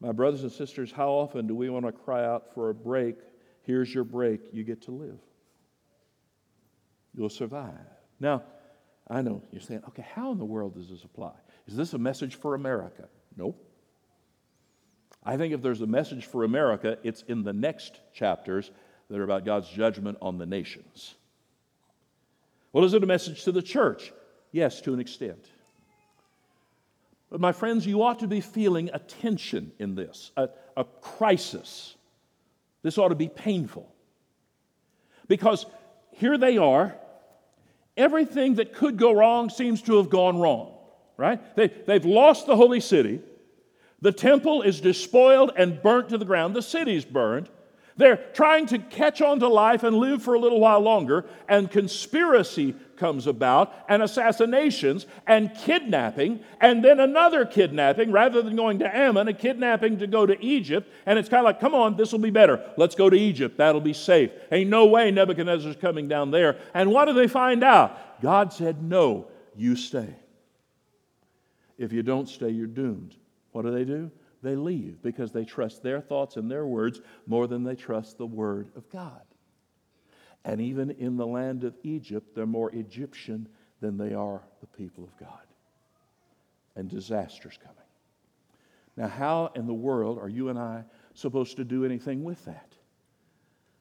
My 0.00 0.12
brothers 0.12 0.42
and 0.42 0.52
sisters, 0.52 0.92
how 0.92 1.10
often 1.10 1.46
do 1.46 1.54
we 1.54 1.70
want 1.70 1.86
to 1.86 1.92
cry 1.92 2.24
out 2.24 2.54
for 2.54 2.70
a 2.70 2.74
break? 2.74 3.16
Here's 3.62 3.92
your 3.92 4.04
break, 4.04 4.40
you 4.52 4.62
get 4.62 4.82
to 4.82 4.90
live. 4.90 5.18
You'll 7.14 7.30
survive. 7.30 7.72
Now, 8.20 8.42
I 9.08 9.22
know 9.22 9.42
you're 9.50 9.60
saying, 9.60 9.82
okay, 9.88 10.04
how 10.14 10.32
in 10.32 10.38
the 10.38 10.44
world 10.44 10.74
does 10.74 10.88
this 10.88 11.02
apply? 11.02 11.32
Is 11.66 11.76
this 11.76 11.94
a 11.94 11.98
message 11.98 12.34
for 12.34 12.54
America? 12.54 13.08
Nope. 13.36 13.62
I 15.24 15.36
think 15.36 15.54
if 15.54 15.62
there's 15.62 15.80
a 15.80 15.86
message 15.86 16.26
for 16.26 16.44
America, 16.44 16.98
it's 17.02 17.22
in 17.22 17.42
the 17.42 17.52
next 17.52 18.00
chapters 18.12 18.70
that 19.08 19.18
are 19.18 19.24
about 19.24 19.44
God's 19.44 19.68
judgment 19.68 20.18
on 20.20 20.38
the 20.38 20.46
nations. 20.46 21.14
Well, 22.72 22.84
is 22.84 22.94
it 22.94 23.02
a 23.02 23.06
message 23.06 23.44
to 23.44 23.52
the 23.52 23.62
church? 23.62 24.12
Yes, 24.52 24.80
to 24.82 24.92
an 24.92 25.00
extent. 25.00 25.48
But, 27.30 27.40
my 27.40 27.52
friends, 27.52 27.86
you 27.86 28.02
ought 28.02 28.20
to 28.20 28.28
be 28.28 28.40
feeling 28.40 28.90
a 28.92 28.98
tension 28.98 29.72
in 29.78 29.94
this, 29.94 30.30
a, 30.36 30.48
a 30.76 30.84
crisis. 30.84 31.96
This 32.82 32.98
ought 32.98 33.08
to 33.08 33.16
be 33.16 33.28
painful. 33.28 33.92
Because 35.26 35.66
here 36.12 36.38
they 36.38 36.56
are, 36.56 36.96
everything 37.96 38.54
that 38.54 38.74
could 38.74 38.96
go 38.96 39.12
wrong 39.12 39.50
seems 39.50 39.82
to 39.82 39.96
have 39.96 40.08
gone 40.08 40.38
wrong, 40.38 40.72
right? 41.16 41.56
They, 41.56 41.68
they've 41.68 42.04
lost 42.04 42.46
the 42.46 42.54
holy 42.54 42.80
city. 42.80 43.20
The 44.02 44.12
temple 44.12 44.62
is 44.62 44.80
despoiled 44.80 45.52
and 45.56 45.82
burnt 45.82 46.10
to 46.10 46.18
the 46.18 46.24
ground. 46.24 46.54
The 46.54 46.62
city's 46.62 47.04
burned. 47.04 47.48
They're 47.98 48.18
trying 48.34 48.66
to 48.66 48.78
catch 48.78 49.22
on 49.22 49.40
to 49.40 49.48
life 49.48 49.82
and 49.82 49.96
live 49.96 50.22
for 50.22 50.34
a 50.34 50.38
little 50.38 50.60
while 50.60 50.80
longer, 50.80 51.24
and 51.48 51.70
conspiracy 51.70 52.74
comes 52.96 53.26
about, 53.26 53.74
and 53.88 54.02
assassinations, 54.02 55.06
and 55.26 55.54
kidnapping, 55.54 56.40
and 56.60 56.84
then 56.84 57.00
another 57.00 57.44
kidnapping, 57.46 58.12
rather 58.12 58.42
than 58.42 58.56
going 58.56 58.78
to 58.80 58.96
Ammon, 58.96 59.28
a 59.28 59.32
kidnapping 59.32 59.98
to 59.98 60.06
go 60.06 60.26
to 60.26 60.42
Egypt. 60.44 60.90
And 61.06 61.18
it's 61.18 61.28
kind 61.28 61.40
of 61.40 61.44
like, 61.44 61.60
come 61.60 61.74
on, 61.74 61.96
this 61.96 62.12
will 62.12 62.18
be 62.18 62.30
better. 62.30 62.62
Let's 62.76 62.94
go 62.94 63.08
to 63.08 63.16
Egypt. 63.16 63.56
That'll 63.58 63.80
be 63.80 63.92
safe. 63.92 64.30
Ain't 64.52 64.70
no 64.70 64.86
way 64.86 65.10
Nebuchadnezzar's 65.10 65.76
coming 65.76 66.08
down 66.08 66.30
there. 66.30 66.58
And 66.74 66.90
what 66.90 67.06
do 67.06 67.14
they 67.14 67.28
find 67.28 67.64
out? 67.64 68.20
God 68.22 68.52
said, 68.52 68.82
no, 68.82 69.28
you 69.54 69.76
stay. 69.76 70.14
If 71.78 71.92
you 71.92 72.02
don't 72.02 72.28
stay, 72.28 72.50
you're 72.50 72.66
doomed. 72.66 73.14
What 73.52 73.62
do 73.62 73.70
they 73.70 73.84
do? 73.84 74.10
They 74.46 74.56
leave 74.56 75.02
because 75.02 75.32
they 75.32 75.44
trust 75.44 75.82
their 75.82 76.00
thoughts 76.00 76.36
and 76.36 76.50
their 76.50 76.66
words 76.66 77.00
more 77.26 77.46
than 77.46 77.64
they 77.64 77.74
trust 77.74 78.16
the 78.16 78.26
Word 78.26 78.70
of 78.76 78.88
God. 78.90 79.22
And 80.44 80.60
even 80.60 80.90
in 80.92 81.16
the 81.16 81.26
land 81.26 81.64
of 81.64 81.76
Egypt, 81.82 82.34
they're 82.34 82.46
more 82.46 82.70
Egyptian 82.70 83.48
than 83.80 83.96
they 83.96 84.14
are 84.14 84.42
the 84.60 84.66
people 84.68 85.04
of 85.04 85.16
God. 85.18 85.46
And 86.76 86.88
disaster's 86.88 87.58
coming. 87.58 87.76
Now, 88.96 89.08
how 89.08 89.50
in 89.54 89.66
the 89.66 89.74
world 89.74 90.18
are 90.18 90.28
you 90.28 90.48
and 90.48 90.58
I 90.58 90.84
supposed 91.14 91.56
to 91.56 91.64
do 91.64 91.84
anything 91.84 92.22
with 92.22 92.44
that? 92.44 92.72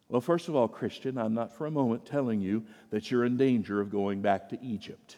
Well, 0.10 0.22
first 0.22 0.50
of 0.50 0.56
all, 0.56 0.68
Christian, 0.68 1.18
I'm 1.18 1.34
not 1.34 1.56
for 1.56 1.68
a 1.68 1.72
moment 1.72 2.06
telling 2.06 2.42
you 2.42 2.66
that 2.90 3.10
you're 3.12 3.26
in 3.26 3.38
danger 3.38 3.82
of 3.82 3.92
going 3.92 4.22
back 4.22 4.50
to 4.50 4.62
Egypt. 4.64 5.18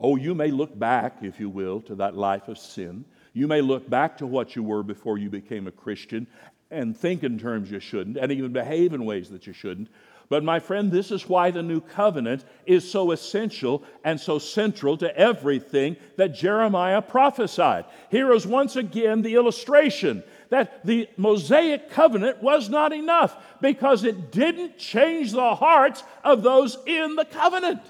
Oh, 0.00 0.16
you 0.16 0.34
may 0.34 0.50
look 0.50 0.78
back, 0.78 1.18
if 1.22 1.40
you 1.40 1.50
will, 1.50 1.80
to 1.82 1.94
that 1.96 2.16
life 2.16 2.48
of 2.48 2.58
sin. 2.58 3.04
You 3.38 3.46
may 3.46 3.60
look 3.60 3.88
back 3.88 4.18
to 4.18 4.26
what 4.26 4.56
you 4.56 4.64
were 4.64 4.82
before 4.82 5.16
you 5.16 5.30
became 5.30 5.68
a 5.68 5.70
Christian 5.70 6.26
and 6.72 6.96
think 6.96 7.22
in 7.22 7.38
terms 7.38 7.70
you 7.70 7.78
shouldn't 7.78 8.16
and 8.16 8.32
even 8.32 8.52
behave 8.52 8.92
in 8.92 9.04
ways 9.04 9.30
that 9.30 9.46
you 9.46 9.52
shouldn't. 9.52 9.88
But, 10.28 10.42
my 10.42 10.58
friend, 10.58 10.90
this 10.90 11.12
is 11.12 11.28
why 11.28 11.52
the 11.52 11.62
new 11.62 11.80
covenant 11.80 12.44
is 12.66 12.90
so 12.90 13.12
essential 13.12 13.84
and 14.02 14.20
so 14.20 14.40
central 14.40 14.96
to 14.96 15.16
everything 15.16 15.96
that 16.16 16.34
Jeremiah 16.34 17.00
prophesied. 17.00 17.84
Here 18.10 18.32
is 18.32 18.44
once 18.44 18.74
again 18.74 19.22
the 19.22 19.36
illustration 19.36 20.24
that 20.50 20.84
the 20.84 21.08
Mosaic 21.16 21.90
covenant 21.90 22.42
was 22.42 22.68
not 22.68 22.92
enough 22.92 23.36
because 23.60 24.02
it 24.02 24.32
didn't 24.32 24.78
change 24.78 25.30
the 25.30 25.54
hearts 25.54 26.02
of 26.24 26.42
those 26.42 26.76
in 26.86 27.14
the 27.14 27.24
covenant. 27.24 27.82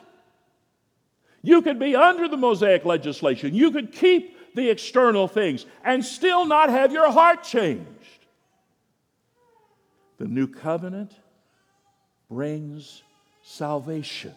You 1.43 1.63
could 1.63 1.79
be 1.79 1.97
under 1.97 2.29
the 2.29 2.37
Mosaic 2.37 2.85
legislation, 2.85 3.55
you 3.55 3.71
could 3.71 3.93
keep 3.93 4.38
the 4.59 4.69
external 4.69 5.29
things 5.29 5.65
and 5.85 6.05
still 6.05 6.45
not 6.45 6.69
have 6.69 6.93
your 6.93 7.11
heart 7.11 7.45
changed. 7.45 7.87
The 10.19 10.27
new 10.27 10.49
covenant 10.49 11.13
brings 12.29 13.03
salvation. 13.43 14.35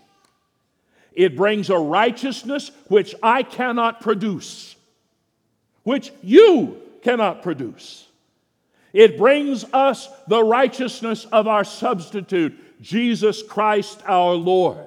It 1.12 1.36
brings 1.36 1.72
a 1.72 1.78
righteousness 1.78 2.72
which 2.88 3.16
I 3.22 3.42
cannot 3.42 4.00
produce, 4.00 4.76
which 5.84 6.12
you 6.22 6.80
cannot 7.02 7.42
produce. 7.42 8.08
It 8.94 9.18
brings 9.18 9.66
us 9.74 10.08
the 10.28 10.44
righteousness 10.44 11.26
of 11.26 11.48
our 11.48 11.64
substitute, 11.64 12.82
Jesus 12.82 13.42
Christ 13.42 14.02
our 14.06 14.34
Lord. 14.34 14.86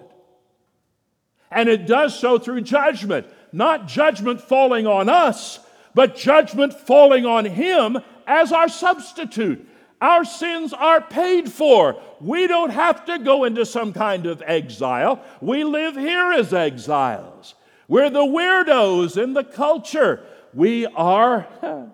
And 1.51 1.69
it 1.69 1.87
does 1.87 2.19
so 2.19 2.39
through 2.39 2.61
judgment, 2.63 3.27
not 3.55 3.87
judgment 3.87 4.41
falling 4.41 4.87
on 4.87 5.09
us, 5.09 5.61
but 5.95 6.17
judgment 6.17 6.75
falling 6.75 7.25
on 7.25 7.45
Him 7.45 7.99
as 8.27 8.53
our 8.53 8.69
substitute. 8.69 9.69
Our 10.01 10.25
sins 10.25 10.73
are 10.73 11.01
paid 11.01 11.51
for. 11.51 12.01
We 12.21 12.49
don't 12.49 12.71
have 12.71 13.05
to 13.07 13.19
go 13.19 13.45
into 13.45 13.65
some 13.65 13.93
kind 13.93 14.27
of 14.27 14.43
exile. 14.45 15.25
We 15.41 15.63
live 15.63 15.95
here 15.95 16.33
as 16.33 16.53
exiles. 16.53 17.55
We're 17.87 18.11
the 18.11 18.25
weirdos 18.25 19.23
in 19.23 19.35
the 19.35 19.45
culture. 19.45 20.27
We 20.53 20.87
are 20.87 21.47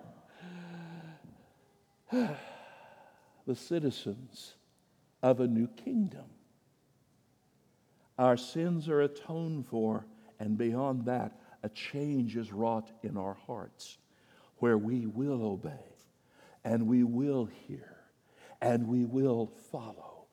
the 2.11 3.55
citizens 3.55 4.55
of 5.21 5.39
a 5.39 5.47
new 5.47 5.67
kingdom. 5.67 6.25
Our 8.17 8.37
sins 8.37 8.89
are 8.89 9.01
atoned 9.01 9.67
for, 9.67 10.05
and 10.39 10.57
beyond 10.57 11.05
that, 11.05 11.40
a 11.63 11.69
change 11.69 12.35
is 12.35 12.51
wrought 12.51 12.89
in 13.03 13.17
our 13.17 13.37
hearts 13.45 13.97
where 14.57 14.77
we 14.77 15.05
will 15.05 15.43
obey 15.43 15.95
and 16.63 16.87
we 16.87 17.03
will 17.03 17.45
hear 17.67 17.97
and 18.61 18.87
we 18.87 19.05
will 19.05 19.51
follow. 19.71 20.25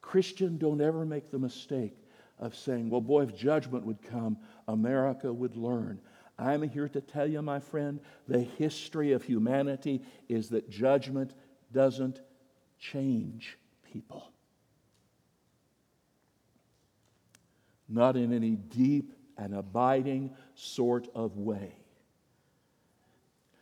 Christian, 0.00 0.58
don't 0.58 0.80
ever 0.80 1.04
make 1.04 1.30
the 1.30 1.38
mistake 1.38 1.96
of 2.38 2.54
saying, 2.54 2.90
well, 2.90 3.00
boy, 3.00 3.22
if 3.22 3.36
judgment 3.36 3.84
would 3.84 4.02
come, 4.02 4.36
America 4.68 5.32
would 5.32 5.56
learn. 5.56 6.00
I'm 6.38 6.62
here 6.62 6.88
to 6.88 7.00
tell 7.00 7.26
you, 7.26 7.42
my 7.42 7.60
friend, 7.60 8.00
the 8.28 8.40
history 8.40 9.12
of 9.12 9.22
humanity 9.22 10.02
is 10.28 10.48
that 10.50 10.68
judgment 10.68 11.32
doesn't 11.72 12.20
change 12.78 13.56
people. 13.92 14.32
Not 17.88 18.16
in 18.16 18.32
any 18.32 18.56
deep 18.56 19.13
and 19.36 19.54
abiding 19.54 20.30
sort 20.54 21.08
of 21.14 21.36
way. 21.36 21.76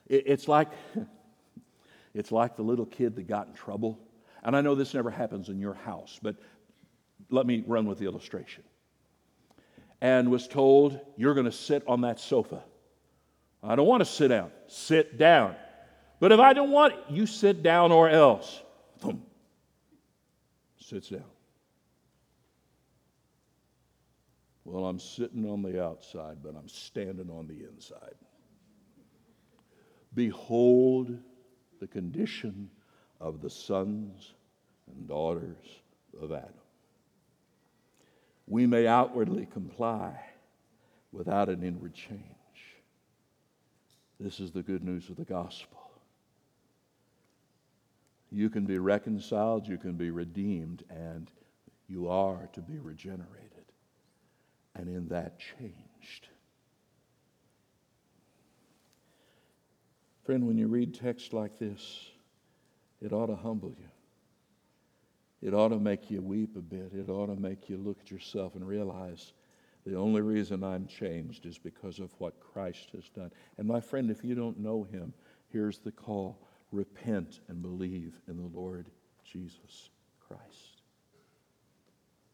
It's 0.08 0.48
like 0.48 0.68
It's 2.14 2.32
like 2.32 2.56
the 2.56 2.62
little 2.62 2.86
kid 2.86 3.16
that 3.16 3.26
got 3.26 3.46
in 3.46 3.54
trouble. 3.54 3.98
And 4.42 4.56
I 4.56 4.60
know 4.60 4.74
this 4.74 4.94
never 4.94 5.10
happens 5.10 5.48
in 5.48 5.58
your 5.58 5.74
house, 5.74 6.18
but 6.20 6.36
let 7.30 7.46
me 7.46 7.64
run 7.66 7.86
with 7.86 7.98
the 7.98 8.06
illustration. 8.06 8.64
And 10.00 10.30
was 10.30 10.48
told, 10.48 10.98
You're 11.16 11.34
going 11.34 11.46
to 11.46 11.52
sit 11.52 11.84
on 11.86 12.02
that 12.02 12.20
sofa. 12.20 12.62
I 13.62 13.76
don't 13.76 13.86
want 13.86 14.00
to 14.00 14.04
sit 14.04 14.28
down. 14.28 14.50
Sit 14.66 15.16
down. 15.16 15.54
But 16.18 16.32
if 16.32 16.40
I 16.40 16.52
don't 16.52 16.70
want 16.70 16.94
it, 16.94 17.00
you 17.08 17.26
sit 17.26 17.62
down 17.62 17.92
or 17.92 18.08
else. 18.08 18.60
Boom. 19.00 19.22
Sits 20.78 21.08
down. 21.08 21.24
Well, 24.64 24.86
I'm 24.86 24.98
sitting 24.98 25.48
on 25.48 25.62
the 25.62 25.82
outside, 25.82 26.38
but 26.42 26.54
I'm 26.56 26.68
standing 26.68 27.30
on 27.30 27.48
the 27.48 27.66
inside. 27.68 28.14
Behold 30.14 31.18
the 31.80 31.86
condition 31.86 32.70
of 33.20 33.40
the 33.40 33.50
sons 33.50 34.34
and 34.86 35.08
daughters 35.08 35.80
of 36.20 36.32
Adam. 36.32 36.50
We 38.46 38.66
may 38.66 38.86
outwardly 38.86 39.46
comply 39.46 40.20
without 41.10 41.48
an 41.48 41.62
inward 41.62 41.94
change. 41.94 42.22
This 44.20 44.40
is 44.40 44.52
the 44.52 44.62
good 44.62 44.84
news 44.84 45.08
of 45.08 45.16
the 45.16 45.24
gospel. 45.24 45.78
You 48.30 48.48
can 48.48 48.64
be 48.64 48.78
reconciled, 48.78 49.66
you 49.66 49.76
can 49.76 49.94
be 49.94 50.10
redeemed, 50.10 50.84
and 50.88 51.30
you 51.88 52.08
are 52.08 52.48
to 52.52 52.60
be 52.60 52.78
regenerated. 52.78 53.51
And 54.74 54.88
in 54.88 55.08
that, 55.08 55.38
changed. 55.38 56.28
Friend, 60.24 60.46
when 60.46 60.56
you 60.56 60.68
read 60.68 60.94
text 60.94 61.32
like 61.32 61.58
this, 61.58 62.06
it 63.00 63.12
ought 63.12 63.26
to 63.26 63.36
humble 63.36 63.70
you. 63.70 63.88
It 65.42 65.54
ought 65.54 65.70
to 65.70 65.78
make 65.78 66.10
you 66.10 66.22
weep 66.22 66.56
a 66.56 66.60
bit. 66.60 66.92
It 66.94 67.10
ought 67.10 67.26
to 67.26 67.40
make 67.40 67.68
you 67.68 67.76
look 67.76 67.98
at 68.00 68.10
yourself 68.10 68.54
and 68.54 68.66
realize 68.66 69.32
the 69.84 69.96
only 69.96 70.20
reason 70.20 70.62
I'm 70.62 70.86
changed 70.86 71.44
is 71.44 71.58
because 71.58 71.98
of 71.98 72.12
what 72.18 72.38
Christ 72.38 72.90
has 72.94 73.08
done. 73.08 73.32
And 73.58 73.66
my 73.66 73.80
friend, 73.80 74.10
if 74.10 74.22
you 74.22 74.36
don't 74.36 74.60
know 74.60 74.84
him, 74.84 75.12
here's 75.48 75.78
the 75.78 75.90
call 75.90 76.38
repent 76.70 77.40
and 77.48 77.60
believe 77.60 78.14
in 78.28 78.36
the 78.36 78.58
Lord 78.58 78.86
Jesus 79.24 79.90
Christ, 80.26 80.82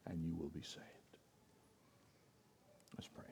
and 0.05 0.23
you 0.23 0.35
will 0.35 0.49
be 0.49 0.61
saved. 0.61 0.98
Let's 2.99 3.07
pray. 3.07 3.28